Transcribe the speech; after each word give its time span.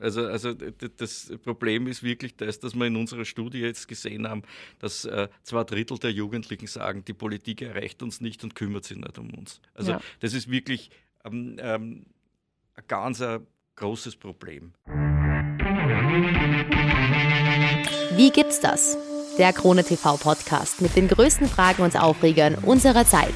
Also, 0.00 0.26
also 0.26 0.54
das 0.54 1.32
Problem 1.42 1.86
ist 1.86 2.02
wirklich 2.02 2.36
das, 2.36 2.58
dass 2.58 2.74
wir 2.74 2.86
in 2.86 2.96
unserer 2.96 3.24
Studie 3.24 3.60
jetzt 3.60 3.88
gesehen 3.88 4.28
haben, 4.28 4.42
dass 4.78 5.04
äh, 5.04 5.28
zwei 5.42 5.64
Drittel 5.64 5.98
der 5.98 6.12
Jugendlichen 6.12 6.66
sagen, 6.66 7.04
die 7.04 7.12
Politik 7.12 7.62
erreicht 7.62 8.02
uns 8.02 8.20
nicht 8.20 8.42
und 8.44 8.54
kümmert 8.54 8.84
sich 8.84 8.96
nicht 8.96 9.18
um 9.18 9.32
uns. 9.34 9.60
Also 9.74 9.92
ja. 9.92 10.00
das 10.20 10.34
ist 10.34 10.50
wirklich 10.50 10.90
ähm, 11.24 11.56
ähm, 11.58 12.06
ein 12.74 12.84
ganz 12.88 13.20
ein 13.20 13.46
großes 13.76 14.16
Problem. 14.16 14.72
Wie 18.16 18.30
gibt's 18.30 18.60
das? 18.60 18.96
Der 19.38 19.52
Krone 19.52 19.84
TV 19.84 20.16
Podcast 20.16 20.82
mit 20.82 20.96
den 20.96 21.08
größten 21.08 21.48
Fragen 21.48 21.82
und 21.82 21.98
Aufregern 21.98 22.56
unserer 22.56 23.06
Zeit. 23.06 23.34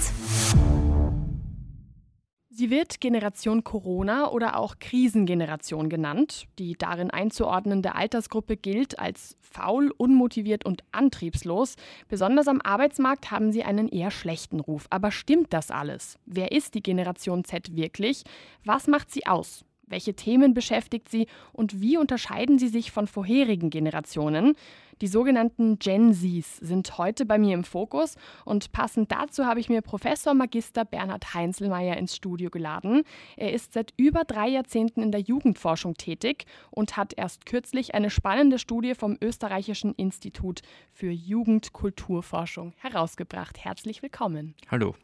Sie 2.56 2.70
wird 2.70 3.00
Generation 3.00 3.64
Corona 3.64 4.30
oder 4.30 4.56
auch 4.56 4.78
Krisengeneration 4.78 5.88
genannt. 5.88 6.46
Die 6.60 6.74
darin 6.74 7.10
einzuordnende 7.10 7.96
Altersgruppe 7.96 8.56
gilt 8.56 9.00
als 9.00 9.36
faul, 9.40 9.90
unmotiviert 9.96 10.64
und 10.64 10.84
antriebslos. 10.92 11.74
Besonders 12.06 12.46
am 12.46 12.60
Arbeitsmarkt 12.60 13.32
haben 13.32 13.50
sie 13.50 13.64
einen 13.64 13.88
eher 13.88 14.12
schlechten 14.12 14.60
Ruf. 14.60 14.86
Aber 14.90 15.10
stimmt 15.10 15.52
das 15.52 15.72
alles? 15.72 16.16
Wer 16.26 16.52
ist 16.52 16.74
die 16.74 16.82
Generation 16.84 17.42
Z 17.42 17.74
wirklich? 17.74 18.22
Was 18.64 18.86
macht 18.86 19.10
sie 19.10 19.26
aus? 19.26 19.64
Welche 19.86 20.14
Themen 20.14 20.54
beschäftigt 20.54 21.08
sie 21.08 21.26
und 21.52 21.80
wie 21.80 21.96
unterscheiden 21.98 22.58
sie 22.58 22.68
sich 22.68 22.90
von 22.90 23.06
vorherigen 23.06 23.70
Generationen? 23.70 24.54
Die 25.00 25.08
sogenannten 25.08 25.78
Gen 25.78 26.14
Zs 26.14 26.56
sind 26.58 26.98
heute 26.98 27.26
bei 27.26 27.38
mir 27.38 27.54
im 27.54 27.64
Fokus 27.64 28.16
und 28.44 28.72
passend 28.72 29.10
dazu 29.10 29.44
habe 29.44 29.60
ich 29.60 29.68
mir 29.68 29.82
Professor 29.82 30.34
Magister 30.34 30.84
Bernhard 30.84 31.34
Heinzelmeier 31.34 31.96
ins 31.96 32.14
Studio 32.14 32.50
geladen. 32.50 33.02
Er 33.36 33.52
ist 33.52 33.72
seit 33.72 33.92
über 33.96 34.24
drei 34.24 34.48
Jahrzehnten 34.48 35.02
in 35.02 35.10
der 35.10 35.20
Jugendforschung 35.20 35.94
tätig 35.94 36.46
und 36.70 36.96
hat 36.96 37.12
erst 37.16 37.46
kürzlich 37.46 37.94
eine 37.94 38.10
spannende 38.10 38.58
Studie 38.58 38.94
vom 38.94 39.16
Österreichischen 39.20 39.94
Institut 39.94 40.62
für 40.92 41.10
Jugendkulturforschung 41.10 42.72
herausgebracht. 42.76 43.64
Herzlich 43.64 44.02
willkommen. 44.02 44.54
Hallo. 44.70 44.94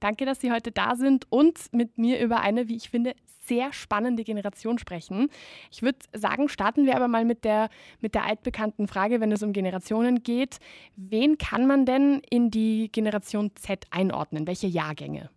Danke, 0.00 0.24
dass 0.24 0.40
Sie 0.40 0.52
heute 0.52 0.72
da 0.72 0.96
sind 0.96 1.26
und 1.30 1.72
mit 1.72 1.98
mir 1.98 2.20
über 2.20 2.40
eine, 2.40 2.68
wie 2.68 2.76
ich 2.76 2.90
finde, 2.90 3.14
sehr 3.46 3.72
spannende 3.72 4.24
Generation 4.24 4.78
sprechen. 4.78 5.28
Ich 5.70 5.82
würde 5.82 5.98
sagen, 6.12 6.48
starten 6.48 6.84
wir 6.86 6.96
aber 6.96 7.08
mal 7.08 7.24
mit 7.24 7.44
der, 7.44 7.70
mit 8.00 8.14
der 8.14 8.24
altbekannten 8.24 8.88
Frage, 8.88 9.20
wenn 9.20 9.32
es 9.32 9.42
um 9.42 9.52
Generationen 9.52 10.22
geht. 10.22 10.58
Wen 10.96 11.38
kann 11.38 11.66
man 11.66 11.86
denn 11.86 12.20
in 12.28 12.50
die 12.50 12.90
Generation 12.92 13.52
Z 13.54 13.86
einordnen? 13.90 14.46
Welche 14.46 14.66
Jahrgänge? 14.66 15.30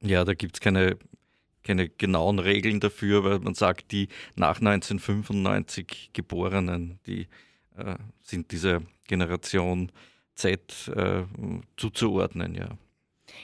Ja, 0.00 0.24
da 0.24 0.34
gibt 0.34 0.56
es 0.56 0.60
keine, 0.60 0.96
keine 1.64 1.88
genauen 1.88 2.38
Regeln 2.38 2.80
dafür, 2.80 3.24
weil 3.24 3.38
man 3.40 3.54
sagt, 3.54 3.92
die 3.92 4.08
nach 4.36 4.58
1995 4.60 6.10
Geborenen, 6.12 7.00
die 7.06 7.26
äh, 7.76 7.96
sind 8.22 8.52
dieser 8.52 8.82
Generation 9.06 9.90
Z 10.34 10.88
äh, 10.94 11.24
zuzuordnen, 11.76 12.54
ja. 12.54 12.68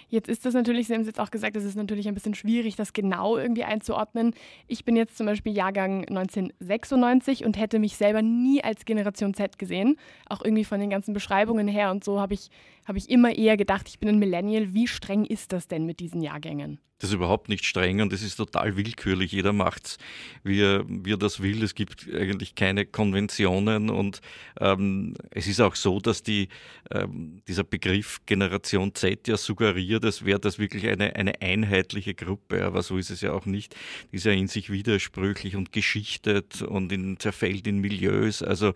Jetzt 0.08 0.28
ist 0.28 0.44
das 0.46 0.54
natürlich, 0.54 0.86
Sie 0.86 0.94
haben 0.94 1.02
es 1.02 1.06
jetzt 1.06 1.20
auch 1.20 1.30
gesagt, 1.30 1.56
es 1.56 1.64
ist 1.64 1.76
natürlich 1.76 2.08
ein 2.08 2.14
bisschen 2.14 2.34
schwierig, 2.34 2.76
das 2.76 2.92
genau 2.92 3.36
irgendwie 3.36 3.64
einzuordnen. 3.64 4.34
Ich 4.66 4.84
bin 4.84 4.96
jetzt 4.96 5.16
zum 5.16 5.26
Beispiel 5.26 5.52
Jahrgang 5.52 6.06
1996 6.08 7.44
und 7.44 7.58
hätte 7.58 7.78
mich 7.78 7.96
selber 7.96 8.22
nie 8.22 8.62
als 8.62 8.84
Generation 8.84 9.34
Z 9.34 9.58
gesehen, 9.58 9.96
auch 10.28 10.44
irgendwie 10.44 10.64
von 10.64 10.80
den 10.80 10.90
ganzen 10.90 11.14
Beschreibungen 11.14 11.68
her 11.68 11.90
und 11.90 12.04
so 12.04 12.20
habe 12.20 12.34
ich, 12.34 12.50
hab 12.84 12.96
ich 12.96 13.08
immer 13.10 13.34
eher 13.34 13.56
gedacht, 13.56 13.88
ich 13.88 13.98
bin 13.98 14.08
ein 14.08 14.18
Millennial. 14.18 14.74
Wie 14.74 14.88
streng 14.88 15.24
ist 15.24 15.52
das 15.52 15.68
denn 15.68 15.86
mit 15.86 16.00
diesen 16.00 16.20
Jahrgängen? 16.20 16.78
Das 16.98 17.10
ist 17.10 17.16
überhaupt 17.16 17.48
nicht 17.48 17.66
streng 17.66 18.00
und 18.00 18.12
es 18.12 18.22
ist 18.22 18.36
total 18.36 18.76
willkürlich. 18.76 19.32
Jeder 19.32 19.52
macht 19.52 19.86
es, 19.86 19.98
wie 20.44 20.62
er, 20.62 20.84
wie 20.88 21.12
er 21.12 21.16
das 21.16 21.42
will. 21.42 21.62
Es 21.62 21.74
gibt 21.74 22.08
eigentlich 22.14 22.54
keine 22.54 22.86
Konventionen 22.86 23.90
und 23.90 24.20
ähm, 24.60 25.14
es 25.30 25.48
ist 25.48 25.60
auch 25.60 25.74
so, 25.74 25.98
dass 25.98 26.22
die, 26.22 26.48
ähm, 26.92 27.42
dieser 27.48 27.64
Begriff 27.64 28.20
Generation 28.26 28.94
Z 28.94 29.26
ja 29.26 29.36
suggeriert, 29.36 30.04
als 30.04 30.24
wäre 30.24 30.38
das 30.38 30.58
wirklich 30.58 30.88
eine, 30.88 31.16
eine 31.16 31.42
einheitliche 31.42 32.14
Gruppe. 32.14 32.64
Aber 32.64 32.82
so 32.82 32.96
ist 32.96 33.10
es 33.10 33.20
ja 33.20 33.32
auch 33.32 33.44
nicht. 33.44 33.74
Die 34.12 34.16
ist 34.16 34.24
ja 34.24 34.32
in 34.32 34.46
sich 34.46 34.70
widersprüchlich 34.70 35.56
und 35.56 35.72
geschichtet 35.72 36.62
und 36.62 36.92
in, 36.92 37.18
zerfällt 37.18 37.66
in 37.66 37.80
Milieus. 37.80 38.40
Also 38.40 38.72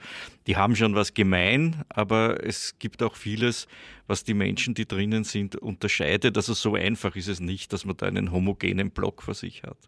die 0.49 0.57
haben 0.57 0.75
schon 0.75 0.97
was 0.97 1.15
gemein, 1.15 1.85
aber 1.89 2.45
es 2.45 2.79
gibt 2.79 3.03
auch 3.03 3.15
vieles, 3.15 3.69
was 4.09 4.25
die 4.25 4.35
Menschen, 4.35 4.75
die 4.75 4.89
drinnen 4.89 5.23
sind, 5.23 5.55
unterscheidet. 5.55 6.37
Also 6.37 6.55
so 6.55 6.75
einfach 6.75 7.15
ist 7.15 7.29
es 7.29 7.39
nicht, 7.39 7.73
dass 7.73 7.85
man 7.85 7.97
da 7.97 8.07
einen 8.07 8.33
homogenen 8.33 8.91
Block 8.91 9.23
vor 9.23 9.35
sich 9.35 9.63
hat. 9.63 9.79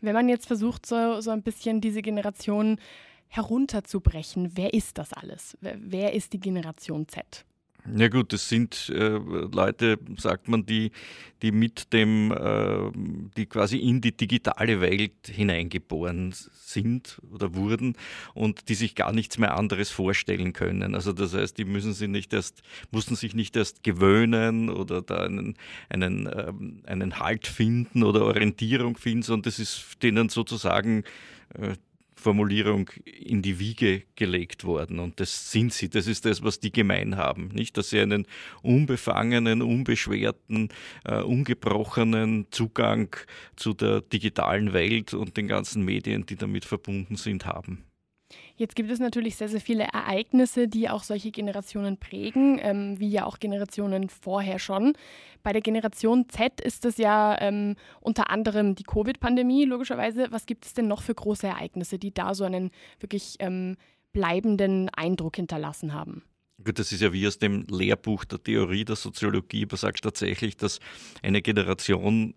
Wenn 0.00 0.14
man 0.14 0.28
jetzt 0.28 0.46
versucht, 0.46 0.84
so, 0.84 1.20
so 1.20 1.30
ein 1.30 1.42
bisschen 1.42 1.80
diese 1.80 2.02
Generation 2.02 2.80
herunterzubrechen, 3.28 4.56
wer 4.56 4.74
ist 4.74 4.98
das 4.98 5.12
alles? 5.12 5.56
Wer 5.60 6.12
ist 6.12 6.32
die 6.32 6.40
Generation 6.40 7.06
Z? 7.06 7.44
Ja 7.84 8.06
gut, 8.06 8.32
das 8.32 8.48
sind 8.48 8.90
äh, 8.90 9.18
Leute, 9.18 9.98
sagt 10.16 10.46
man, 10.46 10.64
die, 10.64 10.92
die 11.42 11.50
mit 11.50 11.92
dem, 11.92 12.30
äh, 12.30 12.92
die 13.36 13.46
quasi 13.46 13.78
in 13.78 14.00
die 14.00 14.16
digitale 14.16 14.80
Welt 14.80 15.12
hineingeboren 15.26 16.32
sind 16.32 17.20
oder 17.32 17.56
wurden 17.56 17.96
und 18.34 18.68
die 18.68 18.74
sich 18.74 18.94
gar 18.94 19.12
nichts 19.12 19.36
mehr 19.36 19.56
anderes 19.56 19.90
vorstellen 19.90 20.52
können. 20.52 20.94
Also 20.94 21.12
das 21.12 21.34
heißt, 21.34 21.58
die 21.58 21.64
müssen 21.64 21.92
sich 21.92 22.08
nicht 22.08 22.32
erst, 22.32 22.62
mussten 22.92 23.16
sich 23.16 23.34
nicht 23.34 23.56
erst 23.56 23.82
gewöhnen 23.82 24.70
oder 24.70 25.02
da 25.02 25.24
einen, 25.24 25.56
einen, 25.88 26.30
ähm, 26.32 26.82
einen 26.86 27.18
Halt 27.18 27.48
finden 27.48 28.04
oder 28.04 28.24
Orientierung 28.24 28.96
finden, 28.96 29.22
sondern 29.22 29.42
das 29.42 29.58
ist 29.58 30.00
denen 30.04 30.28
sozusagen 30.28 31.02
äh, 31.54 31.74
Formulierung 32.22 32.88
in 33.04 33.42
die 33.42 33.58
Wiege 33.58 34.04
gelegt 34.16 34.64
worden. 34.64 34.98
Und 34.98 35.20
das 35.20 35.50
sind 35.50 35.72
sie. 35.72 35.90
Das 35.90 36.06
ist 36.06 36.24
das, 36.24 36.42
was 36.42 36.60
die 36.60 36.72
gemein 36.72 37.16
haben. 37.16 37.48
Nicht, 37.48 37.76
dass 37.76 37.90
sie 37.90 38.00
einen 38.00 38.26
unbefangenen, 38.62 39.60
unbeschwerten, 39.60 40.70
äh, 41.04 41.20
ungebrochenen 41.20 42.46
Zugang 42.50 43.14
zu 43.56 43.74
der 43.74 44.00
digitalen 44.00 44.72
Welt 44.72 45.12
und 45.14 45.36
den 45.36 45.48
ganzen 45.48 45.84
Medien, 45.84 46.24
die 46.26 46.36
damit 46.36 46.64
verbunden 46.64 47.16
sind, 47.16 47.46
haben. 47.46 47.84
Jetzt 48.56 48.76
gibt 48.76 48.90
es 48.90 48.98
natürlich 48.98 49.36
sehr, 49.36 49.48
sehr 49.48 49.60
viele 49.60 49.84
Ereignisse, 49.84 50.68
die 50.68 50.88
auch 50.88 51.02
solche 51.02 51.30
Generationen 51.30 51.96
prägen, 51.96 52.58
ähm, 52.62 52.98
wie 53.00 53.08
ja 53.08 53.24
auch 53.24 53.38
Generationen 53.38 54.08
vorher 54.08 54.58
schon. 54.58 54.94
Bei 55.42 55.52
der 55.52 55.62
Generation 55.62 56.28
Z 56.28 56.60
ist 56.60 56.84
es 56.84 56.98
ja 56.98 57.36
ähm, 57.40 57.76
unter 58.00 58.30
anderem 58.30 58.74
die 58.74 58.84
Covid-Pandemie, 58.84 59.64
logischerweise. 59.64 60.28
Was 60.30 60.46
gibt 60.46 60.66
es 60.66 60.74
denn 60.74 60.88
noch 60.88 61.02
für 61.02 61.14
große 61.14 61.46
Ereignisse, 61.46 61.98
die 61.98 62.12
da 62.12 62.34
so 62.34 62.44
einen 62.44 62.70
wirklich 63.00 63.36
ähm, 63.38 63.76
bleibenden 64.12 64.88
Eindruck 64.90 65.36
hinterlassen 65.36 65.94
haben? 65.94 66.22
Gut, 66.64 66.78
das 66.78 66.92
ist 66.92 67.00
ja 67.00 67.12
wie 67.12 67.26
aus 67.26 67.38
dem 67.38 67.66
Lehrbuch 67.68 68.24
der 68.24 68.42
Theorie 68.42 68.84
der 68.84 68.96
Soziologie. 68.96 69.66
Man 69.66 69.76
sagt 69.76 70.02
tatsächlich, 70.02 70.56
dass 70.56 70.78
eine 71.22 71.42
Generation 71.42 72.34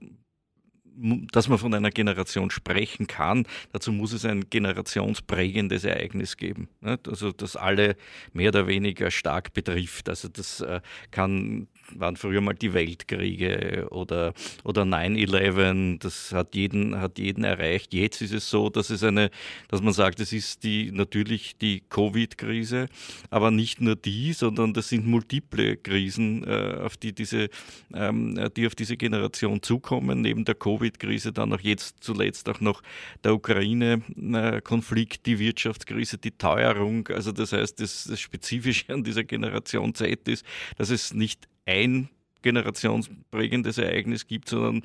dass 1.31 1.47
man 1.47 1.57
von 1.57 1.73
einer 1.73 1.91
Generation 1.91 2.51
sprechen 2.51 3.07
kann, 3.07 3.45
dazu 3.71 3.91
muss 3.91 4.13
es 4.13 4.25
ein 4.25 4.49
generationsprägendes 4.49 5.83
Ereignis 5.83 6.37
geben. 6.37 6.69
Also 6.81 7.31
das 7.31 7.55
alle 7.55 7.95
mehr 8.33 8.49
oder 8.49 8.67
weniger 8.67 9.11
stark 9.11 9.53
betrifft. 9.53 10.09
Also 10.09 10.29
das 10.29 10.61
äh, 10.61 10.81
kann 11.11 11.67
waren 11.93 12.15
früher 12.17 12.41
mal 12.41 12.53
die 12.53 12.73
Weltkriege 12.73 13.87
oder, 13.91 14.33
oder 14.63 14.83
9-11, 14.83 15.99
das 15.99 16.31
hat 16.31 16.55
jeden, 16.55 16.99
hat 16.99 17.17
jeden 17.19 17.43
erreicht. 17.43 17.93
Jetzt 17.93 18.21
ist 18.21 18.33
es 18.33 18.49
so, 18.49 18.69
dass 18.69 18.89
es 18.89 19.03
eine, 19.03 19.29
dass 19.67 19.81
man 19.81 19.93
sagt, 19.93 20.19
es 20.19 20.33
ist 20.33 20.63
die, 20.63 20.91
natürlich 20.91 21.57
die 21.57 21.83
Covid-Krise, 21.89 22.87
aber 23.29 23.51
nicht 23.51 23.81
nur 23.81 23.95
die, 23.95 24.33
sondern 24.33 24.73
das 24.73 24.89
sind 24.89 25.05
multiple 25.05 25.77
Krisen, 25.77 26.43
äh, 26.45 26.77
auf 26.81 26.97
die 26.97 27.13
diese, 27.13 27.49
ähm, 27.93 28.49
die 28.55 28.67
auf 28.67 28.75
diese 28.75 28.97
Generation 28.97 29.61
zukommen, 29.61 30.21
neben 30.21 30.45
der 30.45 30.55
Covid-Krise 30.55 31.31
dann 31.31 31.53
auch 31.53 31.61
jetzt 31.61 31.97
zuletzt 32.01 32.49
auch 32.49 32.59
noch 32.59 32.81
der 33.23 33.33
Ukraine-Konflikt, 33.33 35.25
die 35.25 35.39
Wirtschaftskrise, 35.39 36.17
die 36.17 36.31
Teuerung. 36.31 37.07
Also 37.09 37.31
das 37.31 37.53
heißt, 37.53 37.79
das, 37.79 38.05
das 38.05 38.19
Spezifische 38.19 38.93
an 38.93 39.03
dieser 39.03 39.23
Generation 39.23 39.93
Z 39.93 40.27
ist, 40.27 40.45
dass 40.77 40.89
es 40.89 41.13
nicht 41.13 41.47
ein 41.65 42.09
generationsprägendes 42.41 43.77
Ereignis 43.77 44.27
gibt, 44.27 44.49
sondern 44.49 44.83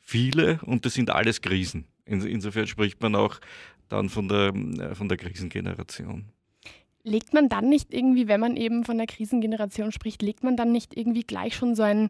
viele 0.00 0.60
und 0.64 0.84
das 0.86 0.94
sind 0.94 1.10
alles 1.10 1.40
Krisen. 1.40 1.86
Insofern 2.04 2.66
spricht 2.66 3.00
man 3.00 3.14
auch 3.14 3.38
dann 3.88 4.08
von 4.08 4.28
der, 4.28 4.54
äh, 4.54 4.94
von 4.94 5.08
der 5.08 5.18
Krisengeneration. 5.18 6.24
Legt 7.04 7.34
man 7.34 7.48
dann 7.48 7.68
nicht 7.68 7.92
irgendwie, 7.92 8.28
wenn 8.28 8.40
man 8.40 8.56
eben 8.56 8.84
von 8.84 8.96
der 8.96 9.06
Krisengeneration 9.06 9.92
spricht, 9.92 10.22
legt 10.22 10.42
man 10.42 10.56
dann 10.56 10.72
nicht 10.72 10.96
irgendwie 10.96 11.22
gleich 11.22 11.54
schon 11.54 11.74
so 11.74 11.82
ein, 11.82 12.08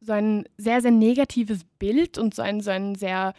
so 0.00 0.12
ein 0.12 0.44
sehr, 0.56 0.80
sehr 0.80 0.90
negatives 0.90 1.64
Bild 1.78 2.18
und 2.18 2.34
so 2.34 2.42
ein, 2.42 2.60
so 2.60 2.70
ein 2.70 2.94
sehr 2.94 3.34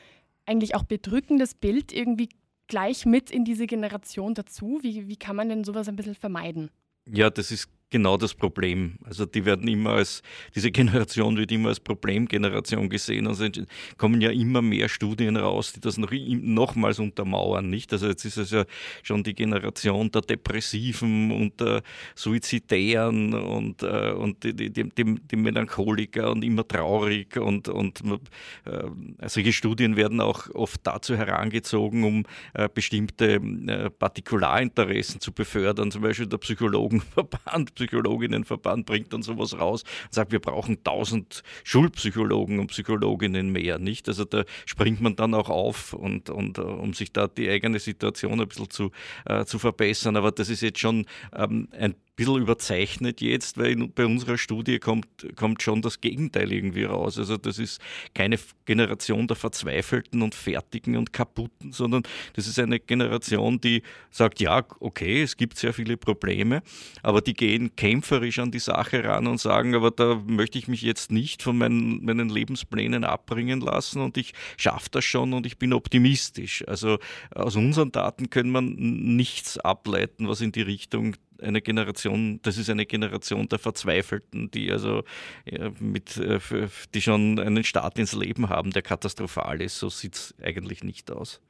eigentlich 0.46 0.76
auch 0.76 0.84
bedrückendes 0.84 1.54
Bild 1.54 1.94
irgendwie 1.94 2.30
gleich 2.68 3.06
mit 3.06 3.32
in 3.32 3.46
diese 3.46 3.68
Generation 3.68 4.34
dazu? 4.34 4.80
Wie, 4.82 5.08
wie 5.08 5.18
kann 5.18 5.36
man 5.36 5.50
denn 5.50 5.64
sowas 5.64 5.88
ein 5.88 5.96
bisschen 5.96 6.16
vermeiden? 6.16 6.72
Ja, 7.08 7.30
das 7.30 7.52
ist 7.52 7.70
genau 7.90 8.18
das 8.18 8.34
Problem. 8.34 8.98
Also 9.04 9.26
die 9.26 9.46
werden 9.46 9.68
immer 9.68 9.92
als, 9.92 10.22
diese 10.56 10.72
Generation 10.72 11.38
wird 11.38 11.52
immer 11.52 11.70
als 11.70 11.80
Problemgeneration 11.80 12.90
gesehen. 12.90 13.28
Also 13.28 13.48
kommen 13.98 14.22
ja 14.22 14.30
immer 14.30 14.62
mehr 14.62 14.90
Studien 14.90 15.38
raus, 15.38 15.74
die 15.74 15.80
das 15.80 15.98
noch, 15.98 16.12
nochmals 16.12 17.00
untermauern, 17.00 17.70
nicht? 17.70 17.92
Also 17.94 18.08
jetzt 18.08 18.26
ist 18.26 18.38
es 18.38 18.52
ja 18.52 18.66
schon 19.04 19.24
die 19.24 19.34
Generation 19.34 20.12
der 20.12 20.22
Depressiven 20.22 21.32
und 21.32 21.60
der 21.60 21.82
Suizidären 22.16 23.34
und, 23.34 23.84
äh, 23.84 24.12
und 24.12 24.44
die, 24.44 24.54
die, 24.54 24.72
die, 24.72 25.16
die, 25.16 25.36
Melancholiker 25.36 26.32
und 26.32 26.44
immer 26.44 26.68
traurig 26.68 27.38
und, 27.38 27.70
und 27.70 28.02
äh, 28.66 29.28
solche 29.28 29.54
Studien 29.54 29.96
werden 29.96 30.22
auch 30.22 30.50
oft 30.54 30.82
dazu 30.84 31.16
herangezogen, 31.16 32.04
um 32.04 32.26
äh, 32.54 32.70
bestimmte 32.72 33.36
äh, 33.36 33.90
Partikularinteressen 33.90 35.20
zu 35.20 35.32
befördern, 35.32 35.92
zum 35.92 36.02
Beispiel 36.02 36.28
der 36.28 36.38
Psychologenverband 36.38 37.79
Psychologinnenverband 37.80 38.86
bringt 38.86 39.14
dann 39.14 39.22
sowas 39.22 39.58
raus 39.58 39.84
und 40.04 40.14
sagt, 40.14 40.32
wir 40.32 40.40
brauchen 40.40 40.78
1000 40.78 41.44
Schulpsychologen 41.64 42.60
und 42.60 42.68
Psychologinnen 42.68 43.52
mehr, 43.52 43.80
nicht? 43.80 44.08
Also 44.08 44.26
da 44.26 44.44
springt 44.66 45.02
man 45.02 45.16
dann 45.16 45.34
auch 45.34 45.50
auf 45.50 45.94
und, 45.94 46.30
und 46.30 46.58
äh, 46.58 46.62
um 46.62 46.94
sich 46.94 47.14
da 47.14 47.28
die 47.28 47.50
eigene 47.50 47.80
Situation 47.80 48.40
ein 48.42 48.48
bisschen 48.48 48.70
zu, 48.70 48.92
äh, 49.26 49.46
zu 49.46 49.60
verbessern. 49.60 50.18
Aber 50.18 50.32
das 50.32 50.50
ist 50.50 50.62
jetzt 50.62 50.80
schon 50.80 51.06
ähm, 51.34 51.70
ein 51.72 51.96
bisschen 52.20 52.42
überzeichnet 52.42 53.22
jetzt, 53.22 53.58
weil 53.58 53.76
bei 53.88 54.06
unserer 54.06 54.38
Studie 54.38 54.78
kommt, 54.80 55.08
kommt 55.38 55.64
schon 55.64 55.82
das 55.82 56.02
Gegenteil 56.02 56.52
irgendwie 56.52 56.84
raus. 56.84 57.18
Also 57.18 57.38
das 57.38 57.58
ist 57.58 57.80
keine 58.14 58.38
Generation 58.66 59.26
der 59.26 59.38
Verzweifelten 59.38 60.22
und 60.22 60.36
Fertigen 60.36 60.98
und 60.98 61.14
Kaputten, 61.14 61.72
sondern 61.72 62.04
das 62.34 62.46
ist 62.48 62.60
eine 62.60 62.82
Generation, 62.82 63.62
die 63.62 63.84
sagt, 64.12 64.42
ja, 64.42 64.66
okay, 64.82 65.22
es 65.22 65.38
gibt 65.38 65.58
sehr 65.58 65.74
viele 65.74 65.96
Probleme, 65.96 66.62
aber 67.04 67.22
die 67.22 67.34
gehen 67.34 67.74
kämpferisch 67.78 68.40
an 68.40 68.52
die 68.52 68.60
Sache 68.60 69.02
ran 69.06 69.26
und 69.26 69.40
sagen, 69.40 69.74
aber 69.74 69.90
da 69.90 70.22
möchte 70.28 70.58
ich 70.58 70.68
mich 70.68 70.82
jetzt 70.82 71.14
nicht 71.14 71.42
von 71.42 71.58
meinen, 71.58 72.04
meinen 72.04 72.28
Lebensplänen 72.28 73.06
abbringen 73.06 73.62
lassen 73.62 74.02
und 74.02 74.18
ich 74.18 74.34
schaffe 74.58 74.90
das 74.92 75.06
schon 75.06 75.32
und 75.32 75.46
ich 75.46 75.58
bin 75.58 75.72
optimistisch. 75.72 76.68
Also 76.68 77.00
aus 77.34 77.56
unseren 77.56 77.94
Daten 77.94 78.30
können 78.30 78.52
man 78.52 78.76
nichts 78.76 79.58
ableiten, 79.58 80.28
was 80.28 80.42
in 80.42 80.52
die 80.52 80.64
Richtung 80.64 81.16
eine 81.42 81.62
Generation, 81.62 82.40
das 82.44 82.58
ist 82.58 82.70
eine 82.70 82.86
Generation 82.86 83.48
der 83.48 83.60
Verzweifelten, 83.60 84.52
die 84.52 84.72
also 84.72 85.04
ja, 85.46 85.72
mit, 85.80 86.18
äh, 86.18 86.40
die 86.94 87.02
schon 87.02 87.40
einen 87.40 87.64
Start 87.64 87.98
ins 88.00 88.14
Leben 88.14 88.50
haben, 88.50 88.72
der 88.72 88.82
katastrophal 88.82 89.62
ist. 89.62 89.80
So 89.80 89.90
sieht 89.90 90.16
es 90.16 90.36
eigentlich 90.42 90.84
nicht 90.84 91.12
aus. 91.12 91.42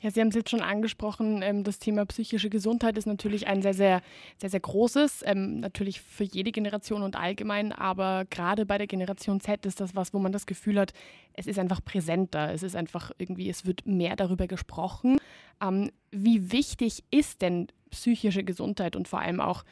Ja, 0.00 0.10
Sie 0.10 0.20
haben 0.20 0.28
es 0.28 0.34
jetzt 0.34 0.50
schon 0.50 0.60
angesprochen, 0.60 1.42
ähm, 1.42 1.64
das 1.64 1.78
Thema 1.78 2.04
psychische 2.06 2.50
Gesundheit 2.50 2.98
ist 2.98 3.06
natürlich 3.06 3.46
ein 3.46 3.62
sehr, 3.62 3.74
sehr, 3.74 4.02
sehr, 4.40 4.50
sehr 4.50 4.60
großes, 4.60 5.22
ähm, 5.24 5.60
natürlich 5.60 6.00
für 6.00 6.24
jede 6.24 6.52
Generation 6.52 7.02
und 7.02 7.16
allgemein, 7.16 7.72
aber 7.72 8.24
gerade 8.28 8.66
bei 8.66 8.78
der 8.78 8.86
Generation 8.86 9.40
Z 9.40 9.64
ist 9.66 9.80
das 9.80 9.94
was, 9.94 10.12
wo 10.12 10.18
man 10.18 10.32
das 10.32 10.46
Gefühl 10.46 10.78
hat, 10.78 10.92
es 11.34 11.46
ist 11.46 11.58
einfach 11.58 11.84
präsenter, 11.84 12.52
es 12.52 12.62
ist 12.62 12.76
einfach 12.76 13.12
irgendwie, 13.18 13.48
es 13.48 13.66
wird 13.66 13.86
mehr 13.86 14.16
darüber 14.16 14.46
gesprochen. 14.46 15.18
Ähm, 15.62 15.90
wie 16.10 16.52
wichtig 16.52 17.04
ist 17.10 17.42
denn 17.42 17.68
psychische 17.90 18.44
Gesundheit 18.44 18.96
und 18.96 19.08
vor 19.08 19.20
allem 19.20 19.40
auch, 19.40 19.64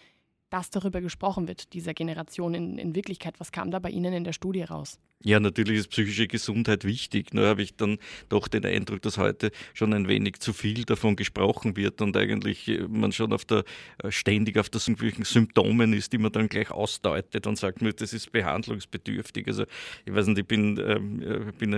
dass 0.50 0.70
darüber 0.70 1.00
gesprochen 1.00 1.48
wird, 1.48 1.72
dieser 1.72 1.94
Generation 1.94 2.54
in, 2.54 2.78
in 2.78 2.94
Wirklichkeit. 2.94 3.40
Was 3.40 3.50
kam 3.50 3.72
da 3.72 3.80
bei 3.80 3.90
Ihnen 3.90 4.12
in 4.12 4.22
der 4.22 4.32
Studie 4.32 4.62
raus? 4.62 5.00
Ja, 5.24 5.40
natürlich 5.40 5.78
ist 5.78 5.88
psychische 5.88 6.28
Gesundheit 6.28 6.84
wichtig. 6.84 7.32
Nur 7.32 7.46
habe 7.46 7.62
ich 7.62 7.76
dann 7.76 7.98
doch 8.28 8.46
den 8.46 8.64
Eindruck, 8.64 9.00
dass 9.02 9.16
heute 9.16 9.50
schon 9.72 9.94
ein 9.94 10.06
wenig 10.06 10.38
zu 10.40 10.52
viel 10.52 10.84
davon 10.84 11.16
gesprochen 11.16 11.76
wird 11.76 12.02
und 12.02 12.16
eigentlich 12.16 12.68
äh, 12.68 12.86
man 12.86 13.10
schon 13.10 13.32
auf 13.32 13.44
der, 13.44 13.64
äh, 14.02 14.10
ständig 14.10 14.58
auf 14.58 14.68
das 14.68 14.86
irgendwelchen 14.86 15.24
Symptomen 15.24 15.92
ist, 15.92 16.12
die 16.12 16.18
man 16.18 16.30
dann 16.30 16.48
gleich 16.48 16.70
ausdeutet 16.70 17.46
und 17.46 17.58
sagt, 17.58 17.80
das 18.00 18.12
ist 18.12 18.30
behandlungsbedürftig. 18.32 19.48
Also 19.48 19.64
ich 20.04 20.14
weiß 20.14 20.26
nicht, 20.28 20.38
ich 20.38 20.46
bin, 20.46 20.78
ähm, 20.78 21.22
äh, 21.22 21.52
bin 21.52 21.72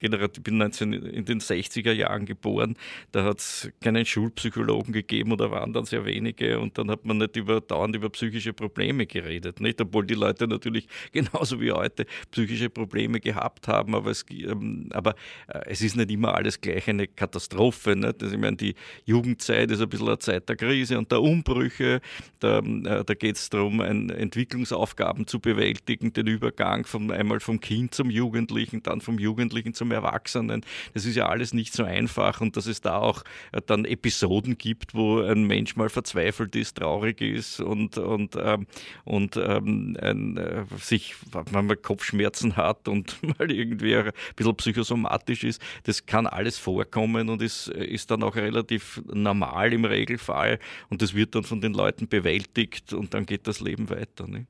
ich 0.00 0.42
bin 0.42 0.58
19 0.58 0.92
in 0.92 1.24
den 1.24 1.40
60er 1.40 1.92
Jahren 1.92 2.24
geboren, 2.24 2.76
da 3.12 3.24
hat 3.24 3.38
es 3.38 3.70
keinen 3.80 4.06
Schulpsychologen 4.06 4.92
gegeben 4.92 5.32
oder 5.32 5.50
waren 5.50 5.72
dann 5.72 5.84
sehr 5.84 6.04
wenige 6.04 6.58
und 6.58 6.78
dann 6.78 6.90
hat 6.90 7.04
man 7.04 7.18
nicht 7.18 7.36
über, 7.36 7.60
dauernd 7.60 7.94
über 7.94 8.08
psychische 8.10 8.52
Probleme 8.52 9.06
geredet, 9.06 9.60
nicht? 9.60 9.80
obwohl 9.80 10.06
die 10.06 10.14
Leute 10.14 10.48
natürlich 10.48 10.88
genauso 11.12 11.60
wie 11.60 11.72
heute 11.72 12.06
psychische 12.30 12.70
Probleme 12.70 13.20
gehabt 13.20 13.68
haben, 13.68 13.94
aber 13.94 14.10
es, 14.10 14.24
ähm, 14.30 14.88
aber 14.92 15.14
äh, 15.48 15.60
es 15.66 15.82
ist 15.82 15.96
nicht 15.96 16.10
immer 16.10 16.34
alles 16.34 16.60
gleich 16.60 16.88
eine 16.88 17.06
Katastrophe. 17.06 17.94
Nicht? 17.96 18.22
Also 18.22 18.34
ich 18.34 18.40
meine, 18.40 18.56
die 18.56 18.74
Jugendzeit 19.04 19.70
ist 19.70 19.80
ein 19.80 19.88
bisschen 19.88 20.08
eine 20.08 20.18
Zeit 20.18 20.48
der 20.48 20.56
Krise 20.56 20.98
und 20.98 21.10
der 21.12 21.20
Umbrüche, 21.20 22.00
da, 22.38 22.58
äh, 22.58 23.04
da 23.04 23.14
geht 23.14 23.36
es 23.36 23.50
darum, 23.50 23.80
Entwicklungsaufgaben 23.80 25.26
zu 25.26 25.40
bewältigen, 25.40 26.12
den 26.12 26.26
Übergang 26.26 26.86
von 26.86 27.10
einmal 27.10 27.40
vom 27.40 27.60
Kind 27.60 27.94
zum 27.94 28.10
Jugendlichen, 28.10 28.82
dann 28.82 29.00
vom 29.00 29.18
Jugendlichen 29.18 29.74
zum 29.74 29.89
Erwachsenen. 29.92 30.62
Das 30.94 31.04
ist 31.04 31.16
ja 31.16 31.28
alles 31.28 31.52
nicht 31.52 31.72
so 31.72 31.84
einfach 31.84 32.40
und 32.40 32.56
dass 32.56 32.66
es 32.66 32.80
da 32.80 32.98
auch 32.98 33.22
äh, 33.52 33.60
dann 33.64 33.84
Episoden 33.84 34.58
gibt, 34.58 34.94
wo 34.94 35.20
ein 35.20 35.44
Mensch 35.44 35.76
mal 35.76 35.88
verzweifelt 35.88 36.56
ist, 36.56 36.78
traurig 36.78 37.20
ist 37.20 37.60
und, 37.60 37.98
und, 37.98 38.36
ähm, 38.36 38.66
und 39.04 39.36
ähm, 39.36 39.96
ein, 40.00 40.36
äh, 40.36 40.64
sich 40.78 41.14
manchmal 41.32 41.76
Kopfschmerzen 41.76 42.56
hat 42.56 42.88
und 42.88 43.16
mal 43.38 43.50
irgendwie 43.50 43.96
ein 43.96 44.12
bisschen 44.36 44.56
psychosomatisch 44.56 45.44
ist. 45.44 45.62
Das 45.84 46.06
kann 46.06 46.26
alles 46.26 46.58
vorkommen 46.58 47.28
und 47.28 47.42
ist, 47.42 47.68
ist 47.68 48.10
dann 48.10 48.22
auch 48.22 48.36
relativ 48.36 49.02
normal 49.12 49.72
im 49.72 49.84
Regelfall 49.84 50.58
und 50.88 51.02
das 51.02 51.14
wird 51.14 51.34
dann 51.34 51.44
von 51.44 51.60
den 51.60 51.74
Leuten 51.74 52.08
bewältigt 52.08 52.92
und 52.92 53.14
dann 53.14 53.26
geht 53.26 53.46
das 53.46 53.60
Leben 53.60 53.90
weiter. 53.90 54.26
Ne? 54.26 54.46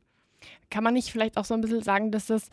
Kann 0.70 0.84
man 0.84 0.94
nicht 0.94 1.10
vielleicht 1.10 1.36
auch 1.36 1.44
so 1.44 1.54
ein 1.54 1.60
bisschen 1.60 1.82
sagen, 1.82 2.12
dass 2.12 2.26
das 2.26 2.48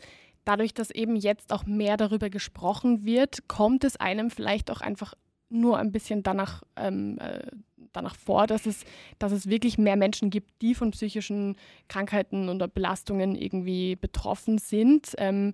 dadurch, 0.48 0.72
dass 0.72 0.90
eben 0.90 1.14
jetzt 1.14 1.52
auch 1.52 1.66
mehr 1.66 1.98
darüber 1.98 2.30
gesprochen 2.30 3.04
wird, 3.04 3.46
kommt 3.48 3.84
es 3.84 3.96
einem 3.96 4.30
vielleicht 4.30 4.70
auch 4.70 4.80
einfach 4.80 5.12
nur 5.50 5.78
ein 5.78 5.92
bisschen 5.92 6.22
danach, 6.22 6.62
ähm, 6.76 7.18
äh, 7.18 7.46
danach 7.92 8.16
vor, 8.16 8.46
dass 8.46 8.64
es, 8.64 8.84
dass 9.18 9.32
es 9.32 9.48
wirklich 9.48 9.76
mehr 9.76 9.96
Menschen 9.96 10.30
gibt, 10.30 10.62
die 10.62 10.74
von 10.74 10.90
psychischen 10.92 11.56
Krankheiten 11.88 12.48
oder 12.48 12.66
Belastungen 12.66 13.34
irgendwie 13.34 13.96
betroffen 13.96 14.56
sind. 14.56 15.14
Ähm, 15.18 15.52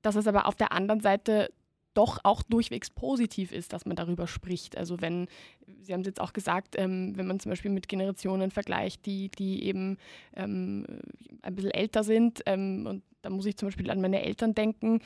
dass 0.00 0.14
es 0.14 0.26
aber 0.26 0.46
auf 0.46 0.54
der 0.54 0.72
anderen 0.72 1.00
Seite 1.00 1.50
doch 1.98 2.20
auch 2.22 2.44
durchwegs 2.44 2.90
positiv 2.90 3.50
ist, 3.50 3.72
dass 3.72 3.84
man 3.84 3.96
darüber 3.96 4.28
spricht. 4.28 4.78
Also 4.78 5.00
wenn, 5.00 5.26
Sie 5.80 5.92
haben 5.92 6.02
es 6.02 6.06
jetzt 6.06 6.20
auch 6.20 6.32
gesagt, 6.32 6.76
ähm, 6.78 7.16
wenn 7.16 7.26
man 7.26 7.40
zum 7.40 7.50
Beispiel 7.50 7.72
mit 7.72 7.88
Generationen 7.88 8.52
vergleicht, 8.52 9.04
die, 9.04 9.30
die 9.30 9.64
eben 9.64 9.98
ähm, 10.36 10.86
ein 11.42 11.56
bisschen 11.56 11.72
älter 11.72 12.04
sind 12.04 12.40
ähm, 12.46 12.86
und 12.86 13.02
da 13.22 13.30
muss 13.30 13.46
ich 13.46 13.56
zum 13.56 13.66
Beispiel 13.66 13.90
an 13.90 14.00
meine 14.00 14.22
Eltern 14.22 14.54
denken. 14.54 15.00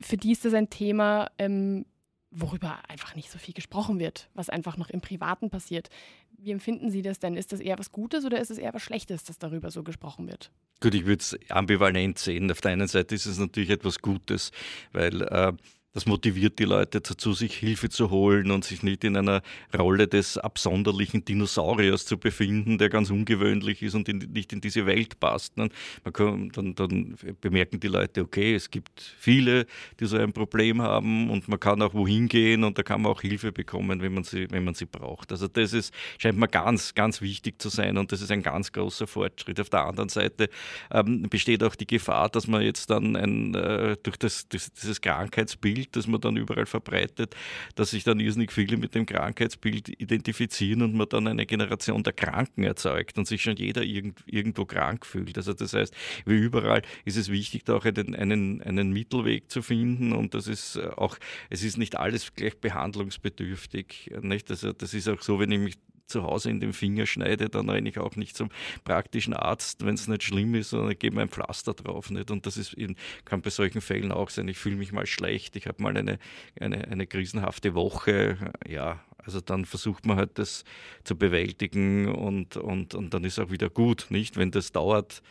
Für 0.00 0.16
die 0.16 0.32
ist 0.32 0.44
das 0.44 0.52
ein 0.52 0.68
Thema, 0.68 1.30
ähm, 1.38 1.86
worüber 2.32 2.80
einfach 2.88 3.14
nicht 3.14 3.30
so 3.30 3.38
viel 3.38 3.54
gesprochen 3.54 4.00
wird, 4.00 4.28
was 4.34 4.50
einfach 4.50 4.76
noch 4.76 4.90
im 4.90 5.00
Privaten 5.00 5.48
passiert. 5.48 5.90
Wie 6.36 6.50
empfinden 6.50 6.90
Sie 6.90 7.02
das 7.02 7.20
denn? 7.20 7.36
Ist 7.36 7.52
das 7.52 7.60
eher 7.60 7.78
was 7.78 7.92
Gutes 7.92 8.24
oder 8.24 8.40
ist 8.40 8.50
es 8.50 8.58
eher 8.58 8.74
was 8.74 8.82
Schlechtes, 8.82 9.22
dass 9.22 9.38
darüber 9.38 9.70
so 9.70 9.84
gesprochen 9.84 10.26
wird? 10.26 10.50
Gut, 10.80 10.94
ich 10.94 11.06
würde 11.06 11.20
es 11.20 11.38
ambivalent 11.50 12.18
sehen. 12.18 12.50
Auf 12.50 12.60
der 12.60 12.72
einen 12.72 12.88
Seite 12.88 13.14
ist 13.14 13.26
es 13.26 13.38
natürlich 13.38 13.70
etwas 13.70 14.00
Gutes, 14.00 14.50
weil 14.92 15.22
äh, 15.22 15.52
das 15.96 16.04
motiviert 16.04 16.58
die 16.58 16.64
Leute 16.64 17.00
dazu, 17.00 17.32
sich 17.32 17.56
Hilfe 17.56 17.88
zu 17.88 18.10
holen 18.10 18.50
und 18.50 18.66
sich 18.66 18.82
nicht 18.82 19.02
in 19.02 19.16
einer 19.16 19.40
Rolle 19.74 20.06
des 20.06 20.36
absonderlichen 20.36 21.24
Dinosauriers 21.24 22.04
zu 22.04 22.18
befinden, 22.18 22.76
der 22.76 22.90
ganz 22.90 23.08
ungewöhnlich 23.08 23.80
ist 23.80 23.94
und 23.94 24.06
in, 24.06 24.18
nicht 24.18 24.52
in 24.52 24.60
diese 24.60 24.84
Welt 24.84 25.18
passt. 25.20 25.56
Ne? 25.56 25.70
Man 26.04 26.12
kann, 26.12 26.50
dann, 26.50 26.74
dann, 26.74 27.16
bemerken 27.40 27.80
die 27.80 27.86
Leute, 27.88 28.20
okay, 28.20 28.54
es 28.54 28.70
gibt 28.70 29.00
viele, 29.18 29.64
die 29.98 30.04
so 30.04 30.18
ein 30.18 30.34
Problem 30.34 30.82
haben 30.82 31.30
und 31.30 31.48
man 31.48 31.58
kann 31.58 31.80
auch 31.80 31.94
wohin 31.94 32.28
gehen 32.28 32.62
und 32.64 32.76
da 32.76 32.82
kann 32.82 33.00
man 33.00 33.12
auch 33.12 33.22
Hilfe 33.22 33.50
bekommen, 33.50 34.02
wenn 34.02 34.12
man 34.12 34.24
sie, 34.24 34.50
wenn 34.50 34.64
man 34.64 34.74
sie 34.74 34.84
braucht. 34.84 35.32
Also 35.32 35.48
das 35.48 35.72
ist, 35.72 35.94
scheint 36.18 36.36
mir 36.36 36.48
ganz, 36.48 36.92
ganz 36.92 37.22
wichtig 37.22 37.58
zu 37.58 37.70
sein 37.70 37.96
und 37.96 38.12
das 38.12 38.20
ist 38.20 38.30
ein 38.30 38.42
ganz 38.42 38.70
großer 38.70 39.06
Fortschritt. 39.06 39.58
Auf 39.60 39.70
der 39.70 39.86
anderen 39.86 40.10
Seite 40.10 40.50
ähm, 40.90 41.22
besteht 41.22 41.64
auch 41.64 41.74
die 41.74 41.86
Gefahr, 41.86 42.28
dass 42.28 42.46
man 42.48 42.60
jetzt 42.60 42.90
dann 42.90 43.16
ein, 43.16 43.54
äh, 43.54 43.96
durch 44.02 44.18
das, 44.18 44.46
das, 44.50 44.70
dieses 44.74 45.00
Krankheitsbild 45.00 45.85
Bild, 45.86 45.96
das 45.96 46.06
man 46.06 46.20
dann 46.20 46.36
überall 46.36 46.66
verbreitet, 46.66 47.34
dass 47.74 47.90
sich 47.90 48.04
dann 48.04 48.20
irrsinnig 48.20 48.52
viele 48.52 48.76
mit 48.76 48.94
dem 48.94 49.06
Krankheitsbild 49.06 49.88
identifizieren 50.00 50.82
und 50.82 50.94
man 50.94 51.08
dann 51.08 51.26
eine 51.26 51.46
Generation 51.46 52.02
der 52.02 52.12
Kranken 52.12 52.64
erzeugt 52.64 53.18
und 53.18 53.26
sich 53.26 53.42
schon 53.42 53.56
jeder 53.56 53.82
irgend, 53.82 54.22
irgendwo 54.26 54.64
krank 54.64 55.06
fühlt. 55.06 55.36
Also 55.36 55.52
das 55.52 55.74
heißt, 55.74 55.94
wie 56.24 56.36
überall 56.36 56.82
ist 57.04 57.16
es 57.16 57.30
wichtig, 57.30 57.64
da 57.64 57.76
auch 57.76 57.84
einen, 57.84 58.14
einen, 58.14 58.62
einen 58.62 58.92
Mittelweg 58.92 59.50
zu 59.50 59.62
finden 59.62 60.12
und 60.12 60.34
das 60.34 60.46
ist 60.46 60.78
auch, 60.78 61.16
es 61.50 61.62
ist 61.62 61.78
nicht 61.78 61.96
alles 61.96 62.34
gleich 62.34 62.58
behandlungsbedürftig. 62.58 64.12
Nicht? 64.22 64.50
Also 64.50 64.72
das 64.72 64.94
ist 64.94 65.08
auch 65.08 65.22
so, 65.22 65.38
wenn 65.38 65.52
ich 65.52 65.58
mich 65.58 65.74
zu 66.06 66.22
Hause 66.22 66.50
in 66.50 66.60
den 66.60 66.72
Finger 66.72 67.06
schneide, 67.06 67.48
dann 67.48 67.68
renne 67.68 67.88
ich 67.88 67.98
auch 67.98 68.16
nicht 68.16 68.36
zum 68.36 68.50
praktischen 68.84 69.34
Arzt, 69.34 69.84
wenn 69.84 69.94
es 69.94 70.08
nicht 70.08 70.22
schlimm 70.22 70.54
ist, 70.54 70.70
sondern 70.70 70.92
ich 70.92 70.98
gebe 70.98 71.20
ein 71.20 71.28
Pflaster 71.28 71.74
drauf. 71.74 72.10
Nicht? 72.10 72.30
Und 72.30 72.46
das 72.46 72.56
ist 72.56 72.74
in, 72.74 72.96
kann 73.24 73.42
bei 73.42 73.50
solchen 73.50 73.80
Fällen 73.80 74.12
auch 74.12 74.30
sein. 74.30 74.48
Ich 74.48 74.58
fühle 74.58 74.76
mich 74.76 74.92
mal 74.92 75.06
schlecht, 75.06 75.56
ich 75.56 75.66
habe 75.66 75.82
mal 75.82 75.96
eine, 75.96 76.18
eine, 76.60 76.88
eine 76.88 77.06
krisenhafte 77.06 77.74
Woche. 77.74 78.36
Ja, 78.66 79.00
Also 79.18 79.40
dann 79.40 79.64
versucht 79.64 80.06
man 80.06 80.16
halt 80.16 80.38
das 80.38 80.64
zu 81.02 81.16
bewältigen 81.16 82.08
und, 82.08 82.56
und, 82.56 82.94
und 82.94 83.12
dann 83.12 83.24
ist 83.24 83.38
auch 83.40 83.50
wieder 83.50 83.68
gut, 83.68 84.06
nicht? 84.10 84.36
Wenn 84.36 84.52
das 84.52 84.70
dauert 84.70 85.22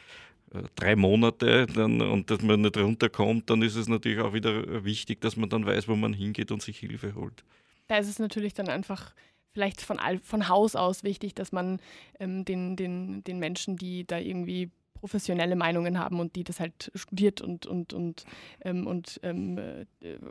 äh, 0.54 0.64
drei 0.76 0.96
Monate 0.98 1.66
dann, 1.68 2.02
und 2.02 2.30
dass 2.30 2.42
man 2.42 2.62
nicht 2.62 2.78
runterkommt, 2.78 3.50
dann 3.50 3.62
ist 3.62 3.76
es 3.76 3.88
natürlich 3.88 4.20
auch 4.20 4.34
wieder 4.34 4.84
wichtig, 4.84 5.22
dass 5.22 5.38
man 5.38 5.50
dann 5.50 5.66
weiß, 5.66 5.88
wo 5.88 5.96
man 5.96 6.12
hingeht 6.14 6.52
und 6.52 6.62
sich 6.62 6.80
Hilfe 6.80 7.16
holt. 7.16 7.46
Da 7.88 7.98
ist 7.98 8.10
es 8.10 8.20
natürlich 8.20 8.54
dann 8.54 8.68
einfach 8.68 9.14
vielleicht 9.56 9.82
von, 9.82 10.00
von 10.22 10.50
Haus 10.50 10.76
aus 10.76 11.04
wichtig, 11.06 11.34
dass 11.34 11.54
man 11.54 11.80
ähm, 12.20 12.44
den, 12.44 12.76
den, 12.76 13.24
den 13.24 13.40
Menschen, 13.40 13.78
die 13.78 14.06
da 14.06 14.20
irgendwie 14.20 14.70
professionelle 14.96 15.56
Meinungen 15.56 16.00
haben 16.00 16.20
und 16.20 16.36
die 16.36 16.44
das 16.44 16.60
halt 16.60 16.92
studiert 16.96 17.42
und, 17.42 17.68
und, 17.68 17.94
und, 17.94 18.26
ähm, 18.62 18.88
und 18.88 19.20
ähm, 19.24 19.58
äh, 19.58 19.86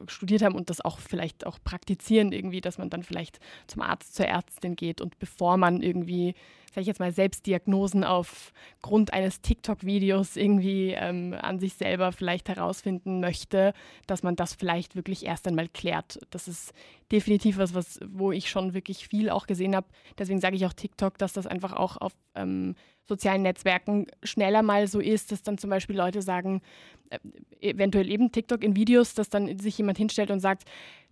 studiert 0.08 0.42
haben 0.42 0.56
und 0.56 0.70
das 0.70 0.80
auch 0.80 0.98
vielleicht 0.98 1.46
auch 1.46 1.58
praktizieren 1.62 2.32
irgendwie, 2.32 2.60
dass 2.60 2.78
man 2.78 2.90
dann 2.90 3.02
vielleicht 3.02 3.38
zum 3.66 3.82
Arzt, 3.82 4.14
zur 4.14 4.26
Ärztin 4.26 4.74
geht 4.74 5.00
und 5.00 5.18
bevor 5.18 5.56
man 5.56 5.82
irgendwie, 5.82 6.34
sag 6.74 6.80
ich 6.82 6.86
jetzt 6.88 6.98
mal, 6.98 7.12
Selbstdiagnosen 7.12 8.02
aufgrund 8.02 9.12
eines 9.12 9.40
TikTok-Videos 9.42 10.36
irgendwie 10.36 10.90
ähm, 10.90 11.36
an 11.40 11.60
sich 11.60 11.74
selber 11.74 12.10
vielleicht 12.10 12.48
herausfinden 12.48 13.20
möchte, 13.20 13.74
dass 14.06 14.22
man 14.22 14.34
das 14.34 14.54
vielleicht 14.54 14.96
wirklich 14.96 15.24
erst 15.24 15.46
einmal 15.46 15.68
klärt. 15.68 16.18
Das 16.30 16.48
ist 16.48 16.72
definitiv 17.12 17.58
was, 17.58 17.74
was 17.74 18.00
wo 18.08 18.32
ich 18.32 18.50
schon 18.50 18.74
wirklich 18.74 19.06
viel 19.06 19.30
auch 19.30 19.46
gesehen 19.46 19.76
habe. 19.76 19.86
Deswegen 20.18 20.40
sage 20.40 20.56
ich 20.56 20.66
auch 20.66 20.72
TikTok, 20.72 21.18
dass 21.18 21.32
das 21.32 21.46
einfach 21.46 21.74
auch 21.74 21.96
auf 21.98 22.12
ähm, 22.34 22.74
sozialen 23.06 23.42
Netzwerken 23.42 24.06
schneller 24.22 24.62
mal 24.62 24.86
so 24.86 25.00
ist, 25.00 25.32
dass 25.32 25.42
dann 25.42 25.58
zum 25.58 25.70
Beispiel 25.70 25.96
Leute 25.96 26.22
sagen, 26.22 26.62
äh, 27.10 27.18
eventuell 27.60 28.10
eben 28.10 28.32
TikTok 28.32 28.62
in 28.64 28.76
Videos, 28.76 29.14
dass 29.14 29.28
dann 29.28 29.58
sich 29.58 29.78
jemand 29.78 29.98
hinstellt 29.98 30.30
und 30.30 30.40
sagt, 30.40 30.64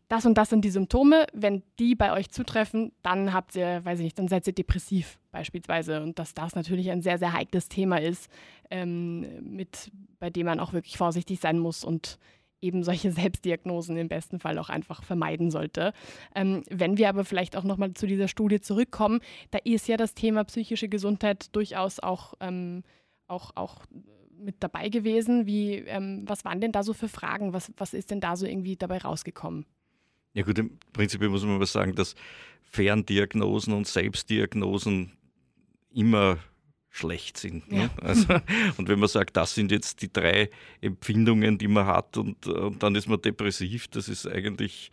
das 0.08 0.26
und 0.26 0.34
das 0.34 0.50
sind 0.50 0.62
die 0.62 0.70
Symptome, 0.70 1.26
wenn 1.32 1.62
die 1.78 1.94
bei 1.94 2.12
euch 2.12 2.30
zutreffen, 2.30 2.92
dann 3.02 3.32
habt 3.32 3.56
ihr, 3.56 3.82
weiß 3.82 3.98
ich 3.98 4.04
nicht, 4.04 4.18
dann 4.18 4.28
seid 4.28 4.46
ihr 4.46 4.52
depressiv 4.52 5.18
beispielsweise. 5.30 6.02
Und 6.02 6.18
dass 6.18 6.34
das 6.34 6.54
natürlich 6.54 6.90
ein 6.90 7.00
sehr, 7.00 7.16
sehr 7.16 7.32
heikles 7.32 7.70
Thema 7.70 7.98
ist, 7.98 8.30
ähm, 8.70 9.42
mit, 9.42 9.90
bei 10.18 10.28
dem 10.28 10.46
man 10.46 10.60
auch 10.60 10.74
wirklich 10.74 10.98
vorsichtig 10.98 11.40
sein 11.40 11.58
muss 11.58 11.82
und 11.82 12.18
eben 12.62 12.82
solche 12.82 13.12
Selbstdiagnosen 13.12 13.96
im 13.96 14.08
besten 14.08 14.38
Fall 14.40 14.58
auch 14.58 14.68
einfach 14.68 15.02
vermeiden 15.02 15.50
sollte. 15.50 15.92
Ähm, 16.34 16.62
wenn 16.70 16.96
wir 16.96 17.08
aber 17.08 17.24
vielleicht 17.24 17.56
auch 17.56 17.64
nochmal 17.64 17.92
zu 17.94 18.06
dieser 18.06 18.28
Studie 18.28 18.60
zurückkommen, 18.60 19.20
da 19.50 19.58
ist 19.64 19.88
ja 19.88 19.96
das 19.96 20.14
Thema 20.14 20.44
psychische 20.44 20.88
Gesundheit 20.88 21.54
durchaus 21.54 22.00
auch, 22.00 22.34
ähm, 22.40 22.82
auch, 23.26 23.50
auch 23.56 23.84
mit 24.38 24.56
dabei 24.60 24.88
gewesen. 24.88 25.46
Wie, 25.46 25.74
ähm, 25.74 26.24
was 26.26 26.44
waren 26.44 26.60
denn 26.60 26.72
da 26.72 26.82
so 26.82 26.92
für 26.92 27.08
Fragen? 27.08 27.52
Was, 27.52 27.72
was 27.76 27.94
ist 27.94 28.10
denn 28.10 28.20
da 28.20 28.36
so 28.36 28.46
irgendwie 28.46 28.76
dabei 28.76 28.98
rausgekommen? 28.98 29.66
Ja 30.34 30.44
gut, 30.44 30.58
im 30.58 30.78
Prinzip 30.92 31.20
muss 31.22 31.44
man 31.44 31.58
mal 31.58 31.66
sagen, 31.66 31.94
dass 31.94 32.14
Ferndiagnosen 32.62 33.74
und 33.74 33.86
Selbstdiagnosen 33.86 35.12
immer 35.92 36.38
schlecht 36.92 37.38
sind. 37.38 37.72
Ne? 37.72 37.78
Ja. 37.78 37.90
Also, 38.02 38.34
und 38.76 38.88
wenn 38.88 38.98
man 39.00 39.08
sagt, 39.08 39.36
das 39.36 39.54
sind 39.54 39.72
jetzt 39.72 40.02
die 40.02 40.12
drei 40.12 40.50
Empfindungen, 40.80 41.58
die 41.58 41.68
man 41.68 41.86
hat 41.86 42.16
und, 42.18 42.46
und 42.46 42.82
dann 42.82 42.94
ist 42.94 43.08
man 43.08 43.20
depressiv, 43.20 43.88
das 43.88 44.08
ist 44.08 44.26
eigentlich 44.26 44.90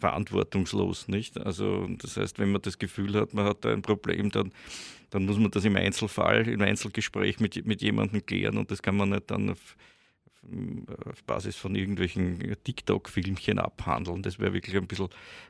verantwortungslos, 0.00 1.06
nicht? 1.06 1.38
Also 1.38 1.86
das 1.98 2.16
heißt, 2.16 2.38
wenn 2.38 2.50
man 2.50 2.62
das 2.62 2.78
Gefühl 2.78 3.14
hat, 3.14 3.34
man 3.34 3.44
hat 3.44 3.64
da 3.64 3.72
ein 3.72 3.82
Problem, 3.82 4.30
dann, 4.30 4.52
dann 5.10 5.26
muss 5.26 5.38
man 5.38 5.50
das 5.50 5.64
im 5.64 5.76
Einzelfall, 5.76 6.48
im 6.48 6.62
Einzelgespräch 6.62 7.38
mit, 7.38 7.64
mit 7.66 7.82
jemandem 7.82 8.24
klären 8.24 8.56
und 8.56 8.70
das 8.70 8.82
kann 8.82 8.96
man 8.96 9.10
nicht 9.10 9.30
dann 9.30 9.50
auf 9.50 9.76
auf 11.08 11.22
Basis 11.24 11.56
von 11.56 11.74
irgendwelchen 11.74 12.56
TikTok-Filmchen 12.64 13.58
abhandeln. 13.58 14.22
Das 14.22 14.38
wäre 14.38 14.52
wirklich 14.52 14.76
ein 14.76 14.86
bisschen, 14.88 15.08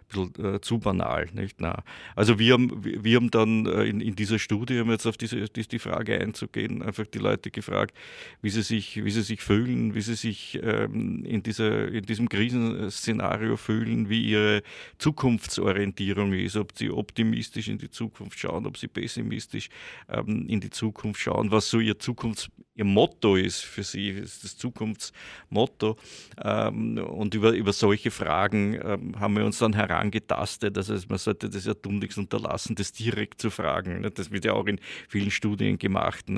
bisschen 0.09 0.55
äh, 0.55 0.61
zu 0.61 0.79
banal. 0.79 1.29
Nicht? 1.33 1.61
Na, 1.61 1.83
also 2.15 2.39
wir 2.39 2.53
haben, 2.53 2.85
wir 2.85 3.17
haben 3.17 3.31
dann 3.31 3.67
äh, 3.67 3.85
in, 3.85 4.01
in, 4.01 4.15
dieser 4.17 4.39
Studie, 4.39 4.79
um 4.81 4.91
jetzt 4.91 5.07
auf 5.07 5.17
diese, 5.17 5.49
die, 5.49 5.79
Frage 5.79 6.21
einzugehen, 6.21 6.83
einfach 6.83 7.07
die 7.07 7.19
Leute 7.19 7.51
gefragt, 7.51 7.97
wie 8.43 8.51
sie 8.51 8.63
sich, 8.63 9.03
wie 9.03 9.11
sie 9.11 9.23
sich 9.23 9.41
fühlen, 9.41 9.95
wie 9.95 10.03
sie 10.03 10.15
sich 10.15 10.61
ähm, 10.63 11.25
in, 11.25 11.43
dieser, 11.43 11.89
in 11.89 12.05
diesem 12.05 12.29
Krisenszenario 12.29 13.57
fühlen, 13.57 14.11
wie 14.11 14.31
ihre 14.31 14.63
Zukunftsorientierung 14.99 16.35
ist, 16.35 16.57
ob 16.57 16.77
sie 16.77 16.91
optimistisch 16.91 17.69
in 17.69 17.79
die 17.79 17.91
Zukunft 17.91 18.39
schauen, 18.39 18.67
ob 18.67 18.77
sie 18.77 18.89
pessimistisch 18.89 19.71
ähm, 20.09 20.47
in 20.49 20.61
die 20.61 20.71
Zukunft 20.71 21.21
schauen, 21.21 21.51
was 21.51 21.71
so 21.71 21.81
ihr 21.81 21.99
Zukunfts 21.99 22.51
ihr 22.75 22.85
Motto 22.85 23.37
ist 23.37 23.61
für 23.61 23.83
sie, 23.83 24.09
ist 24.09 24.45
das 24.45 24.57
Zukunftsmotto. 24.83 25.97
Ähm, 26.43 26.99
und 26.99 27.35
über, 27.35 27.53
über 27.53 27.73
solche 27.73 28.11
Fragen 28.11 28.75
ähm, 28.83 29.21
haben 29.21 29.37
wir 29.37 29.45
uns 29.45 29.59
dann 29.59 29.75
herangetastet. 29.75 30.77
Also 30.77 30.95
man 31.09 31.19
sollte 31.19 31.49
das 31.49 31.65
ja 31.65 31.75
tunlichst 31.75 32.19
unterlassen, 32.19 32.75
das 32.75 32.93
direkt 32.93 33.41
zu 33.41 33.51
fragen. 33.51 34.01
Ne? 34.01 34.11
Das 34.11 34.31
wird 34.31 34.45
ja 34.45 34.53
auch 34.53 34.67
in 34.67 34.81
vielen 35.09 35.31
Studien 35.31 35.79
gemacht. 35.79 36.29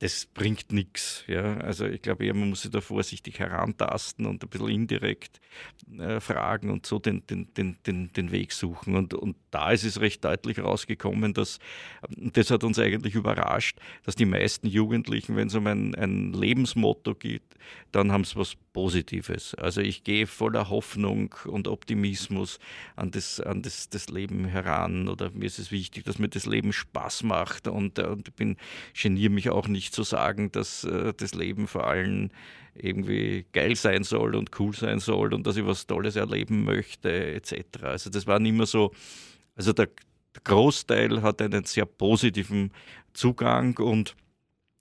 Das, 0.00 0.26
bringt 0.26 0.72
nichts. 0.72 1.24
Ja? 1.26 1.58
Also 1.58 1.86
ich 1.86 2.02
glaube, 2.02 2.32
man 2.34 2.50
muss 2.50 2.62
sich 2.62 2.70
da 2.70 2.80
vorsichtig 2.80 3.38
herantasten 3.38 4.26
und 4.26 4.42
ein 4.42 4.48
bisschen 4.48 4.68
indirekt 4.68 5.40
äh, 5.98 6.20
fragen 6.20 6.70
und 6.70 6.84
so 6.84 6.98
den, 6.98 7.26
den, 7.26 7.52
den, 7.54 7.78
den, 7.86 8.12
den 8.12 8.30
Weg 8.30 8.52
suchen. 8.52 8.96
Und, 8.96 9.14
und 9.14 9.36
da 9.50 9.70
ist 9.70 9.84
es 9.84 10.00
recht 10.00 10.24
deutlich 10.24 10.58
rausgekommen, 10.58 11.32
dass, 11.32 11.58
das 12.16 12.50
hat 12.50 12.64
uns 12.64 12.78
eigentlich 12.78 13.14
überrascht, 13.14 13.78
dass 14.02 14.14
die 14.14 14.26
meisten 14.26 14.66
Jugendlichen, 14.66 15.36
wenn 15.36 15.48
es 15.48 15.54
um 15.54 15.66
ein, 15.66 15.94
ein 15.94 16.32
Lebensmotto 16.32 17.14
geht, 17.14 17.42
dann 17.92 18.12
haben 18.12 18.24
sie 18.24 18.36
was 18.36 18.56
Positives. 18.72 19.54
Also 19.54 19.80
ich 19.80 20.02
gehe 20.02 20.26
voller 20.26 20.68
Hoffnung 20.68 21.34
und 21.44 21.68
Optimismus 21.68 22.58
an 22.96 23.12
das, 23.12 23.40
an 23.40 23.62
das, 23.62 23.88
das 23.88 24.08
Leben 24.08 24.44
heran 24.46 25.08
oder 25.08 25.30
mir 25.30 25.46
ist 25.46 25.60
es 25.60 25.70
wichtig, 25.70 26.04
dass 26.04 26.18
mir 26.18 26.28
das 26.28 26.46
Leben 26.46 26.72
Spaß 26.72 27.22
macht 27.22 27.68
und, 27.68 27.98
äh, 27.98 28.06
und 28.06 28.28
ich 28.28 28.34
bin, 28.34 28.56
geniere 29.00 29.30
mich 29.30 29.50
auch 29.50 29.68
nicht 29.68 29.83
zu 29.92 30.02
sagen, 30.02 30.52
dass 30.52 30.84
äh, 30.84 31.12
das 31.16 31.34
Leben 31.34 31.66
vor 31.66 31.86
allem 31.86 32.30
irgendwie 32.74 33.46
geil 33.52 33.76
sein 33.76 34.02
soll 34.02 34.34
und 34.34 34.58
cool 34.58 34.74
sein 34.74 34.98
soll 34.98 35.32
und 35.32 35.46
dass 35.46 35.56
ich 35.56 35.64
was 35.64 35.86
Tolles 35.86 36.16
erleben 36.16 36.64
möchte 36.64 37.34
etc. 37.34 37.82
Also 37.82 38.10
das 38.10 38.26
waren 38.26 38.44
immer 38.46 38.66
so 38.66 38.92
also 39.56 39.72
der, 39.72 39.88
Großteil 40.42 41.22
hat 41.22 41.40
einen 41.40 41.64
sehr 41.64 41.86
positiven 41.86 42.72
Zugang 43.12 43.78
und 43.78 44.16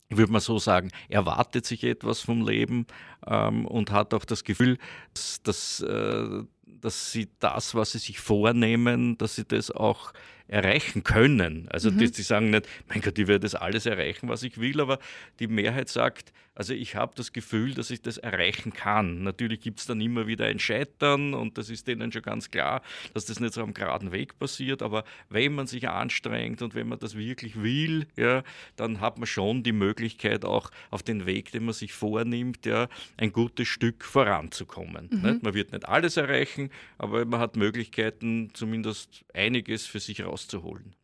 würde 0.09 0.31
mal 0.31 0.39
so 0.39 0.57
sagen, 0.57 0.89
erwartet 1.09 1.67
sich 1.67 1.83
etwas 1.83 2.21
vom 2.21 2.45
Leben 2.45 2.87
ähm, 3.27 3.65
und 3.67 3.91
hat 3.91 4.15
auch 4.15 4.25
das 4.25 4.43
Gefühl, 4.43 4.79
dass, 5.13 5.43
dass, 5.43 5.79
äh, 5.81 6.43
dass 6.81 7.11
sie 7.11 7.29
das, 7.39 7.75
was 7.75 7.91
sie 7.93 7.99
sich 7.99 8.19
vornehmen, 8.19 9.17
dass 9.17 9.35
sie 9.35 9.45
das 9.45 9.71
auch 9.71 10.13
erreichen 10.47 11.03
können. 11.03 11.67
Also 11.69 11.89
mhm. 11.89 11.99
die, 11.99 12.11
die, 12.11 12.21
sagen 12.21 12.49
nicht, 12.49 12.67
mein 12.89 13.01
Gott, 13.01 13.17
ich 13.17 13.27
werde 13.27 13.41
das 13.41 13.55
alles 13.55 13.85
erreichen, 13.85 14.29
was 14.29 14.43
ich 14.43 14.59
will, 14.59 14.81
aber 14.81 14.99
die 15.39 15.47
Mehrheit 15.47 15.89
sagt, 15.89 16.33
also 16.55 16.73
ich 16.73 16.95
habe 16.95 17.13
das 17.15 17.33
Gefühl, 17.33 17.73
dass 17.73 17.89
ich 17.89 18.01
das 18.01 18.17
erreichen 18.17 18.73
kann. 18.73 19.23
Natürlich 19.23 19.61
gibt 19.61 19.79
es 19.79 19.87
dann 19.87 19.99
immer 19.99 20.27
wieder 20.27 20.45
ein 20.45 20.59
Scheitern 20.59 21.33
und 21.33 21.57
das 21.57 21.69
ist 21.71 21.87
denen 21.87 22.11
schon 22.11 22.21
ganz 22.21 22.51
klar, 22.51 22.83
dass 23.13 23.25
das 23.25 23.39
nicht 23.39 23.55
so 23.55 23.63
am 23.63 23.73
geraden 23.73 24.11
Weg 24.11 24.37
passiert, 24.37 24.83
aber 24.83 25.03
wenn 25.29 25.55
man 25.55 25.65
sich 25.65 25.89
anstrengt 25.89 26.61
und 26.61 26.75
wenn 26.75 26.87
man 26.87 26.99
das 26.99 27.17
wirklich 27.17 27.61
will, 27.61 28.05
ja, 28.15 28.43
dann 28.75 29.01
hat 29.01 29.17
man 29.17 29.25
schon 29.25 29.63
die 29.63 29.71
Möglichkeit 29.71 30.45
auch 30.45 30.69
auf 30.91 31.01
den 31.01 31.25
Weg, 31.25 31.51
den 31.51 31.65
man 31.65 31.73
sich 31.73 31.93
vornimmt, 31.93 32.65
ja, 32.67 32.87
ein 33.17 33.31
gutes 33.31 33.67
Stück 33.67 34.05
voranzukommen. 34.05 35.09
Mhm. 35.11 35.39
Man 35.41 35.53
wird 35.55 35.71
nicht 35.71 35.87
alles 35.87 36.17
erreichen, 36.17 36.62
aber 36.97 37.25
man 37.25 37.39
hat 37.39 37.55
Möglichkeiten, 37.55 38.51
zumindest 38.53 39.25
einiges 39.33 39.85
für 39.85 39.99
sich 39.99 40.23
rauszuholen. 40.23 40.95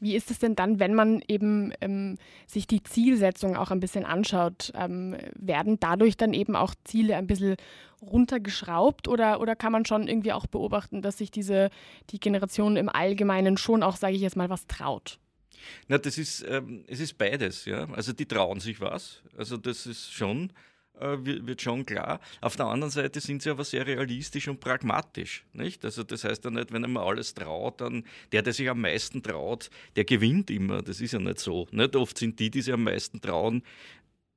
Wie 0.00 0.14
ist 0.14 0.30
es 0.30 0.38
denn 0.38 0.54
dann, 0.56 0.78
wenn 0.80 0.94
man 0.94 1.22
eben 1.28 1.72
ähm, 1.80 2.16
sich 2.46 2.66
die 2.66 2.82
Zielsetzung 2.82 3.56
auch 3.56 3.70
ein 3.70 3.80
bisschen 3.80 4.04
anschaut? 4.04 4.72
Ähm, 4.74 5.16
werden 5.34 5.78
dadurch 5.80 6.16
dann 6.16 6.32
eben 6.32 6.56
auch 6.56 6.74
Ziele 6.84 7.16
ein 7.16 7.26
bisschen 7.26 7.56
runtergeschraubt 8.00 9.08
oder, 9.08 9.40
oder 9.40 9.56
kann 9.56 9.72
man 9.72 9.84
schon 9.86 10.08
irgendwie 10.08 10.32
auch 10.32 10.46
beobachten, 10.46 11.02
dass 11.02 11.18
sich 11.18 11.30
diese 11.30 11.70
die 12.10 12.20
Generation 12.20 12.76
im 12.76 12.88
Allgemeinen 12.88 13.56
schon 13.56 13.82
auch, 13.82 13.96
sage 13.96 14.14
ich 14.14 14.20
jetzt 14.20 14.36
mal, 14.36 14.50
was 14.50 14.66
traut? 14.66 15.18
Na, 15.88 15.96
das 15.96 16.18
ist, 16.18 16.44
ähm, 16.46 16.84
es 16.88 17.00
ist 17.00 17.16
beides, 17.16 17.64
ja. 17.64 17.88
Also 17.92 18.12
die 18.12 18.26
trauen 18.26 18.60
sich 18.60 18.80
was. 18.80 19.22
Also 19.36 19.56
das 19.56 19.86
ist 19.86 20.12
schon 20.12 20.52
äh, 21.00 21.16
wird 21.20 21.60
schon 21.60 21.84
klar. 21.84 22.20
Auf 22.40 22.56
der 22.56 22.66
anderen 22.66 22.90
Seite 22.90 23.20
sind 23.20 23.42
sie 23.42 23.50
aber 23.50 23.64
sehr 23.64 23.86
realistisch 23.86 24.48
und 24.48 24.60
pragmatisch. 24.60 25.44
Nicht? 25.52 25.84
Also 25.84 26.02
das 26.02 26.24
heißt 26.24 26.44
ja 26.44 26.50
nicht, 26.50 26.72
wenn 26.72 26.82
man 26.82 27.02
alles 27.02 27.34
traut, 27.34 27.80
dann 27.80 28.04
der, 28.32 28.42
der 28.42 28.52
sich 28.52 28.68
am 28.68 28.80
meisten 28.80 29.22
traut, 29.22 29.70
der 29.96 30.04
gewinnt 30.04 30.50
immer. 30.50 30.82
Das 30.82 31.00
ist 31.00 31.12
ja 31.12 31.18
nicht 31.18 31.40
so. 31.40 31.66
Nicht? 31.72 31.96
Oft 31.96 32.18
sind 32.18 32.38
die, 32.38 32.50
die 32.50 32.62
sich 32.62 32.72
am 32.72 32.84
meisten 32.84 33.20
trauen, 33.20 33.62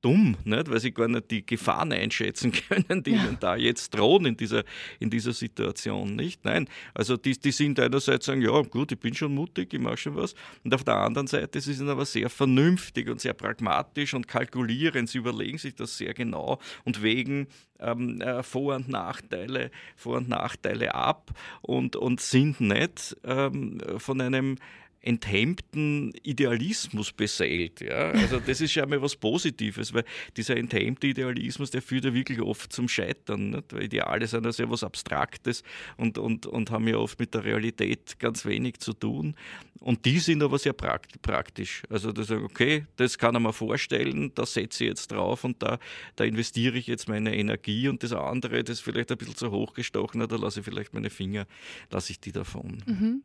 dumm, 0.00 0.36
nicht? 0.44 0.70
weil 0.70 0.80
sie 0.80 0.92
gar 0.92 1.08
nicht 1.08 1.30
die 1.30 1.44
Gefahren 1.44 1.92
einschätzen 1.92 2.52
können, 2.68 3.02
die 3.02 3.12
ja. 3.12 3.24
ihnen 3.24 3.36
da 3.40 3.56
jetzt 3.56 3.94
drohen 3.94 4.26
in 4.26 4.36
dieser, 4.36 4.64
in 5.00 5.10
dieser 5.10 5.32
Situation. 5.32 6.14
Nicht? 6.14 6.44
Nein, 6.44 6.68
also 6.94 7.16
die, 7.16 7.38
die 7.38 7.50
sind 7.50 7.80
einerseits 7.80 8.26
sagen, 8.26 8.42
ja 8.42 8.60
gut, 8.62 8.92
ich 8.92 8.98
bin 8.98 9.14
schon 9.14 9.34
mutig, 9.34 9.72
ich 9.72 9.80
mache 9.80 9.96
schon 9.96 10.16
was. 10.16 10.34
Und 10.64 10.74
auf 10.74 10.84
der 10.84 10.96
anderen 10.96 11.26
Seite 11.26 11.60
sie 11.60 11.74
sind 11.74 11.88
aber 11.88 12.04
sehr 12.04 12.30
vernünftig 12.30 13.08
und 13.08 13.20
sehr 13.20 13.34
pragmatisch 13.34 14.14
und 14.14 14.28
kalkulierend. 14.28 15.08
Sie 15.08 15.18
überlegen 15.18 15.58
sich 15.58 15.74
das 15.74 15.96
sehr 15.96 16.14
genau 16.14 16.58
und 16.84 17.02
wägen 17.02 17.48
ähm, 17.80 18.20
äh, 18.20 18.42
Vor- 18.42 18.76
und 18.76 18.88
Nachteile, 18.88 19.70
Vor- 19.96 20.18
und 20.18 20.28
Nachteile 20.28 20.94
ab 20.94 21.30
und, 21.62 21.96
und 21.96 22.20
sind 22.20 22.60
nicht 22.60 23.16
ähm, 23.24 23.80
von 23.98 24.20
einem 24.20 24.56
enthemmten 25.00 26.12
Idealismus 26.22 27.12
beseelt. 27.12 27.80
Ja? 27.80 28.10
Also 28.10 28.40
das 28.40 28.60
ist 28.60 28.74
ja 28.74 28.84
mal 28.86 29.00
was 29.00 29.16
Positives, 29.16 29.94
weil 29.94 30.04
dieser 30.36 30.56
enthemmte 30.56 31.06
Idealismus, 31.06 31.70
der 31.70 31.82
führt 31.82 32.04
ja 32.04 32.14
wirklich 32.14 32.40
oft 32.40 32.72
zum 32.72 32.88
Scheitern. 32.88 33.50
Nicht? 33.50 33.72
Weil 33.72 33.84
Ideale 33.84 34.26
sind 34.26 34.44
ja 34.44 34.52
sehr 34.52 34.70
was 34.70 34.82
Abstraktes 34.82 35.62
und, 35.96 36.18
und, 36.18 36.46
und 36.46 36.70
haben 36.70 36.88
ja 36.88 36.96
oft 36.96 37.18
mit 37.20 37.34
der 37.34 37.44
Realität 37.44 38.18
ganz 38.18 38.44
wenig 38.44 38.80
zu 38.80 38.92
tun. 38.92 39.34
Und 39.80 40.04
die 40.04 40.18
sind 40.18 40.42
aber 40.42 40.58
sehr 40.58 40.72
praktisch. 40.72 41.82
Also 41.88 42.10
da 42.10 42.24
sagen, 42.24 42.44
okay, 42.44 42.86
das 42.96 43.16
kann 43.16 43.36
ich 43.36 43.40
mir 43.40 43.52
vorstellen, 43.52 44.32
da 44.34 44.44
setze 44.44 44.84
ich 44.84 44.88
jetzt 44.90 45.12
drauf 45.12 45.44
und 45.44 45.62
da, 45.62 45.78
da 46.16 46.24
investiere 46.24 46.76
ich 46.76 46.88
jetzt 46.88 47.08
meine 47.08 47.36
Energie 47.36 47.88
und 47.88 48.02
das 48.02 48.12
andere, 48.12 48.64
das 48.64 48.80
vielleicht 48.80 49.12
ein 49.12 49.18
bisschen 49.18 49.36
zu 49.36 49.52
hoch 49.52 49.74
gestochen, 49.74 50.26
da 50.26 50.36
lasse 50.36 50.60
ich 50.60 50.64
vielleicht 50.64 50.94
meine 50.94 51.10
Finger, 51.10 51.46
lasse 51.90 52.12
ich 52.12 52.20
die 52.20 52.32
davon. 52.32 52.82
Mhm. 52.86 53.22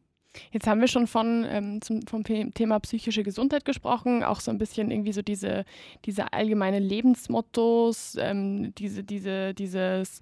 Jetzt 0.51 0.67
haben 0.67 0.81
wir 0.81 0.87
schon 0.87 1.07
von, 1.07 1.45
ähm, 1.47 1.81
zum, 1.81 2.05
vom 2.07 2.23
Thema 2.23 2.79
psychische 2.79 3.23
Gesundheit 3.23 3.65
gesprochen, 3.65 4.23
auch 4.23 4.39
so 4.39 4.51
ein 4.51 4.57
bisschen 4.57 4.91
irgendwie 4.91 5.13
so 5.13 5.21
diese, 5.21 5.65
diese 6.05 6.33
allgemeine 6.33 6.79
Lebensmottos, 6.79 8.17
ähm, 8.19 8.73
diese, 8.75 9.03
diese, 9.03 9.53
dieses, 9.53 10.19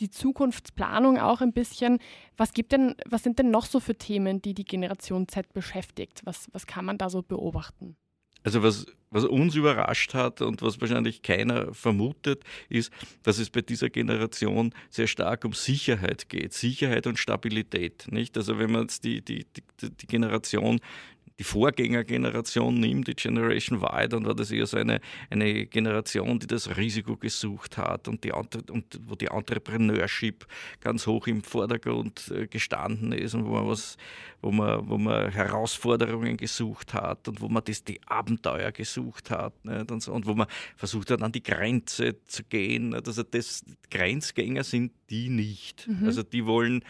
die 0.00 0.10
Zukunftsplanung 0.10 1.18
auch 1.18 1.40
ein 1.40 1.52
bisschen. 1.52 1.98
Was 2.36 2.52
gibt 2.52 2.72
denn, 2.72 2.94
was 3.06 3.22
sind 3.22 3.38
denn 3.38 3.50
noch 3.50 3.66
so 3.66 3.80
für 3.80 3.96
Themen, 3.96 4.40
die 4.42 4.54
die 4.54 4.64
Generation 4.64 5.28
Z 5.28 5.52
beschäftigt? 5.52 6.22
Was, 6.24 6.48
was 6.52 6.66
kann 6.66 6.84
man 6.84 6.98
da 6.98 7.10
so 7.10 7.22
beobachten? 7.22 7.96
Also 8.48 8.62
was, 8.62 8.86
was 9.10 9.26
uns 9.26 9.56
überrascht 9.56 10.14
hat 10.14 10.40
und 10.40 10.62
was 10.62 10.80
wahrscheinlich 10.80 11.20
keiner 11.20 11.74
vermutet, 11.74 12.44
ist, 12.70 12.90
dass 13.22 13.38
es 13.38 13.50
bei 13.50 13.60
dieser 13.60 13.90
Generation 13.90 14.72
sehr 14.88 15.06
stark 15.06 15.44
um 15.44 15.52
Sicherheit 15.52 16.30
geht. 16.30 16.54
Sicherheit 16.54 17.06
und 17.06 17.18
Stabilität. 17.18 18.06
Nicht? 18.10 18.38
Also 18.38 18.58
wenn 18.58 18.72
man 18.72 18.82
jetzt 18.82 19.04
die, 19.04 19.20
die, 19.20 19.44
die, 19.54 19.90
die 19.90 20.06
Generation 20.06 20.80
die 21.38 21.44
Vorgängergeneration 21.44 22.80
nimmt, 22.80 23.06
die 23.06 23.14
Generation 23.14 23.80
Y, 23.80 24.08
dann 24.08 24.26
war 24.26 24.34
das 24.34 24.50
eher 24.50 24.66
so 24.66 24.76
eine, 24.76 25.00
eine 25.30 25.66
Generation, 25.66 26.40
die 26.40 26.48
das 26.48 26.76
Risiko 26.76 27.16
gesucht 27.16 27.76
hat 27.76 28.08
und, 28.08 28.24
die, 28.24 28.32
und 28.32 29.00
wo 29.06 29.14
die 29.14 29.26
Entrepreneurship 29.26 30.46
ganz 30.80 31.06
hoch 31.06 31.28
im 31.28 31.44
Vordergrund 31.44 32.32
äh, 32.34 32.48
gestanden 32.48 33.12
ist 33.12 33.34
und 33.34 33.44
wo 33.44 33.50
man, 33.50 33.68
was, 33.68 33.96
wo 34.40 34.52
man, 34.52 34.88
wo 34.88 34.98
man 34.98 35.30
Herausforderungen 35.30 36.36
gesucht 36.36 36.94
hat 36.94 37.26
und 37.26 37.40
wo 37.40 37.48
man 37.48 37.64
das, 37.64 37.82
die 37.82 38.00
Abenteuer 38.06 38.70
gesucht 38.70 39.30
hat 39.30 39.64
nicht? 39.64 39.90
Und, 39.90 40.02
so, 40.02 40.12
und 40.12 40.26
wo 40.26 40.34
man 40.34 40.46
versucht 40.76 41.10
hat, 41.10 41.22
an 41.22 41.32
die 41.32 41.42
Grenze 41.42 42.22
zu 42.24 42.44
gehen. 42.44 42.94
Also 42.94 43.22
das, 43.24 43.64
Grenzgänger 43.90 44.62
sind 44.62 44.92
die 45.10 45.28
nicht. 45.28 45.88
Mhm. 45.88 46.06
Also 46.06 46.22
die 46.22 46.46
wollen, 46.46 46.84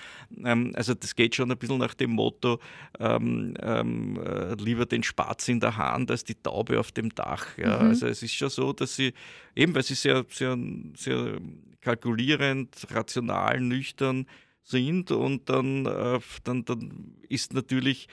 ähm, 0.45 0.73
also 0.75 0.93
das 0.95 1.15
geht 1.15 1.35
schon 1.35 1.51
ein 1.51 1.57
bisschen 1.57 1.79
nach 1.79 1.95
dem 1.95 2.11
Motto, 2.11 2.61
ähm, 2.99 3.55
ähm, 3.61 4.21
äh, 4.23 4.55
lieber 4.55 4.85
den 4.85 5.03
Spatz 5.03 5.49
in 5.49 5.61
der 5.61 5.77
Hand 5.77 6.11
als 6.11 6.25
die 6.25 6.35
Taube 6.35 6.79
auf 6.79 6.93
dem 6.93 7.15
Dach. 7.15 7.57
Ja. 7.57 7.83
Mhm. 7.83 7.89
Also 7.89 8.07
es 8.09 8.23
ist 8.23 8.35
schon 8.35 8.51
so, 8.51 8.75
dass 8.75 8.95
sie, 8.95 9.15
eben 9.57 9.75
weil 9.75 9.85
sie 9.85 9.95
sehr, 9.95 10.27
sehr, 10.29 10.59
sehr 10.95 11.39
kalkulierend, 11.81 12.77
rational, 12.91 13.61
nüchtern 13.61 14.27
sind 14.69 15.11
und 15.11 15.49
dann, 15.49 15.87
äh, 15.87 16.21
dann, 16.45 16.65
dann 16.65 17.15
ist 17.29 17.55
natürlich 17.55 18.09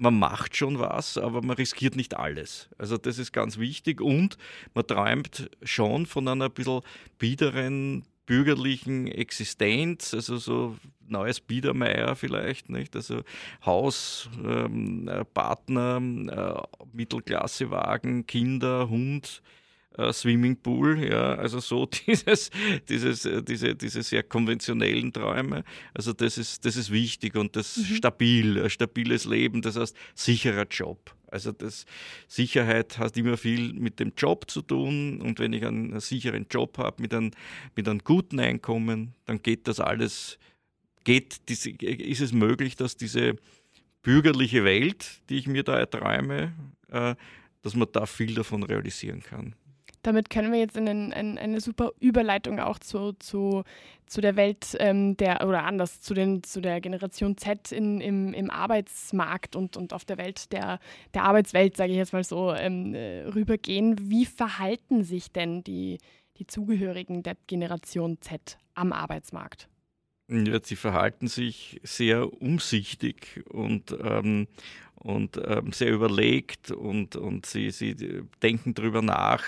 man 0.00 0.18
macht 0.18 0.56
schon 0.56 0.78
was, 0.78 1.18
aber 1.18 1.42
man 1.42 1.56
riskiert 1.56 1.94
nicht 1.94 2.16
alles. 2.16 2.70
Also 2.78 2.96
das 2.96 3.18
ist 3.18 3.32
ganz 3.32 3.58
wichtig 3.58 4.00
und 4.00 4.38
man 4.72 4.86
träumt 4.86 5.50
schon 5.62 6.06
von 6.06 6.26
einer 6.26 6.46
ein 6.46 6.52
bisschen 6.52 6.80
biederen, 7.18 8.04
bürgerlichen 8.24 9.08
Existenz, 9.08 10.14
also 10.14 10.38
so 10.38 10.76
neues 11.06 11.40
Biedermeier 11.40 12.16
vielleicht, 12.16 12.70
nicht? 12.70 12.96
Also 12.96 13.22
Haus, 13.66 14.30
ähm, 14.42 15.06
äh, 15.06 15.24
Partner, 15.24 16.00
äh, 16.00 16.86
Mittelklassewagen, 16.92 18.26
Kinder, 18.26 18.88
Hund, 18.88 19.42
äh, 19.96 20.12
Swimmingpool, 20.12 21.04
ja, 21.04 21.34
also 21.34 21.60
so 21.60 21.86
dieses, 22.06 22.50
dieses, 22.88 23.24
äh, 23.24 23.42
diese, 23.42 23.74
diese 23.74 24.02
sehr 24.02 24.22
konventionellen 24.22 25.12
Träume. 25.12 25.64
Also 25.94 26.12
das 26.12 26.38
ist, 26.38 26.64
das 26.64 26.76
ist 26.76 26.90
wichtig 26.90 27.36
und 27.36 27.56
das 27.56 27.76
mhm. 27.76 27.94
stabil, 27.96 28.62
ein 28.62 28.70
stabiles 28.70 29.24
Leben, 29.24 29.62
das 29.62 29.76
heißt 29.76 29.96
sicherer 30.14 30.66
Job. 30.68 31.14
Also 31.26 31.52
das 31.52 31.86
Sicherheit 32.26 32.98
hat 32.98 33.16
immer 33.16 33.36
viel 33.36 33.72
mit 33.72 34.00
dem 34.00 34.12
Job 34.16 34.50
zu 34.50 34.62
tun 34.62 35.20
und 35.20 35.38
wenn 35.38 35.52
ich 35.52 35.64
einen, 35.64 35.98
sicheren 36.00 36.46
Job 36.50 36.78
habe 36.78 37.02
mit 37.02 37.14
einem, 37.14 37.30
mit 37.76 37.88
einem 37.88 38.00
guten 38.00 38.40
Einkommen, 38.40 39.14
dann 39.26 39.42
geht 39.42 39.68
das 39.68 39.80
alles, 39.80 40.38
geht, 41.04 41.38
ist 41.48 42.20
es 42.20 42.32
möglich, 42.32 42.76
dass 42.76 42.96
diese 42.96 43.36
bürgerliche 44.02 44.64
Welt, 44.64 45.20
die 45.28 45.36
ich 45.38 45.46
mir 45.46 45.62
da 45.62 45.78
erträume, 45.78 46.52
äh, 46.88 47.14
dass 47.62 47.74
man 47.76 47.88
da 47.92 48.06
viel 48.06 48.34
davon 48.34 48.62
realisieren 48.62 49.22
kann 49.22 49.54
damit 50.02 50.30
können 50.30 50.52
wir 50.52 50.58
jetzt 50.58 50.76
in, 50.76 50.88
einen, 50.88 51.12
in 51.12 51.38
eine 51.38 51.60
super 51.60 51.92
Überleitung 52.00 52.58
auch 52.60 52.78
zu, 52.78 53.12
zu, 53.12 53.64
zu 54.06 54.20
der 54.20 54.36
Welt 54.36 54.76
ähm, 54.78 55.16
der, 55.16 55.46
oder 55.46 55.64
anders, 55.64 56.00
zu, 56.00 56.14
den, 56.14 56.42
zu 56.42 56.60
der 56.60 56.80
Generation 56.80 57.36
Z 57.36 57.72
in, 57.72 58.00
im, 58.00 58.32
im 58.34 58.50
Arbeitsmarkt 58.50 59.56
und, 59.56 59.76
und 59.76 59.92
auf 59.92 60.04
der 60.04 60.18
Welt 60.18 60.52
der, 60.52 60.80
der 61.14 61.24
Arbeitswelt, 61.24 61.76
sage 61.76 61.92
ich 61.92 61.98
jetzt 61.98 62.12
mal 62.12 62.24
so, 62.24 62.52
ähm, 62.54 62.94
äh, 62.94 63.22
rübergehen. 63.26 64.10
Wie 64.10 64.26
verhalten 64.26 65.04
sich 65.04 65.32
denn 65.32 65.62
die, 65.62 65.98
die 66.38 66.46
Zugehörigen 66.46 67.22
der 67.22 67.36
Generation 67.46 68.20
Z 68.20 68.58
am 68.74 68.92
Arbeitsmarkt? 68.92 69.68
Ja, 70.28 70.60
sie 70.62 70.76
verhalten 70.76 71.26
sich 71.26 71.80
sehr 71.82 72.40
umsichtig 72.40 73.42
und, 73.50 73.96
ähm, 74.00 74.46
und 74.94 75.40
ähm, 75.44 75.72
sehr 75.72 75.90
überlegt 75.90 76.70
und, 76.70 77.16
und 77.16 77.46
sie, 77.46 77.70
sie 77.70 78.22
denken 78.40 78.74
darüber 78.74 79.02
nach, 79.02 79.42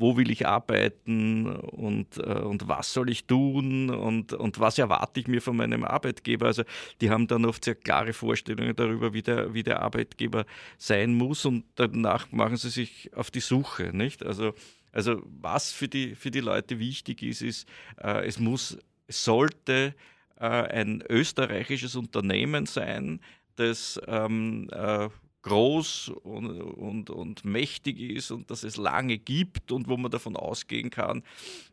wo 0.00 0.16
will 0.16 0.30
ich 0.30 0.46
arbeiten 0.46 1.46
und, 1.46 2.16
äh, 2.16 2.40
und 2.40 2.68
was 2.68 2.92
soll 2.92 3.10
ich 3.10 3.26
tun 3.26 3.90
und, 3.90 4.32
und 4.32 4.58
was 4.58 4.78
erwarte 4.78 5.20
ich 5.20 5.28
mir 5.28 5.42
von 5.42 5.56
meinem 5.56 5.84
Arbeitgeber. 5.84 6.46
Also 6.46 6.64
die 7.00 7.10
haben 7.10 7.26
dann 7.26 7.44
oft 7.44 7.64
sehr 7.64 7.74
klare 7.74 8.12
Vorstellungen 8.12 8.74
darüber, 8.74 9.12
wie 9.12 9.22
der, 9.22 9.54
wie 9.54 9.62
der 9.62 9.82
Arbeitgeber 9.82 10.46
sein 10.78 11.14
muss 11.14 11.44
und 11.44 11.64
danach 11.74 12.32
machen 12.32 12.56
sie 12.56 12.70
sich 12.70 13.10
auf 13.14 13.30
die 13.30 13.40
Suche. 13.40 13.94
Nicht? 13.94 14.24
Also, 14.24 14.54
also 14.90 15.22
was 15.24 15.70
für 15.70 15.88
die, 15.88 16.14
für 16.14 16.30
die 16.30 16.40
Leute 16.40 16.78
wichtig 16.78 17.22
ist, 17.22 17.42
ist, 17.42 17.68
äh, 18.02 18.26
es 18.26 18.40
muss, 18.40 18.78
sollte 19.08 19.94
äh, 20.36 20.46
ein 20.46 21.04
österreichisches 21.08 21.94
Unternehmen 21.94 22.66
sein, 22.66 23.20
das 23.56 24.00
ähm, 24.06 24.68
äh, 24.72 25.10
groß 25.42 26.08
und, 26.22 26.60
und, 26.60 27.10
und 27.10 27.44
mächtig 27.44 27.98
ist 27.98 28.30
und 28.30 28.50
dass 28.50 28.62
es 28.62 28.76
lange 28.76 29.18
gibt 29.18 29.72
und 29.72 29.88
wo 29.88 29.96
man 29.96 30.10
davon 30.10 30.36
ausgehen 30.36 30.90
kann, 30.90 31.22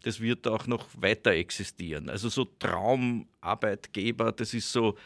das 0.04 0.20
wird 0.20 0.48
auch 0.48 0.68
noch 0.68 0.88
weiter 0.98 1.32
existieren. 1.32 2.10
Also 2.10 2.30
so 2.30 2.46
Traumarbeitgeber, 2.46 4.32
das 4.32 4.54
ist 4.54 4.72
so, 4.72 4.98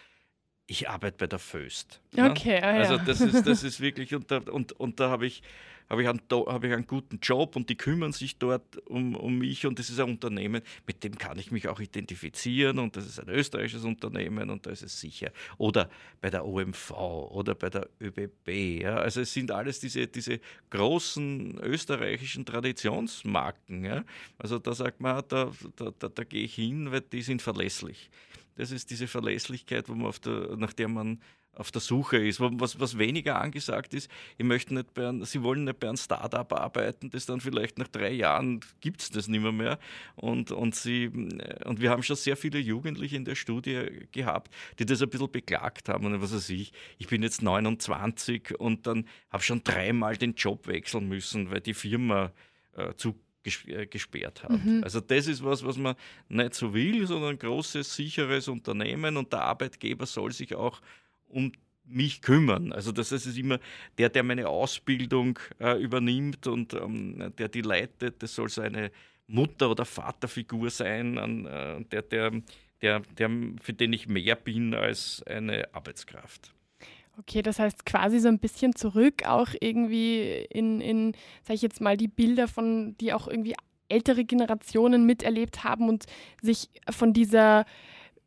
ich 0.68 0.88
arbeite 0.90 1.18
bei 1.18 1.28
der 1.28 1.40
Föst. 1.40 2.02
Okay, 2.16 2.60
ah, 2.62 2.76
ja. 2.76 2.80
Also 2.80 2.98
das 2.98 3.22
ist, 3.22 3.46
das 3.48 3.64
ist 3.64 3.82
wirklich, 3.82 4.14
und 4.14 4.30
da, 4.30 4.38
und, 4.38 4.74
und 4.74 5.00
da 5.00 5.10
habe 5.10 5.26
ich 5.26 5.42
habe 5.92 6.04
ich, 6.04 6.08
einen, 6.08 6.22
hab 6.32 6.64
ich 6.64 6.72
einen 6.72 6.88
guten 6.88 7.20
Job 7.22 7.58
und 7.58 7.70
die 7.70 7.76
kümmern 7.76 8.14
sich 8.14 8.38
dort 8.38 8.78
um, 8.88 9.14
um 9.14 9.38
mich 9.38 9.66
und 9.66 9.78
das 9.78 9.90
ist 9.90 10.00
ein 10.00 10.10
Unternehmen, 10.10 10.62
mit 10.88 11.04
dem 11.04 11.18
kann 11.18 11.38
ich 11.38 11.52
mich 11.52 11.68
auch 11.68 11.82
identifizieren 11.82 12.80
und 12.80 12.96
das 12.96 13.06
ist 13.06 13.20
ein 13.20 13.28
österreichisches 13.28 13.84
Unternehmen 13.84 14.50
und 14.50 14.66
da 14.66 14.72
ist 14.72 14.84
es 14.84 14.98
sicher. 14.98 15.32
Oder 15.58 15.90
bei 16.22 16.30
der 16.30 16.46
OMV 16.46 16.92
oder 16.92 17.56
bei 17.56 17.70
der 17.70 17.90
ÖBB. 18.00 18.82
Ja. 18.84 18.96
Also 18.96 19.20
es 19.20 19.34
sind 19.34 19.52
alles 19.52 19.82
diese, 19.82 20.08
diese 20.08 20.40
großen 20.70 21.60
österreichischen 21.60 22.46
Traditionsmarken. 22.46 23.84
Ja. 23.84 24.06
Also 24.38 24.60
da 24.60 24.74
sagt 24.74 25.02
man, 25.02 25.22
da, 25.28 25.52
da, 25.76 25.92
da, 26.00 26.08
da 26.08 26.24
gehe 26.24 26.46
ich 26.46 26.56
hin, 26.56 26.90
weil 26.90 27.02
die 27.02 27.22
sind 27.22 27.42
verlässlich. 27.42 28.10
Das 28.56 28.72
ist 28.72 28.92
diese 28.92 29.08
Verlässlichkeit, 29.08 29.90
wo 29.90 29.96
man 29.96 30.14
der, 30.24 30.56
nach 30.56 30.72
der 30.72 30.88
man 30.88 31.20
auf 31.54 31.72
der 31.72 31.82
Suche 31.82 32.18
ist. 32.18 32.40
Was, 32.40 32.80
was 32.80 32.98
weniger 32.98 33.42
angesagt 33.42 33.94
ist, 33.94 34.10
ich 34.38 34.46
möchte 34.46 34.74
nicht 34.74 34.94
bei 34.94 35.08
ein, 35.08 35.24
sie 35.26 35.44
wollen 35.44 35.66
nicht 35.66 35.80
bei 35.80 35.88
einem 35.88 35.98
Startup 35.98 36.52
arbeiten, 36.54 37.10
das 37.10 37.26
dann 37.26 37.42
vielleicht 37.42 37.78
nach 37.78 37.88
drei 37.88 38.12
Jahren 38.12 38.62
gibt 38.80 39.02
es 39.02 39.10
das 39.10 39.28
nicht 39.28 39.42
mehr, 39.42 39.52
mehr. 39.52 39.80
Und, 40.16 40.52
und, 40.52 40.76
sie, 40.76 41.08
und 41.08 41.82
wir 41.82 41.90
haben 41.90 42.04
schon 42.04 42.16
sehr 42.16 42.38
viele 42.38 42.60
Jugendliche 42.60 43.18
in 43.18 43.26
der 43.26 43.36
Studie 43.36 44.08
gehabt, 44.12 44.54
die 44.80 44.86
das 44.86 45.02
ein 45.02 45.10
bisschen 45.10 45.32
beklagt 45.32 45.90
haben. 45.90 46.06
Und 46.06 46.22
was 46.22 46.34
weiß 46.34 46.50
ich, 46.50 46.72
ich 46.98 47.08
bin 47.08 47.24
jetzt 47.24 47.42
29 47.42 48.60
und 48.60 48.88
dann 48.88 49.06
habe 49.30 49.44
schon 49.44 49.64
dreimal 49.64 50.16
den 50.16 50.34
Job 50.34 50.68
wechseln 50.68 51.08
müssen, 51.08 51.52
weil 51.52 51.62
die 51.62 51.74
Firma 51.74 52.32
äh, 52.76 52.94
zu 52.96 53.16
äh, 53.44 53.88
gesperrt 53.88 54.44
hat. 54.44 54.52
Mhm. 54.52 54.84
Also 54.84 55.02
das 55.02 55.26
ist 55.26 55.44
was, 55.44 55.66
was 55.66 55.76
man 55.76 55.96
nicht 56.30 56.54
so 56.54 56.76
will, 56.76 57.08
sondern 57.08 57.32
ein 57.32 57.40
großes, 57.40 57.96
sicheres 57.96 58.48
Unternehmen 58.48 59.18
und 59.18 59.34
der 59.34 59.42
Arbeitgeber 59.42 60.06
soll 60.06 60.32
sich 60.32 60.54
auch 60.54 60.80
um 61.32 61.52
mich 61.86 62.22
kümmern. 62.22 62.72
Also 62.72 62.92
das 62.92 63.12
heißt, 63.12 63.26
es 63.26 63.34
ist 63.34 63.38
immer 63.38 63.60
der, 63.98 64.10
der 64.10 64.24
meine 64.24 64.48
Ausbildung 64.48 65.40
äh, 65.60 65.82
übernimmt 65.82 66.48
und 66.48 66.74
ähm, 66.74 67.34
der 67.38 67.50
die 67.50 67.62
leitet, 67.62 68.24
das 68.24 68.36
soll 68.36 68.50
seine 68.50 68.92
Mutter- 69.28 69.70
oder 69.70 69.86
Vaterfigur 69.86 70.70
sein, 70.70 71.18
an, 71.18 71.46
äh, 71.46 71.84
der, 71.86 72.02
der, 72.02 72.32
der, 72.82 73.00
der, 73.00 73.30
für 73.62 73.74
den 73.74 73.94
ich 73.94 74.08
mehr 74.08 74.36
bin 74.36 74.74
als 74.74 75.24
eine 75.24 75.74
Arbeitskraft. 75.74 76.54
Okay, 77.18 77.42
das 77.42 77.60
heißt 77.60 77.86
quasi 77.86 78.20
so 78.20 78.30
ein 78.30 78.40
bisschen 78.40 78.76
zurück, 78.76 79.26
auch 79.26 79.50
irgendwie 79.60 80.46
in, 80.50 80.80
in 80.82 81.14
sag 81.44 81.56
ich 81.56 81.62
jetzt 81.62 81.82
mal, 81.82 81.98
die 81.98 82.08
Bilder 82.08 82.48
von, 82.48 82.96
die 83.00 83.14
auch 83.14 83.28
irgendwie 83.28 83.56
ältere 83.90 84.24
Generationen 84.24 85.06
miterlebt 85.06 85.64
haben 85.64 85.90
und 85.90 86.06
sich 86.42 86.70
von 86.90 87.14
dieser 87.14 87.66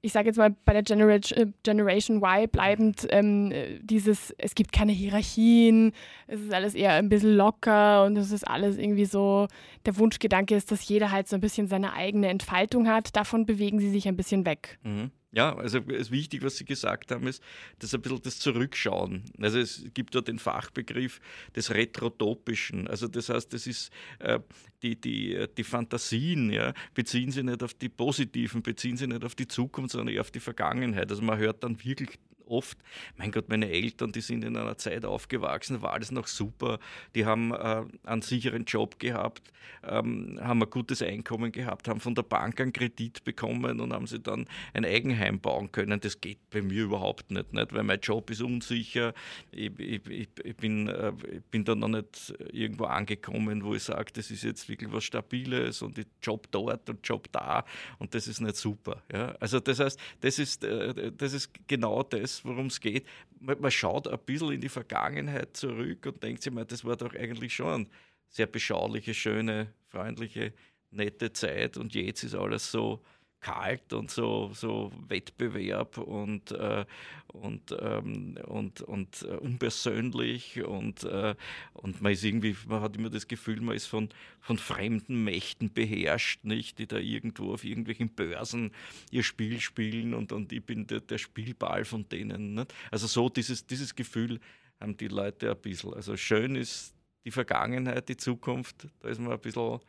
ich 0.04 0.12
sage 0.12 0.26
jetzt 0.26 0.36
mal 0.36 0.54
bei 0.66 0.74
der 0.74 0.82
Generation, 0.82 1.38
äh, 1.38 1.46
Generation 1.62 2.22
Y 2.22 2.48
bleibend, 2.50 3.06
ähm, 3.08 3.52
dieses, 3.80 4.34
es 4.36 4.54
gibt 4.54 4.70
keine 4.72 4.92
Hierarchien, 4.92 5.92
es 6.26 6.40
ist 6.40 6.52
alles 6.52 6.74
eher 6.74 6.92
ein 6.92 7.08
bisschen 7.08 7.34
locker 7.34 8.04
und 8.04 8.18
es 8.18 8.30
ist 8.30 8.46
alles 8.46 8.76
irgendwie 8.76 9.06
so, 9.06 9.48
der 9.86 9.96
Wunschgedanke 9.96 10.54
ist, 10.54 10.70
dass 10.70 10.86
jeder 10.86 11.10
halt 11.10 11.26
so 11.26 11.36
ein 11.36 11.40
bisschen 11.40 11.68
seine 11.68 11.94
eigene 11.94 12.28
Entfaltung 12.28 12.86
hat. 12.86 13.16
Davon 13.16 13.46
bewegen 13.46 13.78
sie 13.78 13.88
sich 13.88 14.06
ein 14.06 14.16
bisschen 14.16 14.44
weg. 14.44 14.78
Mhm. 14.82 15.10
Ja, 15.34 15.56
also 15.56 15.80
es 15.88 16.12
wichtig, 16.12 16.44
was 16.44 16.56
Sie 16.56 16.64
gesagt 16.64 17.10
haben, 17.10 17.26
ist, 17.26 17.42
dass 17.80 17.92
ein 17.92 18.00
bisschen 18.00 18.22
das 18.22 18.38
Zurückschauen. 18.38 19.24
Also 19.40 19.58
es 19.58 19.84
gibt 19.92 20.14
da 20.14 20.20
den 20.20 20.38
Fachbegriff 20.38 21.20
des 21.56 21.70
Retrotopischen. 21.70 22.86
Also 22.86 23.08
das 23.08 23.28
heißt, 23.30 23.52
das 23.52 23.66
ist 23.66 23.90
äh, 24.20 24.38
die, 24.84 24.94
die, 24.94 25.46
die 25.56 25.64
Fantasien, 25.64 26.50
ja, 26.50 26.72
beziehen 26.94 27.32
sich 27.32 27.42
nicht 27.42 27.64
auf 27.64 27.74
die 27.74 27.88
positiven, 27.88 28.62
beziehen 28.62 28.96
sich 28.96 29.08
nicht 29.08 29.24
auf 29.24 29.34
die 29.34 29.48
Zukunft, 29.48 29.90
sondern 29.90 30.14
eher 30.14 30.20
auf 30.20 30.30
die 30.30 30.40
Vergangenheit. 30.40 31.10
Also 31.10 31.22
man 31.22 31.36
hört 31.38 31.64
dann 31.64 31.82
wirklich 31.84 32.10
oft, 32.46 32.78
mein 33.16 33.32
Gott, 33.32 33.48
meine 33.48 33.70
Eltern, 33.70 34.12
die 34.12 34.20
sind 34.20 34.44
in 34.44 34.56
einer 34.56 34.76
Zeit 34.76 35.04
aufgewachsen, 35.04 35.82
war 35.82 35.92
alles 35.92 36.10
noch 36.10 36.26
super, 36.26 36.78
die 37.14 37.26
haben 37.26 37.52
äh, 37.52 37.84
einen 38.04 38.22
sicheren 38.22 38.64
Job 38.64 38.98
gehabt, 38.98 39.52
ähm, 39.82 40.38
haben 40.42 40.62
ein 40.62 40.70
gutes 40.70 41.02
Einkommen 41.02 41.52
gehabt, 41.52 41.88
haben 41.88 42.00
von 42.00 42.14
der 42.14 42.22
Bank 42.22 42.60
einen 42.60 42.72
Kredit 42.72 43.24
bekommen 43.24 43.80
und 43.80 43.92
haben 43.92 44.06
sie 44.06 44.20
dann 44.20 44.46
ein 44.72 44.84
Eigenheim 44.84 45.40
bauen 45.40 45.70
können. 45.72 46.00
Das 46.00 46.20
geht 46.20 46.38
bei 46.50 46.62
mir 46.62 46.84
überhaupt 46.84 47.30
nicht, 47.30 47.52
nicht 47.52 47.72
weil 47.72 47.82
mein 47.82 48.00
Job 48.00 48.30
ist 48.30 48.42
unsicher, 48.42 49.14
ich, 49.50 49.78
ich, 49.78 50.28
ich, 50.42 50.56
bin, 50.56 50.88
äh, 50.88 51.12
ich 51.30 51.44
bin 51.50 51.64
da 51.64 51.74
noch 51.74 51.88
nicht 51.88 52.34
irgendwo 52.52 52.84
angekommen, 52.84 53.64
wo 53.64 53.74
ich 53.74 53.82
sage, 53.82 54.12
das 54.12 54.30
ist 54.30 54.42
jetzt 54.42 54.68
wirklich 54.68 54.92
was 54.92 55.04
Stabiles 55.04 55.82
und 55.82 55.98
ich 55.98 56.06
Job 56.22 56.46
dort 56.50 56.88
und 56.88 57.06
Job 57.06 57.30
da 57.32 57.64
und 57.98 58.14
das 58.14 58.26
ist 58.26 58.40
nicht 58.40 58.56
super. 58.56 59.02
Ja? 59.12 59.34
Also 59.40 59.60
das 59.60 59.80
heißt, 59.80 59.98
das 60.20 60.38
ist, 60.38 60.64
äh, 60.64 61.12
das 61.12 61.32
ist 61.32 61.50
genau 61.66 62.02
das, 62.02 62.33
worum 62.42 62.66
es 62.66 62.80
geht. 62.80 63.06
Man, 63.38 63.60
man, 63.60 63.70
schaut 63.70 64.08
ein 64.08 64.18
bisschen 64.24 64.52
in 64.52 64.60
die 64.60 64.68
Vergangenheit 64.68 65.56
zurück 65.56 66.06
und 66.06 66.22
denkt 66.22 66.42
sich 66.42 66.52
mal, 66.52 66.64
das 66.64 66.84
war 66.84 66.96
doch 66.96 67.14
eigentlich 67.14 67.54
schon 67.54 67.74
eine 67.74 67.86
sehr 68.28 68.46
beschauliche, 68.46 69.12
schöne, 69.12 69.72
freundliche, 69.88 70.52
nette 70.90 71.32
Zeit 71.32 71.76
und 71.76 71.94
jetzt 71.94 72.22
ist 72.24 72.34
alles 72.34 72.70
so 72.70 73.02
kalt 73.44 73.92
und 73.92 74.10
so, 74.10 74.52
so 74.54 74.90
Wettbewerb 75.06 75.98
und, 75.98 76.50
äh, 76.52 76.86
und, 77.26 77.76
ähm, 77.78 78.38
und, 78.46 78.80
und 78.80 79.22
äh, 79.22 79.36
unpersönlich 79.36 80.64
und, 80.64 81.04
äh, 81.04 81.34
und 81.74 82.00
man 82.00 82.12
ist 82.12 82.24
irgendwie, 82.24 82.56
man 82.66 82.80
hat 82.80 82.96
immer 82.96 83.10
das 83.10 83.28
Gefühl, 83.28 83.60
man 83.60 83.76
ist 83.76 83.84
von, 83.84 84.08
von 84.40 84.56
fremden 84.56 85.24
Mächten 85.24 85.70
beherrscht, 85.70 86.42
nicht, 86.44 86.78
die 86.78 86.86
da 86.86 86.96
irgendwo 86.96 87.52
auf 87.52 87.64
irgendwelchen 87.64 88.08
Börsen 88.08 88.72
ihr 89.10 89.22
Spiel 89.22 89.60
spielen 89.60 90.14
und, 90.14 90.32
und 90.32 90.50
ich 90.50 90.64
bin 90.64 90.86
der, 90.86 91.00
der 91.00 91.18
Spielball 91.18 91.84
von 91.84 92.08
denen. 92.08 92.54
Nicht? 92.54 92.72
Also 92.90 93.06
so 93.06 93.28
dieses, 93.28 93.66
dieses 93.66 93.94
Gefühl 93.94 94.40
haben 94.80 94.96
die 94.96 95.08
Leute 95.08 95.50
ein 95.50 95.60
bisschen. 95.60 95.92
Also 95.92 96.16
schön 96.16 96.56
ist 96.56 96.94
die 97.26 97.30
Vergangenheit, 97.30 98.08
die 98.08 98.16
Zukunft, 98.16 98.88
da 99.00 99.08
ist 99.08 99.20
man 99.20 99.32
ein 99.32 99.40
bisschen, 99.40 99.74
ein 99.74 99.80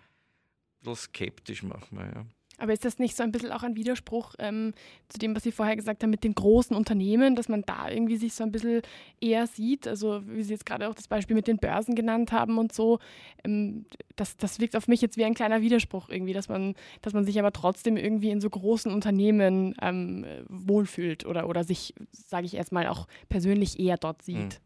bisschen 0.82 0.96
skeptisch 0.98 1.64
manchmal. 1.64 2.12
Ja. 2.14 2.26
Aber 2.60 2.74
ist 2.74 2.86
das 2.86 3.00
nicht 3.00 3.16
so 3.16 3.24
ein 3.24 3.32
bisschen 3.32 3.52
auch 3.52 3.64
ein 3.64 3.76
Widerspruch 3.76 4.36
ähm, 4.40 4.74
zu 5.10 5.20
dem, 5.20 5.36
was 5.36 5.44
Sie 5.44 5.52
vorher 5.52 5.76
gesagt 5.76 6.04
haben 6.04 6.10
mit 6.10 6.24
den 6.24 6.36
großen 6.36 6.76
Unternehmen, 6.76 7.36
dass 7.36 7.50
man 7.50 7.64
da 7.64 7.90
irgendwie 7.90 8.18
sich 8.18 8.34
so 8.34 8.44
ein 8.44 8.52
bisschen 8.52 8.82
eher 9.20 9.48
sieht? 9.48 9.88
Also 9.88 10.22
wie 10.26 10.44
Sie 10.44 10.54
jetzt 10.54 10.66
gerade 10.66 10.88
auch 10.88 10.96
das 10.96 11.08
Beispiel 11.08 11.36
mit 11.36 11.48
den 11.48 11.58
Börsen 11.58 11.96
genannt 11.96 12.32
haben 12.32 12.58
und 12.58 12.74
so, 12.74 13.00
ähm, 13.44 13.86
das, 14.16 14.38
das 14.38 14.60
wirkt 14.60 14.76
auf 14.76 14.88
mich 14.88 15.02
jetzt 15.02 15.18
wie 15.18 15.26
ein 15.26 15.34
kleiner 15.34 15.62
Widerspruch 15.62 16.10
irgendwie, 16.10 16.34
dass 16.34 16.50
man, 16.50 16.76
dass 17.02 17.14
man 17.14 17.26
sich 17.26 17.38
aber 17.40 17.52
trotzdem 17.52 17.98
irgendwie 17.98 18.30
in 18.30 18.42
so 18.42 18.50
großen 18.50 18.92
Unternehmen 18.92 19.76
ähm, 19.82 20.26
wohlfühlt 20.48 21.26
oder, 21.26 21.50
oder 21.50 21.64
sich, 21.64 21.94
sage 22.12 22.46
ich 22.46 22.56
erstmal, 22.56 22.88
auch 22.88 23.08
persönlich 23.30 23.80
eher 23.80 23.98
dort 23.98 24.22
sieht. 24.22 24.38
Mhm. 24.38 24.65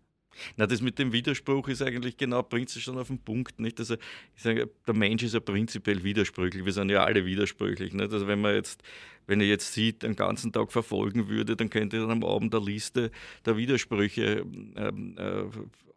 Na, 0.58 0.68
das 0.68 0.82
mit 0.82 1.00
dem 1.00 1.12
Widerspruch 1.12 1.68
ist 1.68 1.82
eigentlich 1.82 2.18
genau, 2.18 2.44
bringt 2.44 2.70
es 2.70 2.82
schon 2.82 2.98
auf 2.98 3.08
den 3.08 3.20
Punkt. 3.20 3.60
Nicht? 3.60 3.80
Also, 3.80 3.96
ich 4.36 4.42
sage, 4.42 4.70
der 4.88 4.94
Mensch 4.94 5.24
ist 5.24 5.34
ja 5.34 5.40
prinzipiell 5.40 6.04
widersprüchlich. 6.04 6.66
Wir 6.66 6.74
sind 6.74 6.90
ja 6.90 7.04
alle 7.04 7.26
widersprüchlich. 7.26 7.94
Nicht? 7.94 8.12
Also, 8.12 8.28
wenn 8.28 8.42
man 8.42 8.56
jetzt, 8.56 8.82
wenn 9.28 9.42
er 9.42 9.48
jetzt 9.48 9.74
sieht, 9.74 10.04
den 10.04 10.16
ganzen 10.16 10.52
Tag 10.52 10.72
verfolgen 10.72 11.30
würde, 11.30 11.56
dann 11.56 11.70
könnte 11.70 11.98
er 11.98 12.10
am 12.10 12.24
Abend 12.24 12.54
der 12.54 12.62
Liste 12.62 13.12
der 13.46 13.58
Widersprüche 13.58 14.46
ähm, 14.76 15.16
äh, 15.18 15.44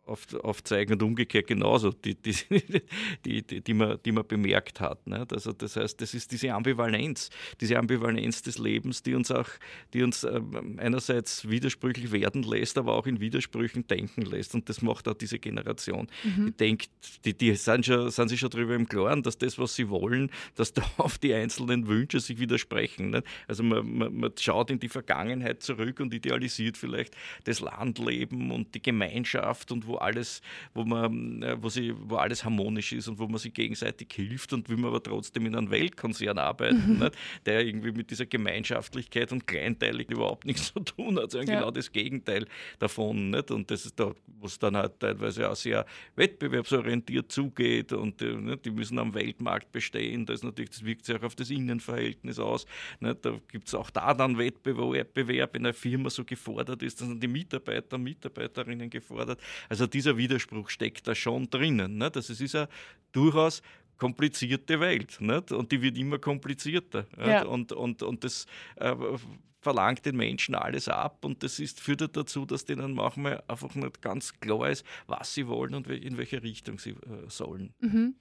aufzeigen 0.06 0.94
und 0.94 1.02
umgekehrt 1.02 1.46
genauso, 1.46 1.92
die, 1.92 2.14
die, 2.14 2.34
die, 3.24 3.42
die, 3.42 3.60
die, 3.60 3.74
man, 3.74 3.98
die 4.04 4.12
man 4.12 4.26
bemerkt 4.26 4.80
hat. 4.80 5.06
Ne? 5.06 5.26
Also 5.30 5.52
das 5.52 5.76
heißt, 5.76 6.00
das 6.00 6.14
ist 6.14 6.32
diese 6.32 6.52
Ambivalenz, 6.52 7.30
diese 7.60 7.78
Ambivalenz 7.78 8.42
des 8.42 8.58
Lebens, 8.58 9.02
die 9.02 9.14
uns 9.14 9.30
auch, 9.30 9.48
die 9.94 10.02
uns 10.02 10.24
ähm, 10.24 10.78
einerseits 10.78 11.48
widersprüchlich 11.48 12.10
werden 12.10 12.42
lässt, 12.42 12.78
aber 12.78 12.94
auch 12.94 13.06
in 13.06 13.20
Widersprüchen 13.20 13.86
denken 13.86 14.22
lässt. 14.22 14.54
Und 14.54 14.68
das 14.68 14.82
macht 14.82 15.06
auch 15.06 15.14
diese 15.14 15.38
Generation. 15.38 16.08
Mhm. 16.24 16.46
Die 16.46 16.52
denkt, 16.52 16.90
die, 17.24 17.34
die 17.34 17.54
sind, 17.54 17.86
schon, 17.86 18.10
sind 18.10 18.28
sich 18.28 18.40
schon 18.40 18.50
darüber 18.50 18.74
im 18.74 18.88
Klaren, 18.88 19.22
dass 19.22 19.38
das, 19.38 19.56
was 19.58 19.76
sie 19.76 19.88
wollen, 19.88 20.30
dass 20.56 20.72
da 20.72 20.82
auf 20.96 21.18
die 21.18 21.32
einzelnen 21.32 21.86
Wünsche 21.86 22.18
sich 22.18 22.40
widersprechen. 22.40 23.10
Ne? 23.10 23.22
Also 23.46 23.62
man, 23.62 23.98
man, 23.98 24.14
man 24.14 24.32
schaut 24.36 24.70
in 24.70 24.80
die 24.80 24.88
Vergangenheit 24.88 25.62
zurück 25.62 26.00
und 26.00 26.12
idealisiert 26.12 26.76
vielleicht 26.76 27.16
das 27.44 27.60
Landleben 27.60 28.50
und 28.50 28.74
die 28.74 28.82
Gemeinschaft 28.82 29.70
und 29.70 29.86
wo 29.86 29.91
alles, 29.96 30.42
wo 30.74 30.84
man, 30.84 31.42
äh, 31.42 31.56
wo 31.60 31.68
sie, 31.68 31.94
wo 31.96 32.16
alles 32.16 32.44
harmonisch 32.44 32.92
ist 32.92 33.08
und 33.08 33.18
wo 33.18 33.26
man 33.26 33.38
sich 33.38 33.52
gegenseitig 33.52 34.08
hilft 34.12 34.52
und 34.52 34.68
will 34.68 34.76
man 34.76 34.86
aber 34.86 35.02
trotzdem 35.02 35.46
in 35.46 35.54
einem 35.54 35.70
Weltkonzern 35.70 36.38
arbeiten, 36.38 36.98
mhm. 36.98 37.10
der 37.46 37.64
irgendwie 37.64 37.92
mit 37.92 38.10
dieser 38.10 38.26
Gemeinschaftlichkeit 38.26 39.32
und 39.32 39.46
Kleinteilig 39.46 40.10
überhaupt 40.10 40.44
nichts 40.46 40.72
zu 40.72 40.80
tun 40.80 41.18
hat, 41.18 41.32
sondern 41.32 41.48
ja. 41.48 41.60
genau 41.60 41.70
das 41.70 41.90
Gegenteil 41.92 42.46
davon. 42.78 43.30
Nicht? 43.30 43.50
Und 43.50 43.70
das 43.70 43.86
ist 43.86 43.98
da, 43.98 44.12
wo 44.26 44.46
es 44.46 44.58
dann 44.58 44.76
halt 44.76 44.98
teilweise 45.00 45.50
auch 45.50 45.56
sehr 45.56 45.84
wettbewerbsorientiert 46.16 47.30
zugeht 47.30 47.92
und 47.92 48.22
äh, 48.22 48.34
nicht? 48.34 48.64
die 48.64 48.70
müssen 48.70 48.98
am 48.98 49.14
Weltmarkt 49.14 49.72
bestehen. 49.72 50.26
Das, 50.26 50.42
natürlich, 50.42 50.70
das 50.70 50.84
wirkt 50.84 51.04
sich 51.04 51.16
auch 51.16 51.22
auf 51.22 51.34
das 51.34 51.50
Innenverhältnis 51.50 52.38
aus. 52.38 52.66
Nicht? 53.00 53.24
Da 53.24 53.38
gibt 53.48 53.68
es 53.68 53.74
auch 53.74 53.90
da 53.90 54.14
dann 54.14 54.38
Wettbewerb 54.38 55.56
in 55.56 55.66
einer 55.66 55.74
Firma 55.74 56.10
so 56.10 56.24
gefordert 56.24 56.82
ist, 56.82 57.00
dann 57.00 57.08
sind 57.08 57.22
die 57.22 57.28
Mitarbeiter 57.28 57.96
und 57.96 58.02
Mitarbeiterinnen 58.02 58.90
gefordert. 58.90 59.40
Also 59.68 59.81
dieser 59.86 60.16
Widerspruch 60.16 60.70
steckt 60.70 61.06
da 61.06 61.14
schon 61.14 61.48
drinnen. 61.50 61.98
Nicht? 61.98 62.16
Also 62.16 62.32
es 62.32 62.40
ist 62.40 62.54
ja 62.54 62.68
durchaus 63.12 63.62
komplizierte 63.98 64.80
Welt 64.80 65.20
nicht? 65.20 65.52
und 65.52 65.70
die 65.70 65.80
wird 65.80 65.96
immer 65.96 66.18
komplizierter. 66.18 67.06
Ja. 67.18 67.44
Und, 67.44 67.72
und, 67.72 68.02
und 68.02 68.24
das 68.24 68.46
äh, 68.76 68.94
verlangt 69.62 70.04
den 70.04 70.16
Menschen 70.16 70.54
alles 70.54 70.88
ab 70.88 71.24
und 71.24 71.42
das 71.42 71.58
ist, 71.58 71.80
führt 71.80 72.16
dazu, 72.16 72.44
dass 72.44 72.64
denen 72.64 72.94
manchmal 72.94 73.42
einfach 73.46 73.74
nicht 73.74 74.02
ganz 74.02 74.38
klar 74.40 74.68
ist, 74.68 74.84
was 75.06 75.32
sie 75.32 75.46
wollen 75.46 75.74
und 75.74 75.86
in 75.86 76.18
welche 76.18 76.42
Richtung 76.42 76.78
sie 76.78 76.90
äh, 76.90 77.28
sollen. 77.28 77.72
Mhm. 77.80 78.16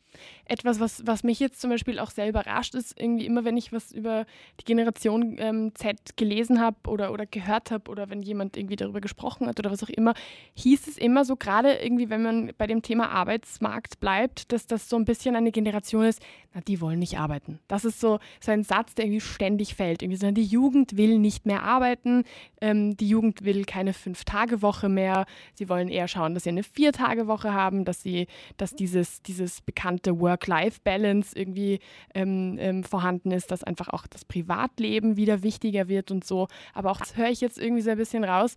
Etwas, 0.45 0.79
was, 0.79 1.07
was 1.07 1.23
mich 1.23 1.39
jetzt 1.39 1.61
zum 1.61 1.69
Beispiel 1.69 1.97
auch 1.97 2.11
sehr 2.11 2.27
überrascht 2.27 2.75
ist, 2.75 2.99
irgendwie 2.99 3.25
immer, 3.25 3.45
wenn 3.45 3.57
ich 3.57 3.71
was 3.71 3.91
über 3.91 4.25
die 4.59 4.65
Generation 4.65 5.37
ähm, 5.39 5.71
Z 5.73 6.17
gelesen 6.17 6.59
habe 6.59 6.77
oder, 6.87 7.13
oder 7.13 7.25
gehört 7.25 7.71
habe 7.71 7.89
oder 7.89 8.09
wenn 8.09 8.21
jemand 8.21 8.57
irgendwie 8.57 8.75
darüber 8.75 9.01
gesprochen 9.01 9.47
hat 9.47 9.57
oder 9.57 9.71
was 9.71 9.83
auch 9.83 9.89
immer, 9.89 10.13
hieß 10.55 10.87
es 10.87 10.97
immer 10.97 11.23
so, 11.25 11.37
gerade 11.37 11.73
irgendwie, 11.75 12.09
wenn 12.09 12.23
man 12.23 12.51
bei 12.57 12.67
dem 12.67 12.81
Thema 12.81 13.09
Arbeitsmarkt 13.09 13.99
bleibt, 13.99 14.51
dass 14.51 14.67
das 14.67 14.89
so 14.89 14.97
ein 14.97 15.05
bisschen 15.05 15.35
eine 15.35 15.51
Generation 15.51 16.03
ist, 16.03 16.21
na, 16.53 16.59
die 16.59 16.81
wollen 16.81 16.99
nicht 16.99 17.17
arbeiten. 17.17 17.59
Das 17.69 17.85
ist 17.85 18.01
so, 18.01 18.19
so 18.41 18.51
ein 18.51 18.63
Satz, 18.63 18.93
der 18.95 19.05
irgendwie 19.05 19.21
ständig 19.21 19.75
fällt. 19.75 20.01
Irgendwie 20.01 20.17
so, 20.17 20.29
die 20.31 20.43
Jugend 20.43 20.97
will 20.97 21.17
nicht 21.17 21.30
nicht 21.31 21.45
mehr 21.45 21.63
arbeiten. 21.63 22.25
Ähm, 22.59 22.97
die 22.97 23.07
Jugend 23.07 23.45
will 23.45 23.63
keine 23.63 23.93
Fünf-Tage-Woche 23.93 24.89
mehr. 24.89 25.25
Sie 25.53 25.69
wollen 25.69 25.87
eher 25.87 26.09
schauen, 26.09 26.33
dass 26.33 26.43
sie 26.43 26.49
eine 26.49 26.63
Vier-Tage-Woche 26.63 27.53
haben, 27.53 27.85
dass 27.85 28.03
sie, 28.03 28.27
dass 28.57 28.75
dieses, 28.75 29.21
dieses 29.21 29.61
bekannte 29.61 30.19
Work-Life-Balance 30.19 31.37
irgendwie 31.37 31.79
ähm, 32.13 32.57
ähm, 32.59 32.83
vorhanden 32.83 33.31
ist, 33.31 33.49
dass 33.49 33.63
einfach 33.63 33.87
auch 33.87 34.07
das 34.07 34.25
Privatleben 34.25 35.15
wieder 35.15 35.41
wichtiger 35.41 35.87
wird 35.87 36.11
und 36.11 36.25
so. 36.25 36.49
Aber 36.73 36.91
auch 36.91 36.99
das 36.99 37.15
höre 37.15 37.29
ich 37.29 37.39
jetzt 37.39 37.57
irgendwie 37.57 37.81
so 37.81 37.91
ein 37.91 37.97
bisschen 37.97 38.25
raus. 38.25 38.55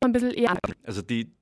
Ein 0.00 0.12
bisschen 0.12 0.32
eher. 0.32 0.58
Also 0.82 1.00
die, 1.00 1.32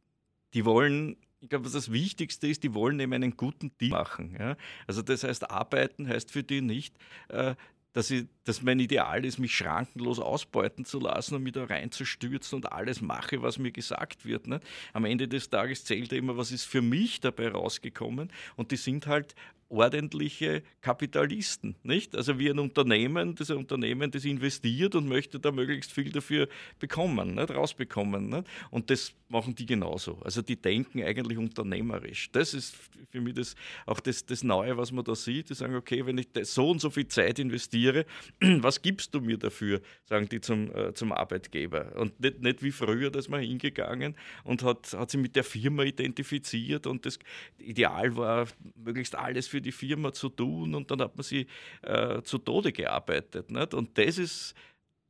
die 0.52 0.66
wollen 0.66 1.16
ich 1.40 1.48
glaube, 1.48 1.64
was 1.64 1.72
das 1.72 1.90
Wichtigste 1.90 2.46
ist, 2.46 2.62
die 2.62 2.72
wollen 2.72 3.00
eben 3.00 3.12
einen 3.12 3.36
guten 3.36 3.72
Deal 3.80 3.90
machen. 3.90 4.36
Ja? 4.38 4.56
Also 4.86 5.02
das 5.02 5.24
heißt, 5.24 5.50
arbeiten 5.50 6.06
heißt 6.06 6.30
für 6.30 6.44
die 6.44 6.60
nicht, 6.60 6.94
äh, 7.30 7.56
dass, 7.92 8.10
ich, 8.10 8.26
dass 8.44 8.62
mein 8.62 8.80
Ideal 8.80 9.24
ist, 9.24 9.38
mich 9.38 9.54
schrankenlos 9.54 10.18
ausbeuten 10.18 10.84
zu 10.84 11.00
lassen 11.00 11.36
und 11.36 11.42
mich 11.42 11.52
da 11.52 11.64
reinzustürzen 11.64 12.56
und 12.56 12.72
alles 12.72 13.00
mache, 13.00 13.42
was 13.42 13.58
mir 13.58 13.72
gesagt 13.72 14.24
wird. 14.24 14.46
Ne? 14.46 14.60
Am 14.92 15.04
Ende 15.04 15.28
des 15.28 15.50
Tages 15.50 15.84
zählt 15.84 16.12
immer, 16.12 16.36
was 16.36 16.52
ist 16.52 16.64
für 16.64 16.82
mich 16.82 17.20
dabei 17.20 17.48
rausgekommen. 17.48 18.32
Und 18.56 18.70
die 18.70 18.76
sind 18.76 19.06
halt 19.06 19.34
ordentliche 19.72 20.62
Kapitalisten, 20.82 21.76
nicht? 21.82 22.14
Also 22.14 22.38
wie 22.38 22.50
ein 22.50 22.58
Unternehmen, 22.58 23.34
das 23.34 23.50
ein 23.50 23.56
Unternehmen, 23.56 24.10
das 24.10 24.26
investiert 24.26 24.94
und 24.94 25.08
möchte 25.08 25.40
da 25.40 25.50
möglichst 25.50 25.92
viel 25.92 26.12
dafür 26.12 26.46
bekommen, 26.78 27.36
nicht? 27.36 27.50
rausbekommen. 27.50 28.28
Nicht? 28.28 28.44
Und 28.70 28.90
das 28.90 29.14
machen 29.28 29.54
die 29.54 29.64
genauso. 29.64 30.18
Also 30.22 30.42
die 30.42 30.56
denken 30.56 31.02
eigentlich 31.02 31.38
unternehmerisch. 31.38 32.30
Das 32.32 32.52
ist 32.52 32.76
für 33.10 33.20
mich 33.22 33.34
das, 33.34 33.54
auch 33.86 34.00
das, 34.00 34.26
das 34.26 34.44
Neue, 34.44 34.76
was 34.76 34.92
man 34.92 35.04
da 35.04 35.14
sieht. 35.14 35.48
Die 35.48 35.54
sagen, 35.54 35.74
okay, 35.74 36.04
wenn 36.04 36.18
ich 36.18 36.28
so 36.42 36.70
und 36.70 36.80
so 36.80 36.90
viel 36.90 37.08
Zeit 37.08 37.38
investiere, 37.38 38.04
was 38.40 38.82
gibst 38.82 39.14
du 39.14 39.20
mir 39.20 39.38
dafür, 39.38 39.80
sagen 40.04 40.28
die 40.28 40.40
zum, 40.40 40.74
äh, 40.74 40.94
zum 40.94 41.12
Arbeitgeber. 41.12 41.96
Und 41.96 42.18
nicht, 42.20 42.40
nicht 42.40 42.62
wie 42.62 42.72
früher, 42.72 43.10
da 43.10 43.18
ist 43.18 43.28
man 43.28 43.40
hingegangen 43.40 44.16
und 44.44 44.62
hat, 44.62 44.92
hat 44.92 45.10
sich 45.10 45.20
mit 45.20 45.36
der 45.36 45.44
Firma 45.44 45.84
identifiziert 45.84 46.86
und 46.86 47.06
das 47.06 47.18
Ideal 47.58 48.16
war, 48.16 48.48
möglichst 48.74 49.14
alles 49.14 49.48
für 49.48 49.60
die 49.60 49.72
Firma 49.72 50.12
zu 50.12 50.28
tun 50.28 50.74
und 50.74 50.90
dann 50.90 51.00
hat 51.00 51.16
man 51.16 51.24
sie 51.24 51.46
äh, 51.82 52.22
zu 52.22 52.38
Tode 52.38 52.72
gearbeitet. 52.72 53.50
Nicht? 53.50 53.74
Und 53.74 53.96
das 53.98 54.18
ist, 54.18 54.54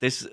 das, 0.02 0.28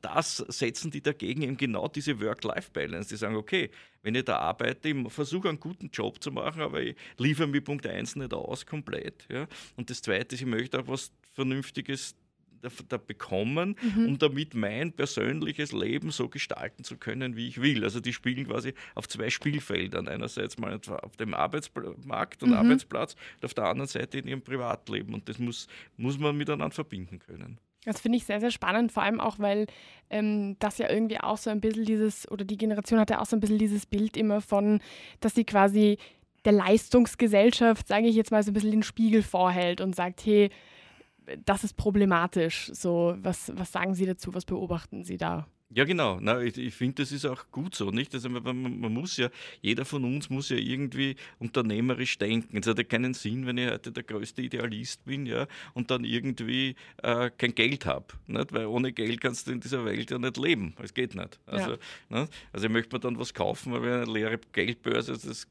das 0.00 0.36
setzen 0.36 0.92
die 0.92 1.02
dagegen 1.02 1.42
eben 1.42 1.56
genau 1.56 1.88
diese 1.88 2.20
Work-Life-Balance. 2.20 3.08
Die 3.08 3.16
sagen, 3.16 3.34
okay, 3.34 3.70
wenn 4.02 4.14
ich 4.14 4.24
da 4.24 4.38
arbeite, 4.38 4.88
ich 4.88 5.12
versuche 5.12 5.48
einen 5.48 5.58
guten 5.58 5.90
Job 5.92 6.22
zu 6.22 6.30
machen, 6.30 6.62
aber 6.62 6.80
ich 6.80 6.96
liefere 7.16 7.48
mir 7.48 7.60
Punkt 7.60 7.84
1 7.84 8.14
nicht 8.14 8.32
aus 8.32 8.64
komplett. 8.64 9.26
Ja? 9.28 9.48
Und 9.76 9.90
das 9.90 10.02
Zweite 10.02 10.36
ist, 10.36 10.42
ich 10.42 10.46
möchte 10.46 10.78
auch 10.78 10.86
was 10.86 11.10
Vernünftiges 11.32 12.14
da, 12.62 12.68
da 12.88 12.96
bekommen, 12.96 13.76
mhm. 13.80 14.06
um 14.06 14.18
damit 14.18 14.54
mein 14.54 14.92
persönliches 14.92 15.72
Leben 15.72 16.10
so 16.10 16.28
gestalten 16.28 16.84
zu 16.84 16.96
können, 16.96 17.36
wie 17.36 17.48
ich 17.48 17.60
will. 17.60 17.84
Also 17.84 18.00
die 18.00 18.12
spielen 18.12 18.46
quasi 18.46 18.74
auf 18.94 19.08
zwei 19.08 19.30
Spielfeldern. 19.30 20.08
Einerseits 20.08 20.58
mal 20.58 20.80
auf 21.02 21.16
dem 21.16 21.34
Arbeitsmarkt 21.34 22.42
und 22.42 22.50
mhm. 22.50 22.56
Arbeitsplatz 22.56 23.14
und 23.36 23.44
auf 23.44 23.54
der 23.54 23.64
anderen 23.64 23.88
Seite 23.88 24.18
in 24.18 24.28
ihrem 24.28 24.42
Privatleben. 24.42 25.14
Und 25.14 25.28
das 25.28 25.38
muss, 25.38 25.68
muss 25.96 26.18
man 26.18 26.36
miteinander 26.36 26.74
verbinden 26.74 27.18
können. 27.18 27.58
Das 27.84 28.00
finde 28.00 28.18
ich 28.18 28.24
sehr, 28.24 28.40
sehr 28.40 28.50
spannend, 28.50 28.92
vor 28.92 29.02
allem 29.02 29.20
auch, 29.20 29.38
weil 29.38 29.66
ähm, 30.10 30.56
das 30.58 30.78
ja 30.78 30.90
irgendwie 30.90 31.20
auch 31.20 31.38
so 31.38 31.48
ein 31.48 31.60
bisschen 31.60 31.84
dieses, 31.84 32.30
oder 32.30 32.44
die 32.44 32.56
Generation 32.56 32.98
hat 32.98 33.10
ja 33.10 33.20
auch 33.20 33.26
so 33.26 33.36
ein 33.36 33.40
bisschen 33.40 33.58
dieses 33.58 33.86
Bild 33.86 34.16
immer 34.16 34.40
von, 34.40 34.80
dass 35.20 35.34
sie 35.34 35.44
quasi 35.44 35.96
der 36.44 36.52
Leistungsgesellschaft, 36.52 37.88
sage 37.88 38.06
ich 38.06 38.16
jetzt 38.16 38.30
mal, 38.30 38.42
so 38.42 38.50
ein 38.50 38.54
bisschen 38.54 38.72
den 38.72 38.82
Spiegel 38.82 39.22
vorhält 39.22 39.80
und 39.80 39.94
sagt, 39.94 40.24
hey, 40.26 40.50
das 41.44 41.64
ist 41.64 41.76
problematisch. 41.76 42.70
So, 42.72 43.16
was, 43.18 43.52
was 43.54 43.72
sagen 43.72 43.94
Sie 43.94 44.06
dazu? 44.06 44.34
Was 44.34 44.44
beobachten 44.44 45.04
Sie 45.04 45.16
da? 45.16 45.46
Ja, 45.70 45.84
genau. 45.84 46.18
Na, 46.18 46.40
ich, 46.40 46.56
ich 46.56 46.74
finde, 46.74 47.02
das 47.02 47.12
ist 47.12 47.26
auch 47.26 47.50
gut 47.50 47.74
so, 47.74 47.90
nicht? 47.90 48.14
Also 48.14 48.30
man, 48.30 48.80
man, 48.80 48.92
muss 48.92 49.18
ja, 49.18 49.28
jeder 49.60 49.84
von 49.84 50.02
uns 50.02 50.30
muss 50.30 50.48
ja 50.48 50.56
irgendwie 50.56 51.14
unternehmerisch 51.38 52.16
denken. 52.16 52.56
Es 52.56 52.66
hat 52.66 52.78
ja 52.78 52.84
keinen 52.84 53.12
Sinn, 53.12 53.44
wenn 53.46 53.58
ich 53.58 53.70
heute 53.70 53.92
der 53.92 54.02
größte 54.02 54.40
Idealist 54.40 55.04
bin, 55.04 55.26
ja, 55.26 55.46
und 55.74 55.90
dann 55.90 56.04
irgendwie 56.04 56.74
äh, 57.02 57.30
kein 57.36 57.54
Geld 57.54 57.84
habe. 57.84 58.06
Weil 58.26 58.64
ohne 58.64 58.92
Geld 58.92 59.20
kannst 59.20 59.46
du 59.46 59.52
in 59.52 59.60
dieser 59.60 59.84
Welt 59.84 60.10
ja 60.10 60.18
nicht 60.18 60.38
leben. 60.38 60.74
Es 60.82 60.94
geht 60.94 61.14
nicht. 61.14 61.38
Also, 61.44 61.72
ja. 61.72 61.78
ne? 62.08 62.28
also 62.50 62.66
ich 62.66 62.72
möchte 62.72 62.96
mir 62.96 63.00
dann 63.00 63.18
was 63.18 63.34
kaufen, 63.34 63.74
aber 63.74 64.02
eine 64.02 64.10
leere 64.10 64.40
Geldbörse, 64.52 65.12
das 65.12 65.46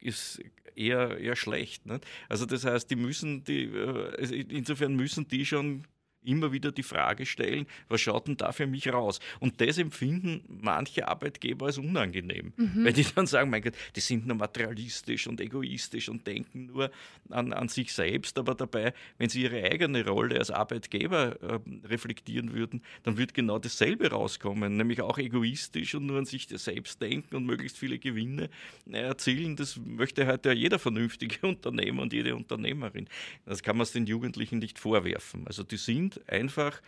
ist 0.00 0.42
eher, 0.76 1.18
eher 1.18 1.36
schlecht. 1.36 1.86
Nicht? 1.86 2.06
Also 2.28 2.46
das 2.46 2.64
heißt, 2.64 2.90
die 2.90 2.96
müssen, 2.96 3.44
die, 3.44 3.64
äh, 3.64 4.16
also 4.18 4.34
insofern 4.34 4.94
müssen 4.94 5.28
die 5.28 5.44
schon 5.46 5.86
immer 6.24 6.52
wieder 6.52 6.72
die 6.72 6.82
Frage 6.82 7.26
stellen, 7.26 7.66
was 7.88 8.00
schaut 8.00 8.28
denn 8.28 8.36
da 8.36 8.52
für 8.52 8.66
mich 8.66 8.92
raus? 8.92 9.20
Und 9.40 9.60
das 9.60 9.78
empfinden 9.78 10.42
manche 10.48 11.08
Arbeitgeber 11.08 11.66
als 11.66 11.78
unangenehm. 11.78 12.52
Mhm. 12.56 12.84
Weil 12.84 12.92
die 12.92 13.06
dann 13.14 13.26
sagen, 13.26 13.50
mein 13.50 13.62
Gott, 13.62 13.74
die 13.96 14.00
sind 14.00 14.26
nur 14.26 14.36
materialistisch 14.36 15.26
und 15.26 15.40
egoistisch 15.40 16.08
und 16.08 16.26
denken 16.26 16.66
nur 16.66 16.90
an, 17.30 17.52
an 17.52 17.68
sich 17.68 17.92
selbst, 17.92 18.38
aber 18.38 18.54
dabei, 18.54 18.94
wenn 19.18 19.28
sie 19.28 19.42
ihre 19.42 19.62
eigene 19.62 20.06
Rolle 20.06 20.38
als 20.38 20.50
Arbeitgeber 20.50 21.40
äh, 21.42 21.86
reflektieren 21.86 22.52
würden, 22.52 22.82
dann 23.02 23.18
würde 23.18 23.32
genau 23.32 23.58
dasselbe 23.58 24.10
rauskommen, 24.10 24.76
nämlich 24.76 25.00
auch 25.00 25.18
egoistisch 25.18 25.94
und 25.94 26.06
nur 26.06 26.18
an 26.18 26.26
sich 26.26 26.48
selbst 26.48 27.00
denken 27.00 27.36
und 27.36 27.46
möglichst 27.46 27.78
viele 27.78 27.98
Gewinne 27.98 28.50
äh, 28.90 28.98
erzielen. 28.98 29.56
Das 29.56 29.78
möchte 29.84 30.26
heute 30.26 30.52
jeder 30.52 30.78
vernünftige 30.78 31.46
Unternehmer 31.46 32.02
und 32.02 32.12
jede 32.12 32.34
Unternehmerin. 32.36 33.08
Das 33.44 33.62
kann 33.62 33.76
man 33.76 33.84
es 33.84 33.92
den 33.92 34.06
Jugendlichen 34.06 34.58
nicht 34.58 34.78
vorwerfen. 34.78 35.46
Also 35.46 35.62
die 35.62 35.76
sind 35.76 36.11
und 36.16 36.28
einfach 36.28 36.80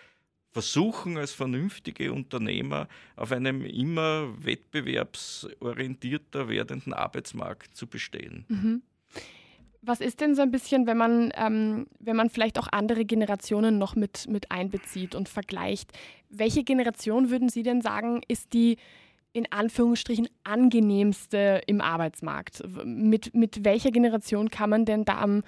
versuchen 0.54 1.18
als 1.18 1.32
vernünftige 1.32 2.12
Unternehmer 2.12 2.88
auf 3.16 3.32
einem 3.32 3.64
immer 3.64 4.28
wettbewerbsorientierter 4.44 6.48
werdenden 6.48 6.92
Arbeitsmarkt 6.92 7.76
zu 7.76 7.88
bestehen. 7.88 8.44
Mhm. 8.48 8.82
Was 9.82 10.00
ist 10.00 10.20
denn 10.20 10.34
so 10.34 10.42
ein 10.42 10.50
bisschen, 10.50 10.86
wenn 10.86 10.96
man, 10.96 11.30
ähm, 11.36 11.86
wenn 11.98 12.16
man 12.16 12.30
vielleicht 12.30 12.58
auch 12.58 12.68
andere 12.70 13.04
Generationen 13.04 13.78
noch 13.78 13.94
mit, 13.96 14.26
mit 14.28 14.50
einbezieht 14.50 15.14
und 15.14 15.28
vergleicht? 15.28 15.92
Welche 16.30 16.64
Generation 16.64 17.28
würden 17.30 17.50
Sie 17.50 17.62
denn 17.62 17.82
sagen, 17.82 18.22
ist 18.28 18.54
die 18.54 18.78
in 19.34 19.50
Anführungsstrichen 19.50 20.28
angenehmste 20.44 21.60
im 21.66 21.82
Arbeitsmarkt? 21.82 22.62
Mit, 22.84 23.34
mit 23.34 23.64
welcher 23.64 23.90
Generation 23.90 24.48
kann 24.48 24.70
man 24.70 24.86
denn 24.86 25.04
da 25.04 25.18
am 25.18 25.42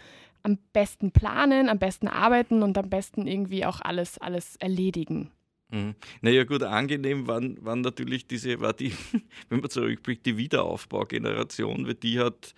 am 0.47 0.59
besten 0.73 1.11
planen, 1.11 1.69
am 1.69 1.79
besten 1.79 2.07
arbeiten 2.09 2.63
und 2.63 2.79
am 2.79 2.89
besten 2.89 3.27
irgendwie 3.27 3.67
auch 3.67 3.81
alles, 3.81 4.17
alles 4.19 4.57
erledigen. 4.57 5.33
Mhm. 5.71 5.97
Naja 6.21 6.45
gut, 6.45 6.63
angenehm 6.63 7.27
waren, 7.27 7.63
waren 7.65 7.81
natürlich 7.81 8.29
diese, 8.29 8.61
war 8.61 8.73
die, 8.73 8.93
wenn 9.49 9.61
man 9.61 9.71
zurückblickt, 9.71 10.25
die 10.25 10.37
Wiederaufbaugeneration, 10.37 11.87
weil 11.87 11.95
die 11.95 12.21
hat 12.21 12.55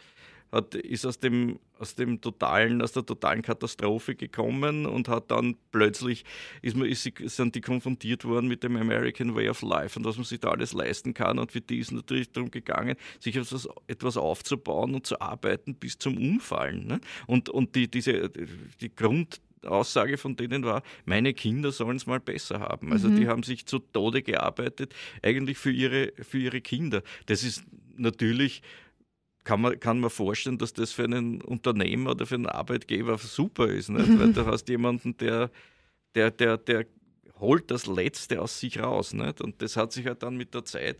hat, 0.52 0.74
ist 0.74 1.04
aus 1.04 1.18
dem, 1.18 1.58
aus 1.78 1.94
dem 1.94 2.20
totalen, 2.20 2.82
aus 2.82 2.92
der 2.92 3.04
totalen 3.04 3.42
Katastrophe 3.42 4.14
gekommen 4.14 4.86
und 4.86 5.08
hat 5.08 5.30
dann 5.30 5.56
plötzlich, 5.72 6.24
ist 6.62 6.76
man, 6.76 6.88
ist, 6.88 7.10
sind 7.18 7.54
die 7.54 7.60
konfrontiert 7.60 8.24
worden 8.24 8.48
mit 8.48 8.62
dem 8.62 8.76
American 8.76 9.34
Way 9.34 9.48
of 9.48 9.62
Life 9.62 9.98
und 9.98 10.04
was 10.04 10.16
man 10.16 10.24
sich 10.24 10.40
da 10.40 10.50
alles 10.50 10.72
leisten 10.72 11.14
kann. 11.14 11.38
Und 11.38 11.52
für 11.52 11.60
die 11.60 11.78
ist 11.78 11.92
natürlich 11.92 12.32
darum 12.32 12.50
gegangen, 12.50 12.96
sich 13.20 13.36
etwas, 13.36 13.68
etwas 13.86 14.16
aufzubauen 14.16 14.94
und 14.94 15.06
zu 15.06 15.20
arbeiten 15.20 15.74
bis 15.74 15.98
zum 15.98 16.16
Umfallen. 16.16 16.86
Ne? 16.86 17.00
Und, 17.26 17.48
und 17.48 17.74
die, 17.74 17.88
diese, 17.88 18.30
die 18.80 18.94
Grund, 18.94 19.40
Aussage 19.64 20.18
von 20.18 20.36
denen 20.36 20.64
war, 20.64 20.82
meine 21.04 21.34
Kinder 21.34 21.72
sollen 21.72 21.96
es 21.96 22.06
mal 22.06 22.20
besser 22.20 22.60
haben. 22.60 22.92
Also 22.92 23.08
mhm. 23.08 23.16
die 23.16 23.28
haben 23.28 23.42
sich 23.42 23.66
zu 23.66 23.78
Tode 23.78 24.22
gearbeitet, 24.22 24.94
eigentlich 25.22 25.58
für 25.58 25.72
ihre, 25.72 26.12
für 26.20 26.38
ihre 26.38 26.60
Kinder. 26.60 27.02
Das 27.26 27.42
ist 27.42 27.64
natürlich 27.96 28.62
kann 29.48 29.62
man, 29.62 29.80
kann 29.80 29.98
man 29.98 30.10
vorstellen, 30.10 30.58
dass 30.58 30.74
das 30.74 30.92
für 30.92 31.04
einen 31.04 31.40
Unternehmer 31.40 32.10
oder 32.10 32.26
für 32.26 32.34
einen 32.34 32.44
Arbeitgeber 32.44 33.16
super 33.16 33.68
ist. 33.68 33.88
Nicht? 33.88 34.06
Weil 34.18 34.34
du 34.34 34.44
hast 34.44 34.68
jemanden, 34.68 35.16
der, 35.16 35.50
der, 36.14 36.30
der, 36.30 36.58
der 36.58 36.84
holt 37.40 37.70
das 37.70 37.86
Letzte 37.86 38.42
aus 38.42 38.60
sich 38.60 38.78
raus. 38.78 39.14
Nicht? 39.14 39.40
Und 39.40 39.62
das 39.62 39.78
hat 39.78 39.92
sich 39.92 40.04
halt 40.04 40.22
dann 40.22 40.36
mit 40.36 40.52
der 40.52 40.66
Zeit, 40.66 40.98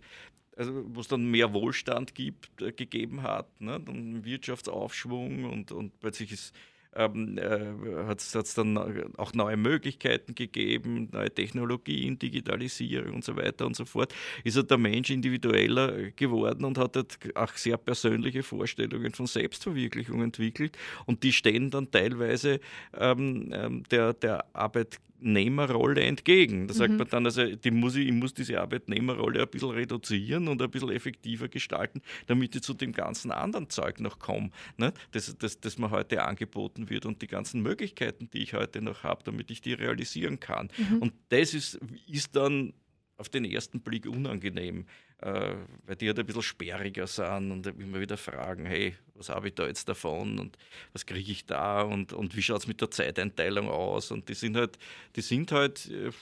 also 0.57 0.83
wo 0.87 1.01
es 1.01 1.09
dann 1.09 1.31
mehr 1.31 1.53
Wohlstand 1.53 2.15
gibt, 2.15 2.63
äh, 2.63 2.73
gegeben 2.73 3.23
hat, 3.23 3.61
nicht? 3.61 3.87
und 3.87 4.25
Wirtschaftsaufschwung 4.25 5.45
und, 5.45 5.71
und 5.71 6.01
plötzlich 6.01 6.33
ist 6.33 6.55
ähm, 6.99 7.39
äh, 7.39 8.07
hat 8.07 8.21
es 8.21 8.55
dann 8.55 8.77
auch 9.17 9.33
neue 9.33 9.57
Möglichkeiten 9.57 10.35
gegeben, 10.35 11.09
neue 11.13 11.33
Technologien, 11.33 12.19
Digitalisierung 12.19 13.15
und 13.15 13.25
so 13.25 13.37
weiter 13.37 13.67
und 13.67 13.77
so 13.77 13.85
fort, 13.85 14.15
ist 14.45 14.57
halt 14.57 14.71
der 14.71 14.79
Mensch 14.79 15.11
individueller 15.11 16.11
geworden 16.11 16.65
und 16.65 16.77
hat 16.77 16.97
halt 16.97 17.19
auch 17.37 17.55
sehr 17.55 17.77
persönliche 17.77 18.43
Vorstellungen 18.43 19.13
von 19.13 19.27
Selbstverwirklichung 19.27 20.23
entwickelt. 20.23 20.77
Und 21.07 21.23
die 21.23 21.33
stehen 21.33 21.71
dann 21.71 21.91
teilweise 21.91 22.61
ähm, 22.97 23.51
ähm 23.53 23.83
der, 23.91 24.13
der 24.13 24.45
Arbeit 24.53 24.99
Arbeitnehmerrolle 25.19 26.03
entgegen. 26.03 26.69
Da 26.69 26.75
sagt 26.75 26.93
mhm. 26.93 26.99
man 26.99 27.09
dann, 27.09 27.27
also 27.27 27.45
die 27.45 27.71
muss 27.71 27.97
ich, 27.97 28.07
ich, 28.07 28.13
muss 28.13 28.35
diese 28.35 28.61
Arbeitnehmerrolle 28.61 29.43
ein 29.43 29.49
bisschen 29.49 29.71
reduzieren 29.71 30.49
und 30.49 30.63
ein 30.63 30.71
bisschen 30.71 30.91
effektiver 30.91 31.49
gestalten, 31.49 32.01
damit 32.27 32.55
ich 32.55 32.63
zu 32.63 32.75
dem 32.75 32.93
ganzen 32.93 33.31
anderen 33.33 33.69
Zeug 33.69 34.01
noch 34.01 34.19
komme, 34.19 34.51
ne? 34.77 34.93
das, 35.13 35.35
das, 35.39 35.61
das 35.61 35.79
mir 35.79 35.91
heute 35.91 36.23
angeboten 36.23 36.89
wird 36.89 37.07
und 37.07 37.23
die 37.23 37.27
ganzen 37.27 37.63
Möglichkeiten, 37.63 38.31
die 38.33 38.43
ich 38.43 38.55
heute 38.55 38.81
noch 38.81 39.03
habe, 39.03 39.23
damit 39.25 39.51
ich 39.51 39.61
die 39.61 39.73
realisieren 39.73 40.41
kann. 40.41 40.69
Mhm. 40.77 40.99
Und 40.99 41.13
das 41.31 41.55
ist, 41.55 41.79
ist 42.07 42.37
dann 42.37 42.73
auf 43.19 43.29
den 43.29 43.45
ersten 43.45 43.81
Blick 43.81 44.07
unangenehm, 44.07 44.87
äh, 45.19 45.55
weil 45.87 45.97
die 45.97 46.07
halt 46.07 46.19
ein 46.21 46.27
bisschen 46.27 46.43
sperriger 46.43 47.07
sind 47.07 47.51
und 47.51 47.67
immer 47.67 48.01
wieder 48.01 48.17
fragen, 48.17 48.65
hey, 48.65 48.95
was 49.15 49.29
habe 49.29 49.49
ich 49.49 49.55
da 49.55 49.67
jetzt 49.67 49.89
davon 49.89 50.39
und 50.39 50.57
was 50.93 51.05
kriege 51.05 51.33
ich 51.33 51.45
da 51.45 51.83
und, 51.83 52.13
und 52.13 52.37
wie 52.37 52.43
schaut 52.43 52.61
es 52.61 52.67
mit 52.69 52.81
der 52.81 52.91
Zeiteinteilung 52.91 53.69
aus? 53.69 54.13
Und 54.13 54.29
die 54.29 54.35
sind 54.35 54.57
halt, 54.57 54.79
die 55.17 55.21
sind 55.21 55.51
halt, 55.51 55.91
äh, 55.91 56.13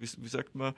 wie, 0.00 0.08
wie 0.18 0.28
sagt 0.28 0.54
man, 0.56 0.74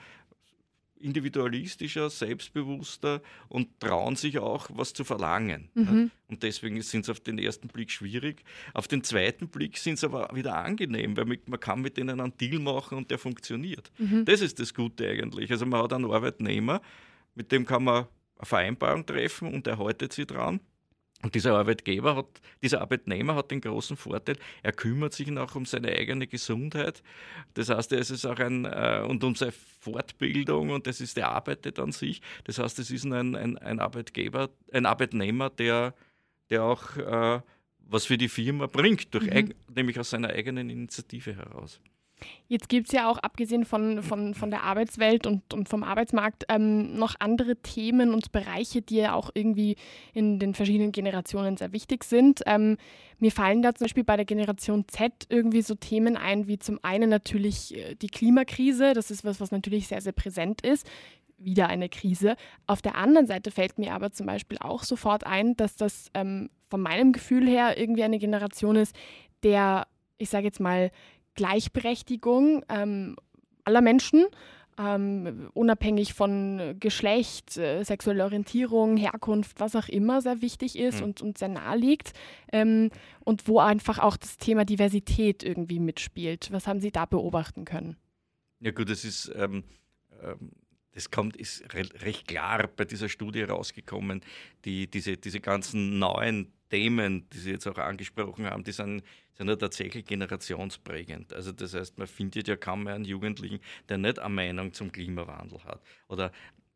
individualistischer, 1.05 2.11
selbstbewusster 2.11 3.21
und 3.49 3.69
trauen 3.79 4.17
sich 4.17 4.39
auch, 4.39 4.69
was 4.73 4.93
zu 4.93 5.05
verlangen. 5.05 5.69
Mhm. 5.75 6.11
Und 6.29 6.43
deswegen 6.43 6.81
sind 6.83 7.05
sie 7.05 7.11
auf 7.13 7.21
den 7.21 7.39
ersten 7.39 7.69
Blick 7.69 7.91
schwierig. 7.91 8.43
Auf 8.73 8.89
den 8.89 9.05
zweiten 9.05 9.49
Blick 9.49 9.77
sind 9.77 9.99
sie 9.99 10.07
aber 10.07 10.31
wieder 10.35 10.57
angenehm, 10.57 11.17
weil 11.17 11.27
man 11.27 11.61
kann 11.61 11.83
mit 11.83 11.97
denen 11.97 12.21
einen 12.21 12.37
Deal 12.39 12.59
machen 12.59 12.99
und 12.99 13.11
der 13.11 13.19
funktioniert. 13.19 13.93
Mhm. 13.99 14.25
Das 14.25 14.41
ist 14.41 14.59
das 14.59 14.73
Gute 14.73 15.09
eigentlich. 15.09 15.51
Also 15.51 15.67
man 15.67 15.83
hat 15.83 15.93
einen 15.93 16.11
Arbeitnehmer, 16.11 16.81
mit 17.35 17.53
dem 17.53 17.67
kann 17.67 17.85
man 17.85 18.07
eine 18.39 18.47
Vereinbarung 18.47 19.05
treffen 19.07 19.53
und 19.53 19.67
er 19.67 19.79
haltet 19.79 20.13
sich 20.13 20.27
dran. 20.27 20.61
Und 21.25 21.35
dieser 21.35 21.57
Arbeitgeber 21.57 22.17
hat, 22.17 22.27
dieser 22.63 22.83
Arbeitnehmer 22.83 23.35
hat 23.35 23.51
den 23.51 23.63
großen 23.63 23.97
Vorteil, 23.97 24.37
er 24.63 24.73
kümmert 24.73 25.15
sich 25.15 25.35
auch 25.39 25.55
um 25.55 25.65
seine 25.65 25.89
eigene 25.89 26.27
Gesundheit. 26.27 27.03
Das 27.55 27.71
heißt, 27.71 27.93
er 27.93 27.99
ist 28.01 28.27
auch 28.27 28.39
ein, 28.39 28.67
äh, 28.67 29.03
und 29.09 29.25
um 29.25 29.35
seine 29.35 29.53
Fortbildung 29.53 30.69
und 30.69 30.87
das 30.87 31.01
ist, 31.01 31.17
er 31.17 31.31
arbeitet 31.31 31.79
an 31.79 31.93
sich. 31.93 32.21
Das 32.45 32.59
heißt, 32.59 32.79
es 32.79 32.91
ist 32.91 33.07
ein, 33.07 33.35
ein, 33.35 33.57
ein 33.57 33.81
Arbeitgeber, 33.81 34.51
ein 34.71 34.85
Arbeitnehmer, 34.85 35.49
der, 35.49 35.95
der 36.51 36.63
auch 36.63 36.95
äh, 36.99 37.41
was 37.79 38.05
für 38.05 38.19
die 38.19 38.29
Firma 38.29 38.67
bringt, 38.67 39.15
durch, 39.15 39.25
mhm. 39.25 39.55
nämlich 39.75 39.99
aus 39.99 40.11
seiner 40.11 40.29
eigenen 40.29 40.69
Initiative 40.69 41.37
heraus. 41.37 41.81
Jetzt 42.49 42.69
gibt 42.69 42.89
es 42.89 42.93
ja 42.93 43.09
auch, 43.09 43.19
abgesehen 43.19 43.65
von, 43.65 44.03
von, 44.03 44.35
von 44.35 44.51
der 44.51 44.63
Arbeitswelt 44.63 45.27
und, 45.27 45.55
und 45.55 45.69
vom 45.69 45.83
Arbeitsmarkt, 45.83 46.45
ähm, 46.49 46.97
noch 46.97 47.15
andere 47.19 47.57
Themen 47.57 48.13
und 48.13 48.33
Bereiche, 48.33 48.83
die 48.83 48.97
ja 48.97 49.15
auch 49.15 49.31
irgendwie 49.35 49.77
in 50.13 50.39
den 50.39 50.55
verschiedenen 50.55 50.93
Generationen 50.93 51.57
sehr 51.57 51.73
wichtig 51.73 52.05
sind. 52.05 52.43
Ähm, 52.47 52.77
mir 53.19 53.33
fallen 53.33 53.63
da 53.63 53.75
zum 53.75 53.87
Beispiel 53.87 54.05
bei 54.05 54.17
der 54.17 54.25
Generation 54.27 54.85
Z 54.89 55.13
irgendwie 55.29 55.63
so 55.63 55.75
Themen 55.75 56.17
ein, 56.17 56.47
wie 56.47 56.59
zum 56.59 56.79
einen 56.83 57.11
natürlich 57.11 57.77
äh, 57.77 57.95
die 57.95 58.09
Klimakrise. 58.09 58.93
Das 58.93 59.11
ist 59.11 59.25
was, 59.25 59.41
was 59.41 59.51
natürlich 59.51 59.89
sehr, 59.89 60.01
sehr 60.01 60.13
präsent 60.13 60.61
ist 60.61 60.87
wieder 61.39 61.69
eine 61.69 61.89
Krise. 61.89 62.37
Auf 62.67 62.83
der 62.83 62.95
anderen 62.97 63.27
Seite 63.27 63.51
fällt 63.51 63.79
mir 63.79 63.93
aber 63.93 64.13
zum 64.13 64.27
Beispiel 64.27 64.59
auch 64.61 64.83
sofort 64.83 65.27
ein, 65.27 65.57
dass 65.57 65.77
das 65.77 66.11
ähm, 66.15 66.51
von 66.69 66.81
meinem 66.81 67.13
Gefühl 67.13 67.47
her 67.47 67.79
irgendwie 67.79 68.05
eine 68.05 68.19
Generation 68.19 68.77
ist, 68.77 68.95
der, 69.43 69.87
ich 70.19 70.31
sage 70.31 70.47
jetzt 70.47 70.61
mal, 70.61 70.91
Gleichberechtigung 71.35 72.65
ähm, 72.69 73.17
aller 73.65 73.81
Menschen, 73.81 74.27
ähm, 74.79 75.51
unabhängig 75.55 76.15
von 76.15 76.77
Geschlecht, 76.81 77.57
äh, 77.57 77.85
sexueller 77.85 78.25
Orientierung, 78.25 78.97
Herkunft, 78.97 79.61
was 79.61 79.77
auch 79.77 79.89
immer, 79.89 80.21
sehr 80.21 80.43
wichtig 80.43 80.79
ist 80.79 80.99
mhm. 80.99 81.05
und, 81.05 81.23
und 81.23 81.39
sehr 81.39 81.49
nahe 81.49 81.77
liegt. 81.77 82.13
Ähm, 82.53 82.91
und 83.21 83.49
wo 83.49 83.61
einfach 83.61 83.99
auch 83.99 84.17
das 84.17 84.37
Thema 84.37 84.65
Diversität 84.65 85.43
irgendwie 85.43 85.79
mitspielt. 85.79 86.49
Was 86.53 86.67
haben 86.67 86.81
Sie 86.81 86.91
da 86.91 87.07
beobachten 87.07 87.65
können? 87.65 87.97
Ja 88.61 88.73
gut, 88.73 88.91
das 88.91 89.05
ist, 89.05 89.33
ähm, 89.37 89.65
ähm 90.23 90.51
das 90.95 91.11
kommt, 91.11 91.37
ist 91.37 91.75
re 91.75 91.83
recht 92.03 92.29
klar 92.29 92.69
bei 92.69 92.85
dieser 92.85 93.09
Studie 93.09 93.43
rausgekommen, 93.43 94.21
die, 94.65 94.89
diese, 94.89 95.17
diese 95.17 95.41
ganzen 95.41 95.99
neuen 95.99 96.53
Themen, 96.71 97.29
die 97.31 97.39
Sie 97.39 97.51
jetzt 97.51 97.67
auch 97.67 97.79
angesprochen 97.79 98.47
haben, 98.47 98.65
die 98.65 98.73
sind, 98.73 99.03
sind 99.35 99.49
ja 99.49 99.57
tatsächlich 99.57 100.05
generationsprägend. 100.07 101.33
Also 101.33 101.53
das 101.53 101.75
heißt, 101.75 101.99
man 101.99 102.07
findet 102.07 102.49
ja 102.49 102.57
kaum 102.57 102.85
mehr 102.85 102.95
einen 102.95 103.05
Jugendlichen, 103.05 103.61
der 103.89 103.99
nicht 103.99 104.19
eine 104.19 104.35
Meinung 104.35 104.73
zum 104.73 104.91
Klimawandel 104.93 105.63
hat. 105.65 105.83
Oder 106.09 106.33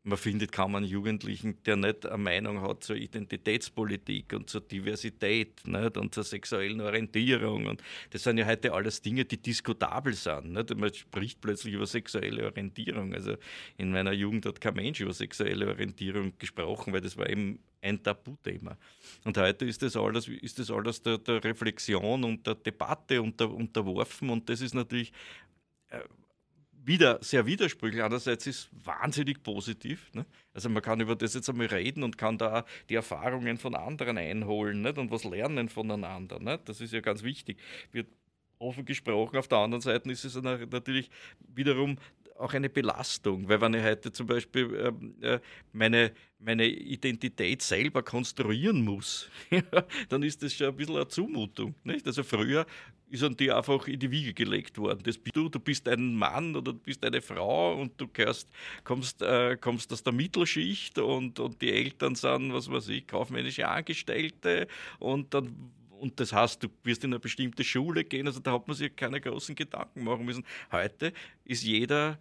man 0.09 0.17
findet 0.17 0.51
kaum 0.51 0.75
einen 0.75 0.85
Jugendlichen, 0.85 1.61
der 1.63 1.75
nicht 1.75 2.05
eine 2.05 2.17
Meinung 2.17 2.61
hat 2.61 2.83
zur 2.83 2.95
Identitätspolitik 2.95 4.33
und 4.33 4.49
zur 4.49 4.61
Diversität 4.61 5.65
nicht? 5.65 5.97
und 5.97 6.13
zur 6.13 6.23
sexuellen 6.23 6.81
Orientierung. 6.81 7.67
Und 7.67 7.81
das 8.09 8.23
sind 8.23 8.37
ja 8.37 8.45
heute 8.45 8.73
alles 8.73 9.01
Dinge, 9.01 9.25
die 9.25 9.37
diskutabel 9.37 10.13
sind. 10.13 10.53
Nicht? 10.53 10.75
Man 10.75 10.93
spricht 10.93 11.39
plötzlich 11.39 11.75
über 11.75 11.85
sexuelle 11.85 12.45
Orientierung. 12.45 13.13
Also 13.13 13.35
in 13.77 13.91
meiner 13.91 14.11
Jugend 14.11 14.45
hat 14.45 14.59
kein 14.59 14.75
Mensch 14.75 14.99
über 14.99 15.13
sexuelle 15.13 15.67
Orientierung 15.67 16.33
gesprochen, 16.37 16.91
weil 16.91 17.01
das 17.01 17.15
war 17.15 17.29
eben 17.29 17.59
ein 17.81 18.01
Tabuthema. 18.03 18.77
Und 19.23 19.37
heute 19.37 19.65
ist 19.65 19.81
das 19.81 19.95
alles, 19.95 20.27
ist 20.27 20.59
das 20.59 20.69
alles 20.71 21.01
der, 21.01 21.17
der 21.19 21.43
Reflexion 21.43 22.23
und 22.23 22.45
der 22.45 22.55
Debatte 22.55 23.21
unter, 23.21 23.49
unterworfen 23.49 24.29
und 24.29 24.49
das 24.49 24.61
ist 24.61 24.73
natürlich 24.73 25.13
äh, 25.89 25.99
wieder 26.85 27.19
sehr 27.21 27.45
widersprüchlich. 27.45 28.03
Andererseits 28.03 28.47
ist 28.47 28.59
es 28.59 28.85
wahnsinnig 28.85 29.43
positiv. 29.43 30.11
Ne? 30.13 30.25
Also 30.53 30.69
man 30.69 30.81
kann 30.81 30.99
über 30.99 31.15
das 31.15 31.33
jetzt 31.33 31.49
einmal 31.49 31.67
reden 31.67 32.03
und 32.03 32.17
kann 32.17 32.37
da 32.37 32.65
die 32.89 32.95
Erfahrungen 32.95 33.57
von 33.57 33.75
anderen 33.75 34.17
einholen 34.17 34.81
nicht? 34.81 34.97
und 34.97 35.11
was 35.11 35.23
lernen 35.23 35.69
voneinander. 35.69 36.39
Nicht? 36.39 36.67
Das 36.67 36.81
ist 36.81 36.93
ja 36.93 37.01
ganz 37.01 37.23
wichtig. 37.23 37.59
Wird 37.91 38.07
offen 38.59 38.85
gesprochen. 38.85 39.37
Auf 39.37 39.47
der 39.47 39.59
anderen 39.59 39.81
Seite 39.81 40.11
ist 40.11 40.25
es 40.25 40.35
natürlich 40.35 41.09
wiederum 41.55 41.97
auch 42.39 42.53
eine 42.53 42.69
Belastung, 42.69 43.47
weil 43.49 43.59
wenn 43.59 43.73
ich 43.73 43.83
heute 43.83 44.11
zum 44.11 44.27
Beispiel 44.27 44.73
ähm, 44.75 45.15
äh, 45.21 45.39
meine, 45.73 46.11
meine 46.39 46.65
Identität 46.65 47.61
selber 47.61 48.01
konstruieren 48.01 48.83
muss, 48.83 49.29
dann 50.09 50.23
ist 50.23 50.41
das 50.41 50.53
schon 50.53 50.67
ein 50.67 50.75
bisschen 50.75 50.95
eine 50.95 51.07
Zumutung. 51.07 51.75
Nicht? 51.83 52.07
Also 52.07 52.23
früher 52.23 52.65
ist 53.09 53.23
an 53.23 53.35
die 53.35 53.51
einfach 53.51 53.87
in 53.87 53.99
die 53.99 54.09
Wiege 54.09 54.33
gelegt 54.33 54.77
worden. 54.77 55.01
Das 55.03 55.17
bist 55.17 55.35
du, 55.35 55.49
du 55.49 55.59
bist 55.59 55.87
ein 55.89 56.15
Mann 56.15 56.55
oder 56.55 56.73
du 56.73 56.79
bist 56.79 57.03
eine 57.03 57.21
Frau 57.21 57.75
und 57.79 57.99
du 57.99 58.07
gehörst, 58.07 58.49
kommst, 58.83 59.21
äh, 59.21 59.57
kommst 59.57 59.91
aus 59.91 60.03
der 60.03 60.13
Mittelschicht 60.13 60.97
und, 60.99 61.39
und 61.39 61.61
die 61.61 61.71
Eltern 61.71 62.15
sind, 62.15 62.53
was 62.53 62.71
weiß 62.71 62.87
ich, 62.89 63.05
kaufmännische 63.05 63.67
Angestellte 63.67 64.67
und 64.99 65.33
dann 65.33 65.73
und 65.99 66.17
das 66.17 66.31
heißt, 66.31 66.63
du 66.63 66.69
wirst 66.83 67.03
in 67.03 67.11
eine 67.11 67.19
bestimmte 67.19 67.61
Schule 67.61 68.05
gehen, 68.05 68.25
also 68.25 68.39
da 68.39 68.53
hat 68.53 68.65
man 68.69 68.77
sich 68.77 68.95
keine 68.95 69.19
großen 69.19 69.53
Gedanken 69.53 70.05
machen 70.05 70.23
müssen. 70.23 70.45
Heute 70.71 71.11
ist 71.43 71.63
jeder 71.63 72.17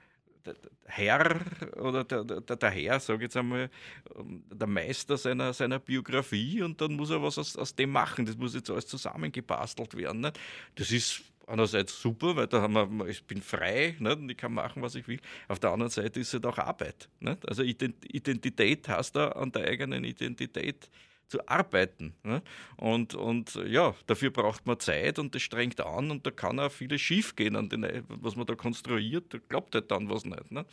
Herr 0.84 1.40
oder 1.76 2.04
der, 2.04 2.24
der, 2.24 2.56
der 2.56 2.70
Herr, 2.70 3.00
sage 3.00 3.18
ich 3.18 3.22
jetzt 3.22 3.36
einmal, 3.36 3.70
ähm, 4.16 4.42
der 4.52 4.66
Meister 4.66 5.16
seiner, 5.16 5.52
seiner 5.52 5.78
Biografie 5.78 6.62
und 6.62 6.80
dann 6.80 6.94
muss 6.94 7.10
er 7.10 7.22
was 7.22 7.38
aus, 7.38 7.56
aus 7.56 7.74
dem 7.74 7.90
machen. 7.90 8.26
Das 8.26 8.36
muss 8.36 8.54
jetzt 8.54 8.70
alles 8.70 8.86
zusammengebastelt 8.86 9.96
werden. 9.96 10.20
Nicht? 10.20 10.38
Das 10.74 10.90
ist 10.90 11.22
einerseits 11.46 12.00
super, 12.00 12.36
weil 12.36 12.46
da 12.46 12.62
haben 12.62 12.74
wir, 12.74 13.06
ich 13.06 13.24
bin 13.24 13.42
frei 13.42 13.96
nicht? 13.98 14.18
und 14.18 14.30
ich 14.30 14.36
kann 14.36 14.52
machen, 14.52 14.82
was 14.82 14.94
ich 14.94 15.08
will. 15.08 15.20
Auf 15.48 15.58
der 15.58 15.70
anderen 15.70 15.90
Seite 15.90 16.20
ist 16.20 16.34
es 16.34 16.44
auch 16.44 16.58
Arbeit. 16.58 17.08
Nicht? 17.20 17.48
Also 17.48 17.62
Identität 17.62 18.88
hast 18.88 19.16
du 19.16 19.34
an 19.36 19.52
der 19.52 19.66
eigenen 19.66 20.04
Identität 20.04 20.88
zu 21.28 21.46
arbeiten. 21.46 22.14
Ne? 22.24 22.42
Und, 22.76 23.14
und 23.14 23.54
ja, 23.66 23.94
dafür 24.06 24.30
braucht 24.30 24.66
man 24.66 24.80
Zeit 24.80 25.18
und 25.18 25.34
das 25.34 25.42
strengt 25.42 25.80
an 25.80 26.10
und 26.10 26.26
da 26.26 26.30
kann 26.30 26.58
auch 26.58 26.72
vieles 26.72 27.00
schief 27.00 27.36
gehen 27.36 27.54
an 27.54 27.68
den, 27.68 27.86
was 28.08 28.34
man 28.34 28.46
da 28.46 28.54
konstruiert, 28.54 29.32
da 29.32 29.38
klappt 29.38 29.74
halt 29.74 29.90
dann 29.90 30.08
was 30.08 30.24
nicht. 30.24 30.50
Ne? 30.50 30.64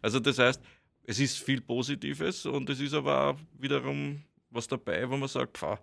Also 0.00 0.20
das 0.20 0.38
heißt, 0.38 0.62
es 1.04 1.18
ist 1.18 1.38
viel 1.38 1.60
Positives 1.60 2.46
und 2.46 2.68
es 2.70 2.80
ist 2.80 2.94
aber 2.94 3.30
auch 3.30 3.36
wiederum 3.58 4.22
was 4.50 4.68
dabei, 4.68 5.08
wo 5.08 5.16
man 5.16 5.28
sagt, 5.28 5.58
pfah, 5.58 5.78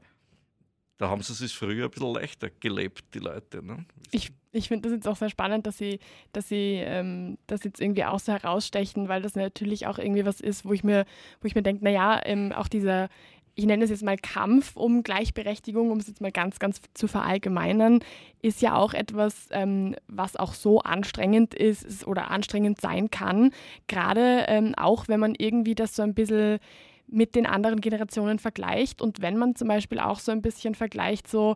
da 1.00 1.10
haben 1.10 1.24
sie 1.24 1.46
es 1.46 1.52
früher 1.54 1.86
ein 1.86 1.92
bisschen 1.92 2.14
leichter 2.14 2.50
gelebt, 2.60 3.06
die 3.14 3.20
Leute. 3.20 3.66
Ne? 3.66 3.86
Ich, 4.12 4.32
ich 4.52 4.68
finde 4.68 4.90
das 4.90 4.98
jetzt 4.98 5.08
auch 5.08 5.16
sehr 5.16 5.30
spannend, 5.30 5.66
dass 5.66 5.78
sie, 5.78 6.00
dass 6.34 6.50
sie 6.50 6.76
ähm, 6.76 7.38
das 7.48 7.64
jetzt 7.64 7.80
irgendwie 7.80 8.04
auch 8.04 8.20
so 8.20 8.34
herausstechen, 8.34 9.08
weil 9.08 9.22
das 9.22 9.36
natürlich 9.36 9.88
auch 9.88 9.98
irgendwie 9.98 10.26
was 10.26 10.42
ist, 10.42 10.66
wo 10.66 10.74
ich 10.74 10.84
mir, 10.84 11.06
wo 11.40 11.48
ich 11.48 11.56
mir 11.56 11.64
denke, 11.64 11.86
naja, 11.86 12.22
ähm, 12.26 12.52
auch 12.52 12.68
dieser 12.68 13.08
ich 13.56 13.66
nenne 13.66 13.84
es 13.84 13.90
jetzt 13.90 14.04
mal 14.04 14.18
Kampf 14.18 14.76
um 14.76 15.04
Gleichberechtigung, 15.04 15.92
um 15.92 15.98
es 16.00 16.08
jetzt 16.08 16.22
mal 16.22 16.32
ganz, 16.32 16.60
ganz 16.60 16.82
zu 16.94 17.08
verallgemeinern, 17.08 18.00
ist 18.42 18.62
ja 18.62 18.76
auch 18.76 18.94
etwas, 18.94 19.48
ähm, 19.52 19.96
was 20.08 20.36
auch 20.36 20.54
so 20.54 20.80
anstrengend 20.80 21.54
ist 21.54 22.08
oder 22.08 22.32
anstrengend 22.32 22.80
sein 22.80 23.10
kann. 23.10 23.52
Gerade 23.88 24.46
ähm, 24.48 24.74
auch, 24.78 25.08
wenn 25.08 25.20
man 25.20 25.36
irgendwie 25.38 25.76
das 25.76 25.96
so 25.96 26.04
ein 26.04 26.14
bisschen 26.14 26.60
mit 27.08 27.36
den 27.36 27.46
anderen 27.46 27.82
Generationen 27.82 28.40
vergleicht 28.40 29.02
und 29.02 29.22
wenn 29.22 29.38
man 29.38 29.56
zum 29.56 29.68
Beispiel 29.68 30.00
auch 30.00 30.20
so 30.20 30.32
ein 30.32 30.42
bisschen 30.42 30.76
vergleicht, 30.76 31.28
so 31.28 31.56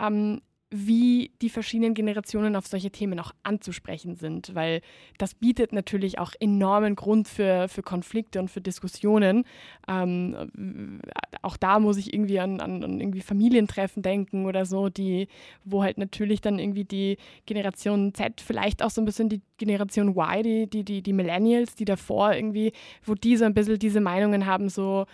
ähm, 0.00 0.40
wie 0.72 1.30
die 1.42 1.50
verschiedenen 1.50 1.92
Generationen 1.92 2.56
auf 2.56 2.66
solche 2.66 2.90
Themen 2.90 3.20
auch 3.20 3.32
anzusprechen 3.42 4.16
sind, 4.16 4.54
weil 4.54 4.80
das 5.18 5.34
bietet 5.34 5.72
natürlich 5.72 6.18
auch 6.18 6.32
enormen 6.40 6.96
Grund 6.96 7.28
für, 7.28 7.68
für 7.68 7.82
Konflikte 7.82 8.40
und 8.40 8.50
für 8.50 8.62
Diskussionen. 8.62 9.44
Ähm, 9.86 11.00
auch 11.42 11.58
da 11.58 11.78
muss 11.78 11.98
ich 11.98 12.14
irgendwie 12.14 12.40
an, 12.40 12.60
an, 12.60 12.82
an, 12.82 13.00
irgendwie 13.00 13.20
Familientreffen 13.20 14.02
denken 14.02 14.46
oder 14.46 14.64
so, 14.64 14.88
die, 14.88 15.28
wo 15.64 15.82
halt 15.82 15.98
natürlich 15.98 16.40
dann 16.40 16.58
irgendwie 16.58 16.84
die 16.84 17.18
Generation 17.44 18.14
Z, 18.14 18.40
vielleicht 18.40 18.82
auch 18.82 18.90
so 18.90 19.02
ein 19.02 19.04
bisschen 19.04 19.28
die 19.28 19.42
Generation 19.58 20.16
Y, 20.16 20.42
die, 20.42 20.66
die, 20.70 20.84
die, 20.84 21.02
die 21.02 21.12
Millennials, 21.12 21.74
die 21.74 21.84
davor 21.84 22.32
irgendwie, 22.34 22.72
wo 23.04 23.14
die 23.14 23.36
so 23.36 23.44
ein 23.44 23.52
bisschen 23.52 23.78
diese 23.78 24.00
Meinungen 24.00 24.46
haben, 24.46 24.70
so 24.70 25.04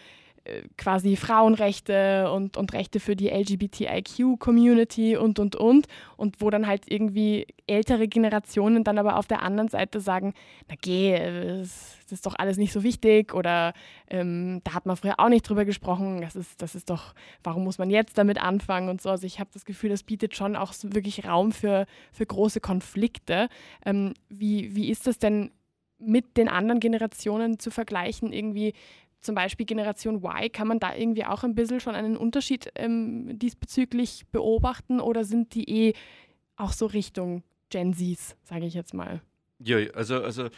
quasi 0.76 1.16
Frauenrechte 1.16 2.30
und, 2.32 2.56
und 2.56 2.72
Rechte 2.72 3.00
für 3.00 3.16
die 3.16 3.28
LGBTIQ-Community 3.28 5.16
und, 5.16 5.38
und, 5.38 5.56
und. 5.56 5.86
Und 6.16 6.40
wo 6.40 6.50
dann 6.50 6.66
halt 6.66 6.90
irgendwie 6.90 7.46
ältere 7.66 8.08
Generationen 8.08 8.84
dann 8.84 8.98
aber 8.98 9.16
auf 9.16 9.26
der 9.26 9.42
anderen 9.42 9.68
Seite 9.68 10.00
sagen, 10.00 10.34
na 10.68 10.74
geh, 10.80 11.18
das, 11.18 11.96
ist 12.10 12.24
doch 12.24 12.34
alles 12.38 12.56
nicht 12.56 12.72
so 12.72 12.82
wichtig 12.82 13.34
oder 13.34 13.74
ähm, 14.08 14.62
da 14.64 14.72
hat 14.72 14.86
man 14.86 14.96
früher 14.96 15.20
auch 15.20 15.28
nicht 15.28 15.48
drüber 15.48 15.66
gesprochen, 15.66 16.22
das 16.22 16.36
ist, 16.36 16.62
das 16.62 16.74
ist 16.74 16.88
doch, 16.88 17.14
warum 17.44 17.64
muss 17.64 17.76
man 17.76 17.90
jetzt 17.90 18.16
damit 18.16 18.42
anfangen 18.42 18.88
und 18.88 19.02
so. 19.02 19.10
Also 19.10 19.26
ich 19.26 19.40
habe 19.40 19.50
das 19.52 19.66
Gefühl, 19.66 19.90
das 19.90 20.02
bietet 20.02 20.34
schon 20.34 20.56
auch 20.56 20.72
wirklich 20.82 21.26
Raum 21.26 21.52
für, 21.52 21.86
für 22.12 22.24
große 22.24 22.60
Konflikte. 22.60 23.48
Ähm, 23.84 24.14
wie, 24.30 24.74
wie 24.74 24.88
ist 24.88 25.06
das 25.06 25.18
denn 25.18 25.50
mit 25.98 26.36
den 26.36 26.48
anderen 26.48 26.80
Generationen 26.80 27.58
zu 27.58 27.70
vergleichen, 27.70 28.32
irgendwie 28.32 28.74
zum 29.20 29.34
Beispiel 29.34 29.66
Generation 29.66 30.16
Y, 30.16 30.52
kann 30.52 30.68
man 30.68 30.78
da 30.78 30.94
irgendwie 30.94 31.24
auch 31.24 31.44
ein 31.44 31.54
bisschen 31.54 31.80
schon 31.80 31.94
einen 31.94 32.16
Unterschied 32.16 32.70
ähm, 32.74 33.38
diesbezüglich 33.38 34.26
beobachten 34.30 35.00
oder 35.00 35.24
sind 35.24 35.54
die 35.54 35.68
eh 35.68 35.92
auch 36.56 36.72
so 36.72 36.86
Richtung 36.86 37.42
Gen 37.70 37.92
Zs, 37.94 38.36
sage 38.44 38.66
ich 38.66 38.74
jetzt 38.74 38.94
mal? 38.94 39.20
Ja, 39.60 39.78
also, 39.94 40.22
also 40.22 40.48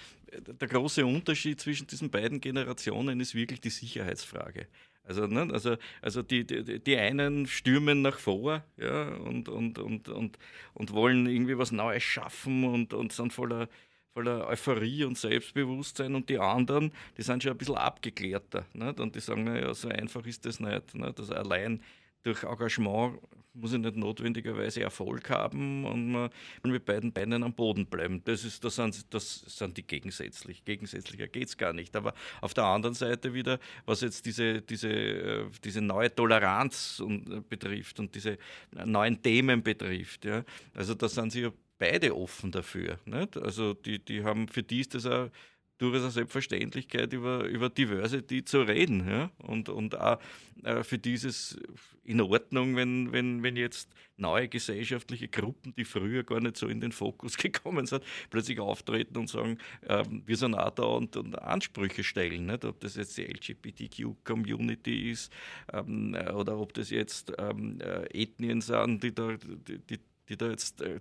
der 0.60 0.68
große 0.68 1.04
Unterschied 1.04 1.60
zwischen 1.60 1.86
diesen 1.86 2.10
beiden 2.10 2.40
Generationen 2.40 3.18
ist 3.20 3.34
wirklich 3.34 3.60
die 3.60 3.70
Sicherheitsfrage. 3.70 4.66
Also, 5.02 5.26
ne, 5.26 5.48
also, 5.52 5.76
also 6.02 6.22
die, 6.22 6.46
die, 6.46 6.78
die 6.78 6.96
einen 6.96 7.46
stürmen 7.46 8.02
nach 8.02 8.18
vor 8.18 8.62
ja, 8.76 9.08
und, 9.16 9.48
und, 9.48 9.78
und, 9.78 10.08
und, 10.08 10.38
und 10.74 10.92
wollen 10.92 11.26
irgendwie 11.26 11.56
was 11.56 11.72
Neues 11.72 12.02
schaffen 12.02 12.64
und, 12.64 12.92
und 12.92 13.12
sind 13.12 13.32
voller, 13.32 13.68
voller 14.12 14.46
Euphorie 14.48 15.04
und 15.04 15.16
Selbstbewusstsein 15.16 16.14
und 16.14 16.28
die 16.28 16.38
anderen, 16.38 16.92
die 17.16 17.22
sind 17.22 17.42
schon 17.42 17.52
ein 17.52 17.58
bisschen 17.58 17.76
abgeklärter. 17.76 18.66
Nicht? 18.72 19.00
Und 19.00 19.14
die 19.14 19.20
sagen, 19.20 19.44
naja, 19.44 19.72
so 19.74 19.88
einfach 19.88 20.24
ist 20.26 20.44
das 20.44 20.60
nicht. 20.60 20.94
nicht? 20.94 21.18
Also 21.18 21.34
allein 21.34 21.82
durch 22.22 22.42
Engagement 22.42 23.18
muss 23.52 23.72
ich 23.72 23.78
nicht 23.78 23.96
notwendigerweise 23.96 24.82
Erfolg 24.82 25.28
haben 25.30 25.84
und 25.84 26.12
man 26.12 26.30
mit 26.62 26.84
beiden 26.84 27.12
Beinen 27.12 27.42
am 27.42 27.52
Boden 27.52 27.86
bleiben. 27.86 28.22
Das, 28.24 28.44
ist, 28.44 28.62
das, 28.62 28.76
sind, 28.76 29.12
das 29.12 29.40
sind 29.46 29.76
die 29.76 29.82
gegensätzlich. 29.82 30.64
Gegensätzlicher 30.64 31.26
geht 31.26 31.48
es 31.48 31.56
gar 31.56 31.72
nicht. 31.72 31.96
Aber 31.96 32.14
auf 32.40 32.54
der 32.54 32.64
anderen 32.64 32.94
Seite 32.94 33.34
wieder, 33.34 33.58
was 33.86 34.02
jetzt 34.02 34.24
diese, 34.26 34.62
diese, 34.62 34.88
äh, 34.88 35.44
diese 35.64 35.80
neue 35.80 36.14
Toleranz 36.14 37.02
äh, 37.04 37.40
betrifft 37.48 37.98
und 37.98 38.14
diese 38.14 38.38
neuen 38.84 39.20
Themen 39.20 39.62
betrifft, 39.62 40.24
ja, 40.24 40.44
also 40.74 40.94
da 40.94 41.08
sind 41.08 41.32
sie 41.32 41.42
ja 41.42 41.52
beide 41.80 42.16
offen 42.16 42.52
dafür. 42.52 42.98
Nicht? 43.06 43.36
Also 43.36 43.74
die, 43.74 43.98
die 43.98 44.22
haben, 44.22 44.46
für 44.46 44.62
die 44.62 44.80
ist 44.80 44.94
das 44.94 45.06
auch 45.06 45.30
durchaus 45.78 46.02
eine 46.02 46.10
Selbstverständlichkeit, 46.10 47.12
über, 47.12 47.44
über 47.44 47.70
Diversity 47.70 48.44
zu 48.44 48.60
reden. 48.60 49.08
Ja? 49.08 49.30
Und, 49.38 49.70
und 49.70 49.98
auch 49.98 50.20
äh, 50.62 50.84
für 50.84 50.98
dieses 50.98 51.58
in 52.04 52.20
Ordnung, 52.20 52.76
wenn, 52.76 53.12
wenn, 53.12 53.42
wenn 53.42 53.56
jetzt 53.56 53.88
neue 54.18 54.48
gesellschaftliche 54.48 55.28
Gruppen, 55.28 55.74
die 55.74 55.86
früher 55.86 56.22
gar 56.22 56.40
nicht 56.40 56.58
so 56.58 56.68
in 56.68 56.80
den 56.80 56.92
Fokus 56.92 57.36
gekommen 57.38 57.86
sind, 57.86 58.04
plötzlich 58.28 58.60
auftreten 58.60 59.16
und 59.16 59.30
sagen, 59.30 59.56
äh, 59.82 60.04
wir 60.26 60.36
sind 60.36 60.54
auch 60.54 60.70
da 60.70 60.82
und, 60.82 61.16
und 61.16 61.34
Ansprüche 61.36 62.04
stellen. 62.04 62.46
Nicht? 62.46 62.66
Ob 62.66 62.78
das 62.80 62.96
jetzt 62.96 63.16
die 63.16 63.24
LGBTQ-Community 63.24 65.10
ist 65.10 65.32
ähm, 65.72 66.14
äh, 66.14 66.30
oder 66.32 66.58
ob 66.58 66.74
das 66.74 66.90
jetzt 66.90 67.32
ähm, 67.38 67.80
äh, 67.80 68.04
Ethnien 68.12 68.60
sind, 68.60 69.02
die 69.02 69.14
da, 69.14 69.34
die, 69.66 69.78
die, 69.78 70.00
die 70.28 70.36
da 70.36 70.50
jetzt 70.50 70.82
äh, 70.82 71.00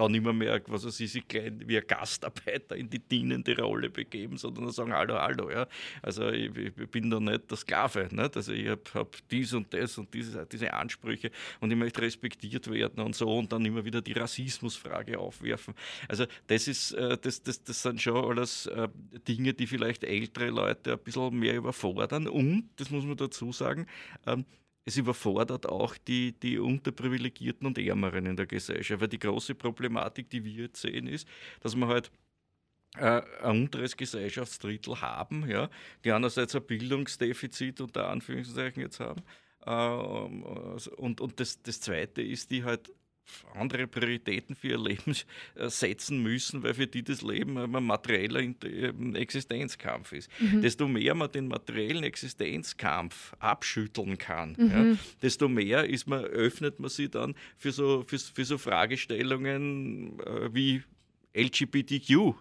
dann 0.00 0.14
immer 0.14 0.32
mehr, 0.32 0.60
was 0.66 0.84
weiß 0.84 0.98
ich, 1.00 1.12
sich 1.12 1.28
klein 1.28 1.62
wie 1.66 1.78
ein 1.78 1.86
Gastarbeiter 1.86 2.76
in 2.76 2.88
die 2.88 2.98
dienende 2.98 3.56
Rolle 3.60 3.90
begeben, 3.90 4.36
sondern 4.36 4.70
sagen, 4.70 4.92
hallo, 4.92 5.14
hallo, 5.14 5.50
ja. 5.50 5.66
Also 6.02 6.30
ich, 6.30 6.50
ich 6.56 6.90
bin 6.90 7.10
da 7.10 7.20
nicht 7.20 7.50
der 7.50 7.56
Sklave, 7.56 8.08
nicht? 8.10 8.36
Also 8.36 8.52
ich 8.52 8.68
habe 8.68 8.82
hab 8.94 9.16
dies 9.30 9.52
und 9.52 9.72
das 9.74 9.98
und 9.98 10.12
diese, 10.14 10.46
diese 10.46 10.72
Ansprüche 10.72 11.30
und 11.60 11.70
ich 11.70 11.76
möchte 11.76 12.00
respektiert 12.00 12.70
werden 12.70 13.00
und 13.04 13.14
so 13.14 13.38
und 13.38 13.52
dann 13.52 13.64
immer 13.64 13.84
wieder 13.84 14.00
die 14.00 14.12
Rassismusfrage 14.12 15.18
aufwerfen. 15.18 15.74
Also 16.08 16.24
das 16.46 16.66
ist, 16.66 16.92
äh, 16.92 17.18
das, 17.18 17.42
das, 17.42 17.62
das 17.62 17.82
sind 17.82 18.00
schon 18.00 18.16
alles 18.16 18.66
äh, 18.66 18.88
Dinge, 19.28 19.52
die 19.52 19.66
vielleicht 19.66 20.04
ältere 20.04 20.50
Leute 20.50 20.92
ein 20.92 20.98
bisschen 20.98 21.38
mehr 21.38 21.56
überfordern 21.56 22.26
und, 22.26 22.70
das 22.76 22.90
muss 22.90 23.04
man 23.04 23.16
dazu 23.16 23.52
sagen, 23.52 23.86
ähm, 24.26 24.44
es 24.90 24.96
überfordert 24.96 25.66
auch 25.66 25.96
die, 25.96 26.32
die 26.32 26.58
Unterprivilegierten 26.58 27.66
und 27.66 27.78
Ärmeren 27.78 28.26
in 28.26 28.36
der 28.36 28.46
Gesellschaft. 28.46 29.00
Weil 29.00 29.08
die 29.08 29.18
große 29.18 29.54
Problematik, 29.54 30.28
die 30.30 30.44
wir 30.44 30.64
jetzt 30.64 30.80
sehen, 30.80 31.06
ist, 31.06 31.28
dass 31.60 31.76
man 31.76 31.88
halt 31.88 32.10
äh, 32.96 33.22
ein 33.42 33.62
unteres 33.62 33.96
Gesellschaftsdrittel 33.96 35.00
haben, 35.00 35.48
ja, 35.48 35.70
die 36.04 36.12
einerseits 36.12 36.56
ein 36.56 36.66
Bildungsdefizit 36.66 37.80
unter 37.80 38.08
Anführungszeichen 38.08 38.82
jetzt 38.82 39.00
haben. 39.00 39.22
Äh, 39.64 39.70
und 40.96 41.20
und 41.20 41.40
das, 41.40 41.62
das 41.62 41.80
Zweite 41.80 42.22
ist, 42.22 42.50
die 42.50 42.64
halt 42.64 42.92
andere 43.54 43.86
Prioritäten 43.86 44.54
für 44.54 44.68
ihr 44.68 44.78
Leben 44.88 45.14
setzen 45.68 46.22
müssen, 46.22 46.62
weil 46.62 46.74
für 46.74 46.86
die 46.86 47.02
das 47.02 47.22
Leben 47.22 47.58
ein 47.58 47.84
materieller 47.84 48.40
ähm, 48.40 49.14
Existenzkampf 49.14 50.12
ist. 50.12 50.30
Mhm. 50.40 50.62
Desto 50.62 50.88
mehr 50.88 51.14
man 51.14 51.30
den 51.30 51.48
materiellen 51.48 52.04
Existenzkampf 52.04 53.34
abschütteln 53.38 54.18
kann, 54.18 54.56
mhm. 54.58 54.70
ja, 54.70 54.96
desto 55.22 55.48
mehr 55.48 55.88
ist 55.88 56.06
man, 56.06 56.24
öffnet 56.24 56.80
man 56.80 56.90
sich 56.90 57.10
dann 57.10 57.34
für 57.56 57.72
so, 57.72 58.04
für, 58.06 58.18
für 58.18 58.44
so 58.44 58.58
Fragestellungen 58.58 60.18
äh, 60.20 60.54
wie 60.54 60.82
LGBTQ. 61.34 62.34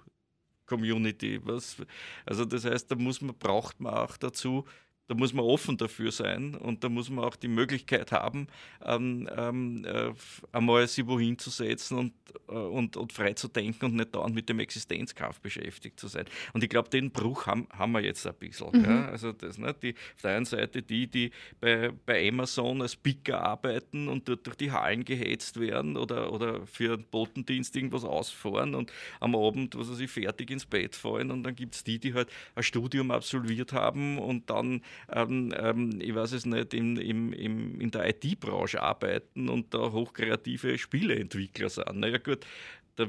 Community. 0.70 1.40
Was, 1.44 1.78
also 2.26 2.46
das 2.46 2.64
heißt, 2.64 2.92
da 2.92 2.96
muss 2.96 3.22
man, 3.22 3.36
braucht 3.36 3.80
man 3.80 3.94
auch 3.94 4.18
dazu 4.18 4.66
da 5.10 5.16
muss 5.16 5.34
man 5.34 5.44
offen 5.44 5.76
dafür 5.76 6.12
sein 6.12 6.54
und 6.54 6.84
da 6.84 6.90
muss 6.90 7.10
man 7.10 7.26
auch 7.26 7.36
die 7.36 7.48
Möglichkeit 7.48 8.12
haben, 8.12 8.46
ähm, 8.86 9.28
ähm, 9.36 9.84
äh, 9.84 10.12
einmal 10.52 10.88
sich 10.88 11.08
wohin 11.08 11.36
zu 11.40 11.50
setzen 11.50 11.98
und, 11.98 12.14
äh, 12.48 12.54
und, 12.54 12.96
und 12.96 13.12
frei 13.12 13.34
zu 13.34 13.48
denken 13.48 13.86
und 13.86 13.96
nicht 13.96 14.14
dauernd 14.14 14.36
mit 14.36 14.48
dem 14.50 14.60
Existenzkampf 14.60 15.40
beschäftigt 15.42 16.00
zu 16.00 16.08
sein. 16.08 16.26
Und 16.54 16.64
ich 16.64 16.70
glaube, 16.70 16.90
den 16.90 17.10
Bruch 17.10 17.48
haben, 17.48 17.68
haben 17.76 17.92
wir 17.94 18.02
jetzt 18.02 18.28
ein 18.28 18.36
bisschen. 18.36 18.70
Mhm. 18.72 18.86
Ja? 18.86 19.08
Also 19.08 19.32
das, 19.32 19.58
ne, 19.58 19.74
die, 19.82 19.96
auf 19.96 20.22
der 20.22 20.36
einen 20.36 20.46
Seite 20.46 20.84
die, 20.84 21.08
die 21.08 21.32
bei, 21.60 21.92
bei 22.06 22.30
Amazon 22.30 22.84
als 22.84 22.96
Picker 22.96 23.42
arbeiten 23.42 24.10
und 24.10 24.30
dort 24.30 24.46
durch 24.46 24.58
die 24.58 24.72
Hallen 24.72 25.06
gehetzt 25.06 25.60
werden 25.60 25.98
oder, 25.98 26.32
oder 26.32 26.68
für 26.68 26.94
einen 26.94 27.06
Botendienst 27.06 27.76
irgendwas 27.76 28.04
ausfahren 28.04 28.76
und 28.76 28.94
am 29.20 29.36
Abend, 29.36 29.76
was 29.76 30.00
ich, 30.00 30.12
fertig 30.12 30.52
ins 30.52 30.68
Bett 30.68 30.96
fallen 30.96 31.32
und 31.32 31.42
dann 31.42 31.56
gibt 31.56 31.74
es 31.74 31.84
die, 31.84 31.98
die 31.98 32.14
halt 32.14 32.30
ein 32.54 32.62
Studium 32.62 33.10
absolviert 33.10 33.74
haben 33.74 34.20
und 34.20 34.52
dann 34.52 34.84
ähm, 35.12 35.54
ähm, 35.58 36.00
ich 36.02 36.14
weiß 36.14 36.34
es 36.34 36.46
nicht, 36.46 36.74
in, 36.74 36.98
im, 36.98 37.34
im, 37.34 37.80
in 37.80 37.92
der 37.92 38.10
IT-Branche 38.10 38.82
arbeiten 38.82 39.50
und 39.50 39.74
da 39.74 39.92
hochkreative 39.92 40.78
Spieleentwickler 40.78 41.70
sind. 41.70 42.00
Naja 42.00 42.18
gut, 42.18 42.46
da 42.96 43.08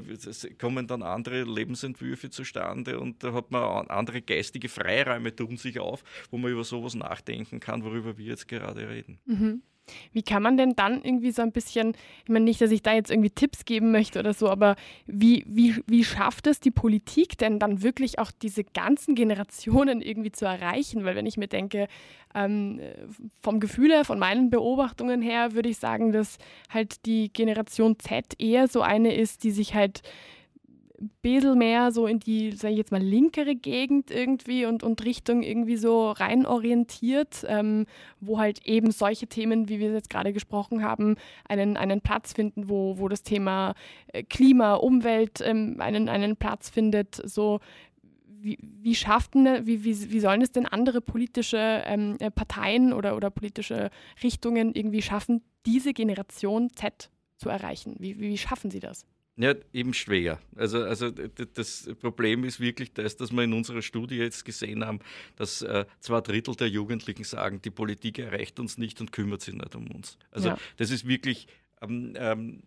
kommen 0.57 0.87
dann 0.87 1.03
andere 1.03 1.43
Lebensentwürfe 1.43 2.29
zustande 2.29 2.99
und 2.99 3.23
da 3.23 3.33
hat 3.33 3.51
man 3.51 3.87
andere 3.87 4.21
geistige 4.21 4.69
Freiräume 4.69 5.35
tun 5.35 5.57
sich 5.57 5.79
auf, 5.79 6.03
wo 6.29 6.37
man 6.37 6.51
über 6.51 6.63
sowas 6.63 6.95
nachdenken 6.95 7.59
kann, 7.59 7.83
worüber 7.83 8.17
wir 8.17 8.25
jetzt 8.25 8.47
gerade 8.47 8.87
reden. 8.87 9.19
Mhm. 9.25 9.61
Wie 10.13 10.23
kann 10.23 10.43
man 10.43 10.57
denn 10.57 10.75
dann 10.75 11.01
irgendwie 11.03 11.31
so 11.31 11.41
ein 11.41 11.51
bisschen, 11.51 11.95
ich 12.23 12.29
meine 12.29 12.45
nicht, 12.45 12.61
dass 12.61 12.71
ich 12.71 12.81
da 12.81 12.93
jetzt 12.93 13.11
irgendwie 13.11 13.29
Tipps 13.29 13.65
geben 13.65 13.91
möchte 13.91 14.19
oder 14.19 14.33
so, 14.33 14.49
aber 14.49 14.75
wie, 15.05 15.43
wie, 15.47 15.75
wie 15.87 16.03
schafft 16.03 16.47
es 16.47 16.59
die 16.59 16.71
Politik 16.71 17.37
denn 17.37 17.59
dann 17.59 17.81
wirklich 17.81 18.19
auch 18.19 18.31
diese 18.31 18.63
ganzen 18.63 19.15
Generationen 19.15 20.01
irgendwie 20.01 20.31
zu 20.31 20.45
erreichen? 20.45 21.03
Weil 21.05 21.15
wenn 21.15 21.25
ich 21.25 21.37
mir 21.37 21.47
denke, 21.47 21.87
ähm, 22.33 22.79
vom 23.41 23.59
Gefühl 23.59 23.91
her, 23.91 24.05
von 24.05 24.19
meinen 24.19 24.49
Beobachtungen 24.49 25.21
her, 25.21 25.53
würde 25.53 25.69
ich 25.69 25.77
sagen, 25.77 26.11
dass 26.11 26.37
halt 26.69 27.05
die 27.05 27.31
Generation 27.33 27.99
Z 27.99 28.39
eher 28.39 28.67
so 28.67 28.81
eine 28.81 29.15
ist, 29.15 29.43
die 29.43 29.51
sich 29.51 29.73
halt 29.73 30.01
bisschen 31.21 31.57
mehr 31.57 31.91
so 31.91 32.07
in 32.07 32.19
die, 32.19 32.51
sage 32.51 32.73
ich 32.73 32.77
jetzt 32.77 32.91
mal, 32.91 33.01
linkere 33.01 33.55
Gegend 33.55 34.11
irgendwie 34.11 34.65
und, 34.65 34.83
und 34.83 35.03
Richtung 35.03 35.43
irgendwie 35.43 35.77
so 35.77 36.11
rein 36.11 36.45
orientiert, 36.45 37.45
ähm, 37.47 37.85
wo 38.19 38.39
halt 38.39 38.65
eben 38.65 38.91
solche 38.91 39.27
Themen, 39.27 39.69
wie 39.69 39.79
wir 39.79 39.89
es 39.89 39.93
jetzt 39.93 40.09
gerade 40.09 40.33
gesprochen 40.33 40.83
haben, 40.83 41.15
einen, 41.47 41.77
einen 41.77 42.01
Platz 42.01 42.33
finden, 42.33 42.69
wo, 42.69 42.97
wo 42.97 43.07
das 43.07 43.23
Thema 43.23 43.73
äh, 44.07 44.23
Klima, 44.23 44.75
Umwelt 44.75 45.41
ähm, 45.41 45.77
einen, 45.79 46.09
einen 46.09 46.37
Platz 46.37 46.69
findet. 46.69 47.15
So, 47.15 47.59
wie, 48.41 48.57
wie, 48.61 48.95
schafft 48.95 49.35
wie, 49.35 49.83
wie, 49.83 50.11
wie 50.11 50.19
sollen 50.19 50.41
es 50.41 50.51
denn 50.51 50.65
andere 50.65 51.01
politische 51.01 51.83
ähm, 51.85 52.17
äh, 52.19 52.31
Parteien 52.31 52.93
oder, 52.93 53.15
oder 53.15 53.29
politische 53.29 53.89
Richtungen 54.23 54.73
irgendwie 54.73 55.01
schaffen, 55.01 55.43
diese 55.65 55.93
Generation 55.93 56.69
Z 56.75 57.09
zu 57.37 57.49
erreichen? 57.49 57.95
Wie, 57.99 58.19
wie 58.19 58.37
schaffen 58.37 58.71
sie 58.71 58.79
das? 58.79 59.05
Ja, 59.41 59.55
eben 59.73 59.93
schwer. 59.95 60.39
Also, 60.55 60.83
also 60.83 61.09
das 61.09 61.89
Problem 61.99 62.43
ist 62.43 62.59
wirklich 62.59 62.93
das, 62.93 63.17
dass 63.17 63.31
wir 63.31 63.43
in 63.43 63.53
unserer 63.53 63.81
Studie 63.81 64.17
jetzt 64.17 64.45
gesehen 64.45 64.85
haben, 64.85 64.99
dass 65.35 65.63
äh, 65.63 65.85
zwei 65.99 66.21
Drittel 66.21 66.55
der 66.55 66.69
Jugendlichen 66.69 67.23
sagen, 67.23 67.59
die 67.59 67.71
Politik 67.71 68.19
erreicht 68.19 68.59
uns 68.59 68.77
nicht 68.77 69.01
und 69.01 69.11
kümmert 69.11 69.41
sich 69.41 69.55
nicht 69.55 69.75
um 69.75 69.87
uns. 69.87 70.19
Also 70.29 70.49
ja. 70.49 70.57
das 70.77 70.91
ist 70.91 71.07
wirklich 71.07 71.47
ähm, 71.81 72.13
ähm, 72.17 72.63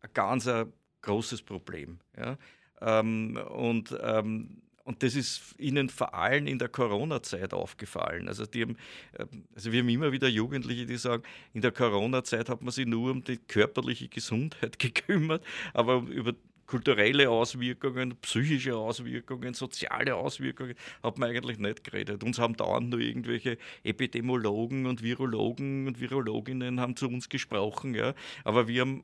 ein 0.00 0.10
ganz 0.12 0.48
ein 0.48 0.72
großes 1.02 1.42
Problem. 1.42 2.00
Ja? 2.16 2.36
Ähm, 2.80 3.38
und 3.48 3.96
ähm, 4.02 4.62
und 4.84 5.02
das 5.02 5.14
ist 5.14 5.54
ihnen 5.58 5.88
vor 5.88 6.14
allem 6.14 6.46
in 6.46 6.58
der 6.58 6.68
Corona-Zeit 6.68 7.52
aufgefallen. 7.52 8.28
Also, 8.28 8.46
die 8.46 8.62
haben, 8.62 8.76
äh, 9.12 9.26
also 9.54 9.72
wir 9.72 9.80
haben 9.80 9.88
immer 9.88 10.12
wieder 10.12 10.28
Jugendliche, 10.28 10.86
die 10.86 10.96
sagen, 10.96 11.22
in 11.52 11.60
der 11.60 11.72
Corona-Zeit 11.72 12.48
hat 12.48 12.62
man 12.62 12.72
sich 12.72 12.86
nur 12.86 13.10
um 13.10 13.22
die 13.22 13.38
körperliche 13.38 14.08
Gesundheit 14.08 14.78
gekümmert, 14.78 15.44
aber 15.74 16.02
über 16.08 16.34
kulturelle 16.70 17.28
Auswirkungen, 17.28 18.16
psychische 18.22 18.76
Auswirkungen, 18.76 19.54
soziale 19.54 20.14
Auswirkungen 20.14 20.74
hat 21.02 21.18
man 21.18 21.30
eigentlich 21.30 21.58
nicht 21.58 21.82
geredet. 21.82 22.22
Uns 22.22 22.38
haben 22.38 22.56
dauernd 22.56 22.90
nur 22.90 23.00
irgendwelche 23.00 23.58
Epidemiologen 23.82 24.86
und 24.86 25.02
Virologen 25.02 25.88
und 25.88 26.00
Virologinnen 26.00 26.78
haben 26.78 26.94
zu 26.94 27.08
uns 27.08 27.28
gesprochen, 27.28 27.94
ja. 27.94 28.14
Aber 28.44 28.68
wir 28.68 28.82
haben 28.82 29.02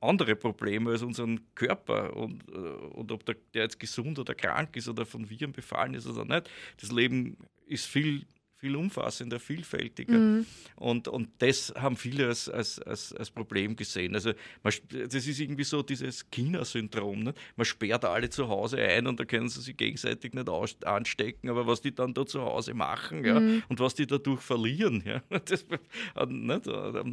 andere 0.00 0.36
Probleme 0.36 0.90
als 0.90 1.02
unseren 1.02 1.40
Körper 1.54 2.16
und, 2.16 2.44
äh, 2.48 2.56
und 2.56 3.10
ob 3.12 3.24
der, 3.24 3.36
der 3.54 3.62
jetzt 3.62 3.78
gesund 3.78 4.18
oder 4.18 4.34
krank 4.34 4.76
ist 4.76 4.88
oder 4.88 5.06
von 5.06 5.28
Viren 5.28 5.52
befallen 5.52 5.94
ist 5.94 6.06
oder 6.06 6.24
nicht. 6.24 6.50
Das 6.80 6.92
Leben 6.92 7.36
ist 7.66 7.86
viel 7.86 8.26
viel 8.64 8.76
umfassender, 8.76 9.38
vielfältiger. 9.38 10.16
Mhm. 10.16 10.46
Und, 10.76 11.06
und 11.06 11.28
das 11.38 11.74
haben 11.76 11.98
viele 11.98 12.28
als, 12.28 12.48
als, 12.48 12.80
als, 12.80 13.12
als 13.12 13.30
Problem 13.30 13.76
gesehen. 13.76 14.14
Also 14.14 14.32
man, 14.62 14.72
das 14.88 15.26
ist 15.26 15.38
irgendwie 15.38 15.64
so 15.64 15.82
dieses 15.82 16.30
China-Syndrom. 16.30 17.24
Ne? 17.24 17.34
Man 17.56 17.66
sperrt 17.66 18.06
alle 18.06 18.30
zu 18.30 18.48
Hause 18.48 18.78
ein 18.78 19.06
und 19.06 19.20
da 19.20 19.26
können 19.26 19.50
sie 19.50 19.60
sich 19.60 19.76
gegenseitig 19.76 20.32
nicht 20.32 20.48
aus, 20.48 20.78
anstecken, 20.82 21.50
aber 21.50 21.66
was 21.66 21.82
die 21.82 21.94
dann 21.94 22.14
da 22.14 22.24
zu 22.24 22.40
Hause 22.40 22.72
machen 22.72 23.22
ja, 23.22 23.38
mhm. 23.38 23.62
und 23.68 23.80
was 23.80 23.94
die 23.94 24.06
dadurch 24.06 24.40
verlieren, 24.40 25.02
ja, 25.04 25.22
das, 25.44 25.66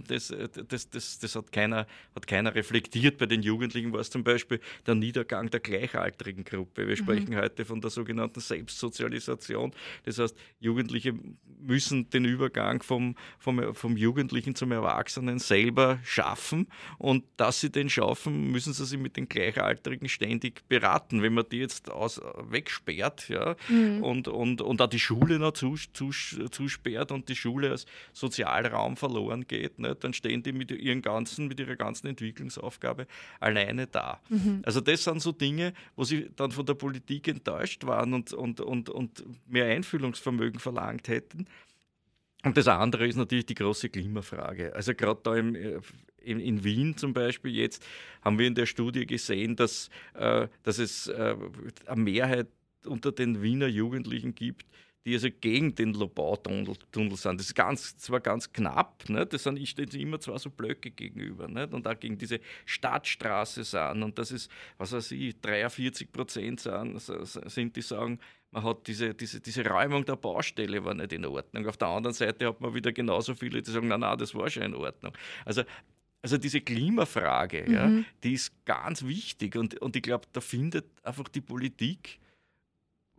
das, 0.08 0.34
das, 0.70 0.90
das, 0.90 1.20
das 1.20 1.36
hat, 1.36 1.52
keiner, 1.52 1.86
hat 2.16 2.28
keiner 2.28 2.56
reflektiert. 2.56 3.18
Bei 3.18 3.26
den 3.26 3.42
Jugendlichen 3.42 3.92
war 3.92 4.00
es 4.00 4.10
zum 4.10 4.24
Beispiel 4.24 4.62
der 4.88 4.96
Niedergang 4.96 5.50
der 5.50 5.60
gleichaltrigen 5.60 6.46
Gruppe. 6.46 6.88
Wir 6.88 6.96
mhm. 6.96 7.04
sprechen 7.04 7.36
heute 7.36 7.66
von 7.66 7.82
der 7.82 7.90
sogenannten 7.90 8.40
Selbstsozialisation. 8.40 9.74
Das 10.06 10.18
heißt, 10.18 10.38
Jugendliche 10.62 11.14
müssen 11.62 12.10
den 12.10 12.26
Übergang 12.26 12.82
vom, 12.84 13.16
vom, 13.38 13.74
vom 13.76 13.98
Jugendlichen 13.98 14.56
zum 14.56 14.72
Erwachsenen 14.72 15.40
selber 15.40 16.00
schaffen. 16.04 16.68
Und 16.98 17.24
dass 17.38 17.62
sie 17.62 17.70
den 17.70 17.90
schaffen, 17.90 18.52
müssen 18.52 18.74
sie 18.74 18.86
sich 18.86 19.00
mit 19.00 19.18
den 19.18 19.30
Gleichaltrigen 19.30 20.10
ständig 20.10 20.68
beraten. 20.68 21.22
Wenn 21.22 21.34
man 21.34 21.46
die 21.52 21.60
jetzt 21.60 21.92
aus, 21.92 22.22
wegsperrt 22.50 23.30
ja, 23.30 23.56
mhm. 23.70 24.04
und, 24.04 24.28
und, 24.28 24.62
und 24.62 24.82
auch 24.82 24.88
die 24.88 25.00
Schule 25.00 25.40
noch 25.40 25.54
zusperrt 25.54 27.12
und 27.12 27.30
die 27.30 27.36
Schule 27.36 27.72
als 27.72 27.86
Sozialraum 28.14 28.98
verloren 28.98 29.46
geht, 29.48 29.80
ne, 29.80 29.96
dann 29.96 30.14
stehen 30.14 30.44
die 30.44 30.54
mit, 30.54 30.72
ihren 30.72 31.02
ganzen, 31.02 31.48
mit 31.48 31.60
ihrer 31.60 31.76
ganzen 31.76 32.08
Entwicklungsaufgabe 32.08 33.08
alleine 33.40 33.88
da. 33.88 34.20
Mhm. 34.30 34.62
Also 34.66 34.82
das 34.82 35.04
sind 35.04 35.22
so 35.22 35.32
Dinge, 35.32 35.74
wo 35.96 36.04
sie 36.04 36.30
dann 36.36 36.52
von 36.52 36.66
der 36.66 36.74
Politik 36.74 37.28
enttäuscht 37.28 37.86
waren 37.86 38.14
und, 38.14 38.34
und, 38.34 38.60
und, 38.60 38.90
und 38.90 39.24
mehr 39.48 39.66
Einfühlungsvermögen 39.66 40.60
verlangt 40.60 41.08
hätten 41.08 41.21
hätten. 41.22 41.48
Und 42.44 42.58
das 42.58 42.68
andere 42.68 43.08
ist 43.08 43.18
natürlich 43.18 43.46
die 43.46 43.56
große 43.56 43.90
Klimafrage. 43.90 44.74
Also 44.76 44.96
gerade 44.96 45.20
da 45.24 45.36
im, 45.36 45.56
äh, 45.56 45.80
in, 46.22 46.40
in, 46.40 46.64
Wien 46.64 46.98
zum 46.98 47.14
Beispiel 47.14 47.56
jetzt 47.56 47.86
haben 48.22 48.40
wir 48.40 48.48
in 48.48 48.56
der 48.56 48.66
Studie 48.66 49.06
gesehen, 49.06 49.56
dass, 49.56 49.90
äh, 50.16 50.48
dass 50.64 50.80
es 50.80 51.08
äh, 51.08 51.36
eine 51.86 52.02
Mehrheit 52.02 52.48
unter 52.86 53.12
den 53.12 53.44
Wiener 53.44 53.68
Jugendlichen 53.68 54.34
gibt, 54.34 54.66
die 55.06 55.14
also 55.14 55.30
gegen 55.32 55.76
den 55.76 55.94
Lobau-Tunnel 55.94 56.76
sind. 57.16 57.40
Das 57.40 57.48
ist 57.48 57.56
ganz, 57.56 57.98
zwar 57.98 58.20
ganz 58.20 58.52
knapp, 58.52 59.08
ne? 59.10 59.26
das 59.26 59.44
sind, 59.44 59.58
ich 59.58 59.72
stehe 59.72 59.88
immer 60.00 60.20
zwar 60.20 60.40
so 60.40 60.50
Blöcke 60.50 60.92
gegenüber 60.92 61.48
ne? 61.48 61.68
und 61.68 61.88
auch 61.88 62.00
gegen 62.00 62.18
diese 62.18 62.40
Stadtstraße 62.66 63.64
sind 63.64 64.04
und 64.04 64.18
das 64.18 64.32
ist, 64.32 64.52
was 64.78 64.92
weiß 64.92 65.12
ich, 65.12 65.40
43 65.42 66.12
Prozent 66.12 66.60
sind, 66.60 67.76
die 67.76 67.82
sagen, 67.82 68.20
man 68.52 68.64
hat 68.64 68.86
diese, 68.88 69.14
diese, 69.14 69.40
diese 69.40 69.66
Räumung 69.66 70.06
der 70.06 70.18
Baustelle 70.18 70.84
war 70.84 70.94
nicht 70.94 71.14
in 71.14 71.26
Ordnung. 71.26 71.68
Auf 71.68 71.78
der 71.78 71.88
anderen 71.88 72.14
Seite 72.14 72.48
hat 72.48 72.60
man 72.60 72.74
wieder 72.74 72.92
genauso 72.92 73.34
viele, 73.34 73.62
die 73.62 73.72
sagen, 73.72 73.88
nein, 73.88 74.02
nein, 74.02 74.18
das 74.18 74.36
war 74.36 74.50
schon 74.50 74.64
in 74.64 74.76
Ordnung. 74.76 75.14
Also 75.46 75.64
also 76.22 76.38
diese 76.38 76.62
Klimafrage, 76.62 77.66
mhm. 77.68 77.74
ja, 77.74 77.92
die 78.24 78.34
ist 78.34 78.54
ganz 78.66 79.04
wichtig 79.04 79.56
und, 79.56 79.82
und 79.82 79.96
ich 79.96 80.04
glaube, 80.04 80.28
da 80.34 80.42
findet 80.42 80.86
einfach 81.04 81.28
die 81.28 81.42
Politik 81.42 82.20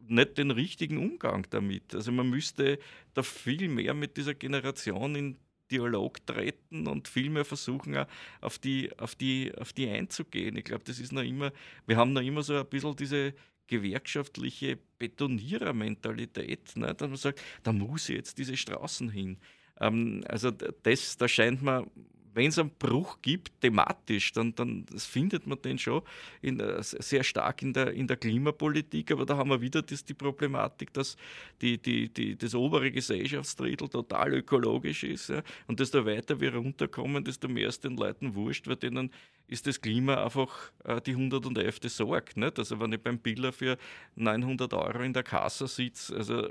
nicht 0.07 0.39
den 0.39 0.51
richtigen 0.51 0.99
Umgang 0.99 1.47
damit. 1.51 1.95
Also 1.95 2.13
man 2.13 2.29
müsste 2.29 2.79
da 3.15 3.23
viel 3.23 3.69
mehr 3.69 3.95
mit 3.95 4.17
dieser 4.17 4.35
Generation 4.35 5.15
in 5.15 5.37
Dialog 5.71 6.25
treten 6.27 6.87
und 6.87 7.09
viel 7.09 7.31
mehr 7.31 7.45
versuchen, 7.45 8.05
auf 8.41 8.59
die, 8.59 8.91
auf 8.99 9.15
die, 9.15 9.53
auf 9.57 9.73
die 9.73 9.89
einzugehen. 9.89 10.57
Ich 10.57 10.65
glaube, 10.65 10.85
das 10.85 10.99
ist 10.99 11.13
noch 11.13 11.23
immer, 11.23 11.51
wir 11.87 11.97
haben 11.97 12.13
noch 12.13 12.21
immer 12.21 12.43
so 12.43 12.57
ein 12.59 12.67
bisschen 12.67 12.95
diese 12.97 13.35
gewerkschaftliche 13.67 14.79
Betonierer-Mentalität, 14.99 16.77
ne? 16.77 16.95
dass 16.95 17.09
man 17.09 17.17
sagt, 17.17 17.43
da 17.63 17.73
muss 17.73 18.09
jetzt 18.09 18.39
diese 18.39 18.57
Straßen 18.57 19.11
hin. 19.11 19.39
Ähm, 19.81 20.25
also 20.29 20.51
das, 20.51 21.17
da 21.17 21.29
scheint 21.29 21.63
man 21.63 21.91
wenn 22.35 22.49
es 22.49 22.59
einen 22.59 22.71
Bruch 22.71 23.19
gibt, 23.23 23.61
thematisch, 23.61 24.33
dann, 24.33 24.55
dann 24.55 24.87
findet 24.97 25.47
man 25.47 25.61
den 25.61 25.79
schon 25.79 26.03
in, 26.41 26.61
äh, 26.61 26.83
sehr 26.83 27.25
stark 27.25 27.63
in 27.63 27.73
der, 27.73 27.93
in 27.93 28.07
der 28.07 28.17
Klimapolitik. 28.17 29.11
Aber 29.13 29.27
da 29.27 29.37
haben 29.37 29.51
wir 29.51 29.61
wieder 29.61 29.83
das, 29.83 30.05
die 30.05 30.15
Problematik, 30.15 30.93
dass 30.93 31.17
die, 31.61 31.79
die, 31.79 32.09
die, 32.09 32.37
das 32.37 32.55
obere 32.55 32.91
Gesellschaftsdrittel 32.91 33.89
total 33.89 34.35
ökologisch 34.35 35.05
ist. 35.05 35.29
Ja? 35.29 35.43
Und 35.67 35.81
desto 35.81 36.05
weiter 36.07 36.41
wir 36.41 36.55
runterkommen, 36.55 37.25
desto 37.25 37.49
mehr 37.49 37.69
ist 37.69 37.85
den 37.85 37.97
Leuten 37.97 38.35
wurscht, 38.35 38.67
weil 38.67 38.77
denen 38.77 39.11
ist 39.47 39.67
das 39.67 39.81
Klima 39.81 40.25
einfach 40.25 40.73
äh, 40.85 41.01
die 41.01 41.13
111. 41.13 41.81
Sorge. 41.85 42.33
Nicht? 42.41 42.59
Also 42.59 42.81
wenn 42.81 42.93
ich 42.93 43.01
beim 43.01 43.19
Biller 43.19 43.53
für 43.53 43.77
900 44.17 44.73
Euro 44.75 45.03
in 45.03 45.13
der 45.13 45.23
Kasse 45.23 45.67
sitze, 45.67 46.17
also 46.17 46.49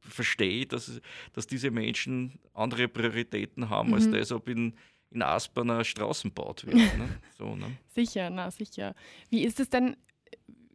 verstehe, 0.00 0.66
dass, 0.66 1.00
dass 1.32 1.46
diese 1.46 1.70
Menschen 1.70 2.38
andere 2.54 2.88
Prioritäten 2.88 3.70
haben, 3.70 3.88
mhm. 3.88 3.94
als 3.94 4.10
das, 4.10 4.32
ob 4.32 4.48
in 4.48 4.74
in 5.10 5.22
Aspern 5.22 5.70
eine 5.70 5.84
Straßen 5.84 6.32
baut 6.32 6.66
wird. 6.66 6.76
Ne? 6.76 7.08
So, 7.38 7.54
ne? 7.54 7.76
sicher, 7.94 8.30
na 8.30 8.50
sicher. 8.50 8.94
Wie 9.28 9.44
ist 9.44 9.60
es 9.60 9.68
denn, 9.68 9.96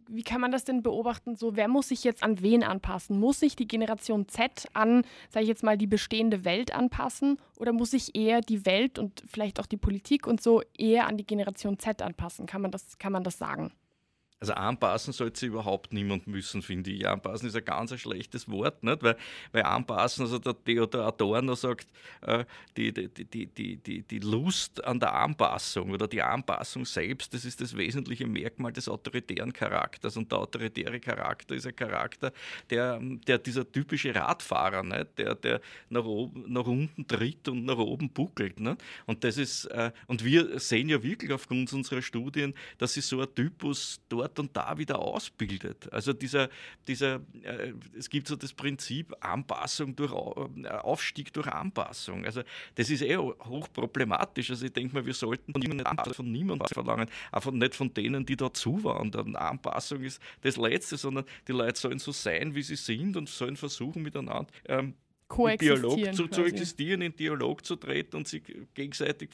wie 0.08 0.24
kann 0.24 0.42
man 0.42 0.52
das 0.52 0.64
denn 0.64 0.84
beobachten? 0.84 1.36
So, 1.36 1.56
wer 1.56 1.68
muss 1.68 1.88
sich 1.88 2.04
jetzt 2.04 2.22
an 2.22 2.42
wen 2.42 2.64
anpassen? 2.64 3.20
Muss 3.20 3.40
sich 3.40 3.56
die 3.56 3.68
Generation 3.68 4.28
Z 4.28 4.68
an, 4.74 5.04
sage 5.30 5.44
ich 5.44 5.50
jetzt 5.50 5.64
mal, 5.64 5.78
die 5.78 5.88
bestehende 5.88 6.46
Welt 6.46 6.74
anpassen? 6.74 7.40
Oder 7.58 7.74
muss 7.74 7.92
sich 7.92 8.16
eher 8.16 8.42
die 8.42 8.66
Welt 8.66 9.00
und 9.00 9.24
vielleicht 9.26 9.60
auch 9.60 9.66
die 9.66 9.78
Politik 9.78 10.28
und 10.28 10.42
so 10.42 10.62
eher 10.78 11.08
an 11.08 11.18
die 11.18 11.26
Generation 11.26 11.80
Z 11.80 12.02
anpassen? 12.02 12.46
Kann 12.46 12.62
man 12.62 12.72
das, 12.72 12.98
kann 13.00 13.12
man 13.12 13.24
das 13.24 13.38
sagen? 13.38 13.72
Also 14.42 14.54
anpassen 14.54 15.14
sollte 15.14 15.40
sich 15.40 15.50
überhaupt 15.50 15.94
niemand 15.94 16.26
müssen, 16.26 16.64
finde 16.64 16.90
ich. 16.90 17.08
Anpassen 17.08 17.48
ist 17.48 17.56
ein 17.56 17.64
ganz 17.64 17.92
ein 17.92 18.00
schlechtes 18.00 18.50
Wort, 18.50 18.82
nicht? 18.82 19.04
Weil, 19.04 19.16
weil 19.52 19.62
anpassen, 19.62 20.24
also 20.24 20.40
der 20.40 20.56
Theodor 20.64 21.06
Adorno 21.06 21.54
sagt, 21.54 21.88
äh, 22.22 22.44
die, 22.76 22.92
die, 22.92 23.08
die, 23.08 23.46
die, 23.46 23.78
die, 23.78 24.02
die 24.02 24.18
Lust 24.20 24.84
an 24.84 25.00
der 25.00 25.14
Anpassung 25.14 25.92
oder 25.92 26.08
die 26.08 26.24
Anpassung 26.24 26.86
selbst, 26.86 27.36
das 27.36 27.46
ist 27.46 27.62
das 27.62 27.78
wesentliche 27.78 28.26
Merkmal 28.26 28.74
des 28.74 28.90
autoritären 28.90 29.54
Charakters. 29.54 30.18
Und 30.18 30.32
der 30.32 30.40
autoritäre 30.40 31.00
Charakter 31.00 31.54
ist 31.54 31.68
ein 31.68 31.76
Charakter, 31.76 32.34
der, 32.72 33.00
der 33.28 33.38
dieser 33.38 33.72
typische 33.72 34.16
Radfahrer, 34.16 34.82
nicht? 34.82 35.20
Der, 35.20 35.36
der 35.36 35.62
nach, 35.90 36.06
oben, 36.06 36.52
nach 36.52 36.66
unten 36.66 37.06
tritt 37.06 37.48
und 37.48 37.66
nach 37.66 37.78
oben 37.78 38.10
buckelt. 38.10 38.60
Nicht? 38.60 38.82
Und 39.06 39.24
das 39.24 39.38
ist, 39.38 39.66
äh, 39.66 39.92
und 40.08 40.26
wir 40.26 40.60
sehen 40.60 40.90
ja 40.90 41.04
wirklich 41.04 41.32
aufgrund 41.32 41.72
unserer 41.74 42.02
Studien, 42.02 42.56
dass 42.80 42.96
sich 42.96 43.06
so 43.06 43.22
ein 43.22 43.28
Typus 43.36 44.02
dort 44.10 44.31
dort 44.32 44.40
und 44.40 44.56
da 44.56 44.78
wieder 44.78 45.00
ausbildet. 45.00 45.92
Also 45.92 46.14
dieser, 46.14 46.50
dieser 46.88 47.16
äh, 47.44 47.74
es 47.98 48.10
gibt 48.10 48.28
so 48.28 48.36
das 48.36 48.54
Prinzip 48.54 49.14
Anpassung 49.20 49.96
durch 49.96 50.12
äh, 50.12 50.68
Aufstieg 50.70 51.34
durch 51.34 51.48
Anpassung. 51.48 52.26
Also 52.26 52.42
das 52.76 52.90
ist 52.90 53.02
eh 53.02 53.18
hochproblematisch. 53.18 54.50
Also 54.50 54.66
ich 54.66 54.74
denke 54.74 54.94
mal, 54.94 55.06
wir 55.06 55.14
sollten 55.14 55.52
von 55.52 55.62
niemandem 55.62 56.14
von 56.14 56.32
niemandem 56.32 56.68
verlangen, 56.68 57.08
einfach 57.32 57.52
nicht 57.52 57.76
von 57.76 57.94
denen, 57.94 58.26
die 58.26 58.36
da 58.36 58.54
zuwandern. 58.54 59.36
Anpassung 59.36 60.02
ist 60.04 60.22
das 60.42 60.58
Letzte, 60.58 60.98
sondern 60.98 61.26
die 61.48 61.52
Leute 61.52 61.80
sollen 61.80 62.00
so 62.00 62.12
sein, 62.12 62.56
wie 62.56 62.64
sie 62.64 62.76
sind 62.76 63.18
und 63.18 63.30
sollen 63.30 63.56
versuchen 63.56 64.02
miteinander 64.02 64.48
ähm, 64.66 64.94
Dialog 65.62 66.14
zu, 66.14 66.28
zu, 66.28 66.44
existieren, 66.44 67.02
in 67.02 67.16
Dialog 67.16 67.66
zu 67.66 67.78
treten 67.78 68.18
und 68.18 68.28
sich 68.28 68.44
gegenseitig 68.74 69.30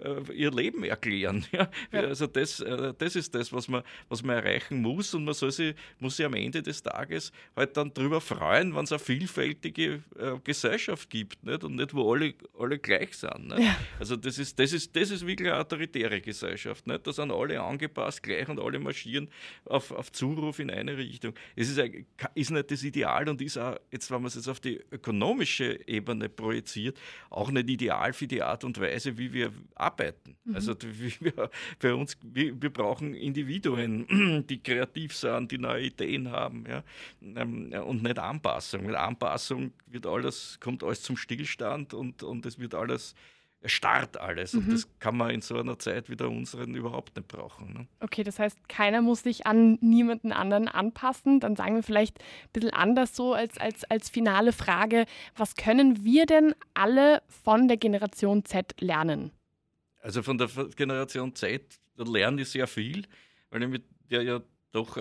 äh, 0.00 0.32
ihr 0.32 0.50
Leben 0.50 0.84
erklären. 0.84 1.44
Ja? 1.58 1.70
ja. 1.92 2.00
Also 2.00 2.26
das, 2.26 2.60
äh, 2.60 2.92
das 2.98 3.16
ist 3.16 3.34
das, 3.34 3.52
was 3.52 3.68
man, 3.68 3.82
was 4.08 4.22
man 4.22 4.36
erreichen 4.36 4.82
muss 4.82 5.14
und 5.14 5.24
man 5.24 5.34
soll 5.34 5.50
sich, 5.50 5.74
muss 5.98 6.16
sich 6.16 6.26
am 6.26 6.34
Ende 6.34 6.62
des 6.62 6.82
Tages 6.82 7.32
halt 7.56 7.76
dann 7.76 7.92
darüber 7.94 8.20
freuen, 8.20 8.74
wenn 8.74 8.84
es 8.84 8.92
eine 8.92 8.98
vielfältige 8.98 10.02
äh, 10.18 10.38
Gesellschaft 10.44 11.08
gibt 11.08 11.42
nicht? 11.42 11.64
und 11.64 11.76
nicht, 11.76 11.94
wo 11.94 12.12
alle, 12.12 12.34
alle 12.58 12.78
gleich 12.78 13.16
sind. 13.16 13.54
Ja. 13.58 13.76
Also 13.98 14.16
das 14.16 14.38
ist, 14.38 14.58
das, 14.58 14.72
ist, 14.72 14.94
das 14.94 15.10
ist 15.10 15.26
wirklich 15.26 15.48
eine 15.48 15.58
autoritäre 15.58 16.20
Gesellschaft. 16.20 16.86
Nicht? 16.86 17.06
Da 17.06 17.12
sind 17.12 17.30
alle 17.30 17.60
angepasst 17.60 18.22
gleich 18.22 18.48
und 18.48 18.60
alle 18.60 18.78
marschieren 18.78 19.28
auf, 19.64 19.90
auf 19.90 20.12
Zuruf 20.12 20.58
in 20.58 20.70
eine 20.70 20.96
Richtung. 20.96 21.34
Es 21.56 21.68
ist, 21.70 21.80
ist 22.34 22.50
nicht 22.50 22.70
das 22.70 22.82
Ideal 22.82 23.28
und 23.28 23.40
ist 23.42 23.56
auch, 23.56 23.76
jetzt 23.90 24.10
wenn 24.10 24.20
man 24.20 24.26
es 24.26 24.34
jetzt 24.34 24.48
auf 24.48 24.60
die 24.60 24.80
ökonomische 24.90 25.80
Ebene 25.86 26.28
projiziert, 26.28 26.98
auch 27.30 27.50
nicht 27.50 27.68
ideal 27.68 28.12
für 28.12 28.26
die 28.26 28.42
Art 28.42 28.64
und 28.64 28.80
Weise, 28.80 29.18
wie 29.18 29.32
wir 29.32 29.52
arbeiten. 29.74 30.36
Mhm. 30.44 30.54
Also 30.54 30.74
wir, 30.80 31.50
bei 31.80 31.94
uns, 31.94 32.16
wir, 32.22 32.60
wir, 32.60 32.70
brauchen 32.70 33.14
Individuen, 33.14 34.44
die 34.48 34.62
kreativ 34.62 35.14
sind, 35.14 35.50
die 35.52 35.58
neue 35.58 35.86
Ideen 35.86 36.30
haben, 36.30 36.64
ja, 36.68 36.82
ähm, 37.22 37.72
und 37.86 38.02
nicht 38.02 38.18
Anpassung. 38.18 38.86
Mit 38.86 38.96
Anpassung 38.96 39.72
wird 39.86 40.06
alles, 40.06 40.58
kommt 40.60 40.82
alles 40.82 41.02
zum 41.02 41.16
Stillstand 41.16 41.94
und, 41.94 42.22
und 42.22 42.46
es 42.46 42.58
wird 42.58 42.74
alles 42.74 43.14
erstarrt 43.60 44.16
alles. 44.20 44.52
Mhm. 44.52 44.60
Und 44.60 44.72
das 44.72 44.88
kann 44.98 45.16
man 45.16 45.30
in 45.30 45.40
so 45.40 45.56
einer 45.58 45.78
Zeit 45.78 46.08
wie 46.08 46.16
der 46.16 46.28
unseren 46.28 46.74
überhaupt 46.74 47.16
nicht 47.16 47.28
brauchen. 47.28 47.72
Ne? 47.72 47.86
Okay, 48.00 48.22
das 48.22 48.38
heißt, 48.38 48.68
keiner 48.68 49.02
muss 49.02 49.22
sich 49.22 49.46
an 49.46 49.78
niemanden 49.80 50.32
anderen 50.32 50.68
anpassen. 50.68 51.40
Dann 51.40 51.56
sagen 51.56 51.74
wir 51.74 51.82
vielleicht 51.82 52.18
ein 52.20 52.52
bisschen 52.52 52.70
anders 52.70 53.16
so 53.16 53.34
als, 53.34 53.58
als, 53.58 53.84
als 53.84 54.08
finale 54.10 54.52
Frage. 54.52 55.06
Was 55.36 55.56
können 55.56 56.04
wir 56.04 56.26
denn 56.26 56.54
alle 56.74 57.22
von 57.26 57.68
der 57.68 57.76
Generation 57.76 58.44
Z 58.44 58.80
lernen? 58.80 59.32
Also 60.08 60.22
von 60.22 60.38
der 60.38 60.48
Generation 60.74 61.34
Z 61.34 61.78
lerne 61.98 62.40
ich 62.40 62.48
sehr 62.48 62.66
viel, 62.66 63.06
weil 63.50 63.64
ich 63.64 63.68
mit 63.68 63.84
der 64.10 64.22
ja 64.22 64.40
doch 64.72 64.96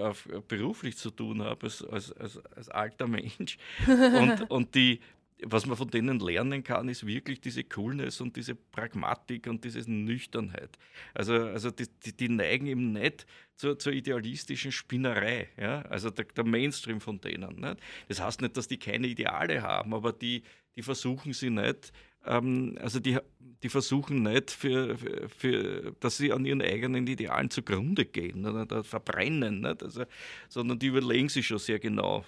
beruflich 0.49 0.97
zu 0.97 1.11
tun 1.11 1.43
habe 1.43 1.67
als, 1.67 1.81
als, 1.81 2.11
als, 2.11 2.37
als 2.47 2.67
alter 2.67 3.07
Mensch. 3.07 3.57
Und, 3.87 4.51
und 4.51 4.75
die, 4.75 4.99
was 5.43 5.65
man 5.65 5.77
von 5.77 5.89
denen 5.89 6.19
lernen 6.19 6.61
kann, 6.61 6.89
ist 6.89 7.07
wirklich 7.07 7.39
diese 7.39 7.63
Coolness 7.63 8.19
und 8.19 8.35
diese 8.35 8.55
Pragmatik 8.55 9.47
und 9.47 9.63
diese 9.63 9.89
Nüchternheit. 9.89 10.77
Also, 11.13 11.35
also 11.35 11.71
die, 11.71 11.85
die, 12.05 12.11
die 12.11 12.27
neigen 12.27 12.67
eben 12.67 12.91
nicht 12.91 13.25
zur, 13.55 13.79
zur 13.79 13.93
idealistischen 13.93 14.73
Spinnerei. 14.73 15.47
Ja? 15.55 15.83
Also 15.83 16.09
der, 16.09 16.25
der, 16.25 16.43
Mainstream 16.43 16.99
von 16.99 17.21
denen. 17.21 17.61
Nicht? 17.61 17.77
Das 18.09 18.19
heißt 18.19 18.41
nicht, 18.41 18.57
dass 18.57 18.67
die 18.67 18.79
keine 18.79 19.07
Ideale 19.07 19.61
haben, 19.61 19.93
aber 19.93 20.11
die, 20.11 20.43
die 20.75 20.81
versuchen 20.81 21.31
sie 21.31 21.49
nicht, 21.49 21.93
ähm, 22.27 22.77
also 22.81 22.99
die, 22.99 23.17
die 23.63 23.69
versuchen 23.69 24.23
nicht, 24.23 24.51
für, 24.51 24.97
für, 24.97 25.29
für, 25.29 25.95
dass 25.99 26.17
sie 26.17 26.31
an 26.31 26.45
ihren 26.45 26.61
eigenen 26.61 27.07
Idealen 27.07 27.49
zugrunde 27.49 28.05
gehen 28.05 28.45
oder 28.45 28.83
verbrennen, 28.83 29.61
nicht? 29.61 29.83
Also, 29.83 30.03
sondern 30.47 30.79
die 30.79 30.87
überlegen 30.87 31.29
sich 31.29 31.47
schon 31.47 31.59
sehr 31.59 31.79
genau, 31.79 32.23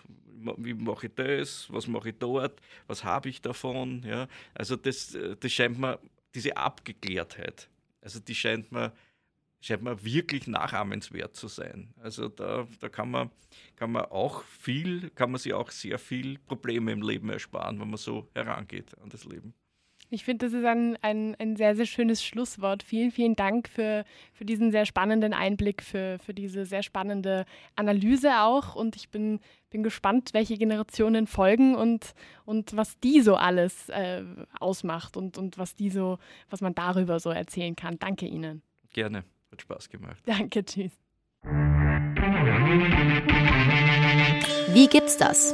wie 0.57 0.73
mache 0.73 1.07
ich 1.07 1.13
das, 1.15 1.67
was 1.71 1.87
mache 1.87 2.09
ich 2.09 2.15
dort, 2.17 2.59
was 2.87 3.03
habe 3.03 3.29
ich 3.29 3.41
davon. 3.41 4.03
Ja? 4.05 4.27
Also 4.53 4.75
das, 4.75 5.17
das 5.39 5.51
scheint 5.51 5.77
mir, 5.77 5.99
diese 6.33 6.55
Abgeklärtheit, 6.55 7.69
also 8.01 8.19
die 8.19 8.35
scheint 8.35 8.71
mir, 8.71 8.93
scheint 9.61 9.83
mir 9.83 10.03
wirklich 10.03 10.47
nachahmenswert 10.47 11.35
zu 11.35 11.47
sein. 11.47 11.93
Also 12.01 12.29
da, 12.29 12.67
da 12.79 12.89
kann, 12.89 13.11
man, 13.11 13.29
kann 13.75 13.91
man 13.91 14.05
auch 14.05 14.43
viel, 14.43 15.09
kann 15.11 15.31
man 15.31 15.39
sich 15.39 15.53
auch 15.53 15.71
sehr 15.71 15.99
viel 15.99 16.39
Probleme 16.39 16.91
im 16.91 17.01
Leben 17.01 17.29
ersparen, 17.29 17.79
wenn 17.79 17.89
man 17.89 17.97
so 17.97 18.29
herangeht 18.33 18.97
an 18.99 19.09
das 19.09 19.25
Leben. 19.25 19.53
Ich 20.11 20.23
finde, 20.25 20.47
das 20.47 20.53
ist 20.53 20.65
ein, 20.65 20.97
ein, 21.01 21.35
ein 21.37 21.55
sehr, 21.55 21.75
sehr 21.75 21.85
schönes 21.85 22.23
Schlusswort. 22.23 22.81
Vielen, 22.81 23.11
vielen 23.11 23.35
Dank 23.35 23.69
für, 23.69 24.05
für 24.33 24.43
diesen 24.43 24.71
sehr 24.71 24.85
spannenden 24.85 25.33
Einblick, 25.33 25.83
für, 25.83 26.17
für 26.19 26.33
diese 26.33 26.65
sehr 26.65 26.81
spannende 26.81 27.45
Analyse 27.75 28.41
auch. 28.41 28.75
Und 28.75 28.95
ich 28.95 29.09
bin, 29.09 29.39
bin 29.69 29.83
gespannt, 29.83 30.29
welche 30.33 30.57
Generationen 30.57 31.27
folgen 31.27 31.75
und, 31.75 32.15
und 32.45 32.75
was 32.75 32.99
die 32.99 33.21
so 33.21 33.35
alles 33.35 33.89
äh, 33.89 34.23
ausmacht 34.59 35.15
und, 35.15 35.37
und 35.37 35.59
was 35.59 35.75
die 35.75 35.91
so, 35.91 36.17
was 36.49 36.61
man 36.61 36.73
darüber 36.73 37.19
so 37.19 37.29
erzählen 37.29 37.75
kann. 37.75 37.99
Danke 37.99 38.25
Ihnen. 38.25 38.63
Gerne. 38.93 39.23
Hat 39.51 39.61
Spaß 39.61 39.89
gemacht. 39.89 40.23
Danke, 40.25 40.65
tschüss. 40.65 40.91
Wie 44.73 44.87
gibt's 44.87 45.17
das? 45.17 45.53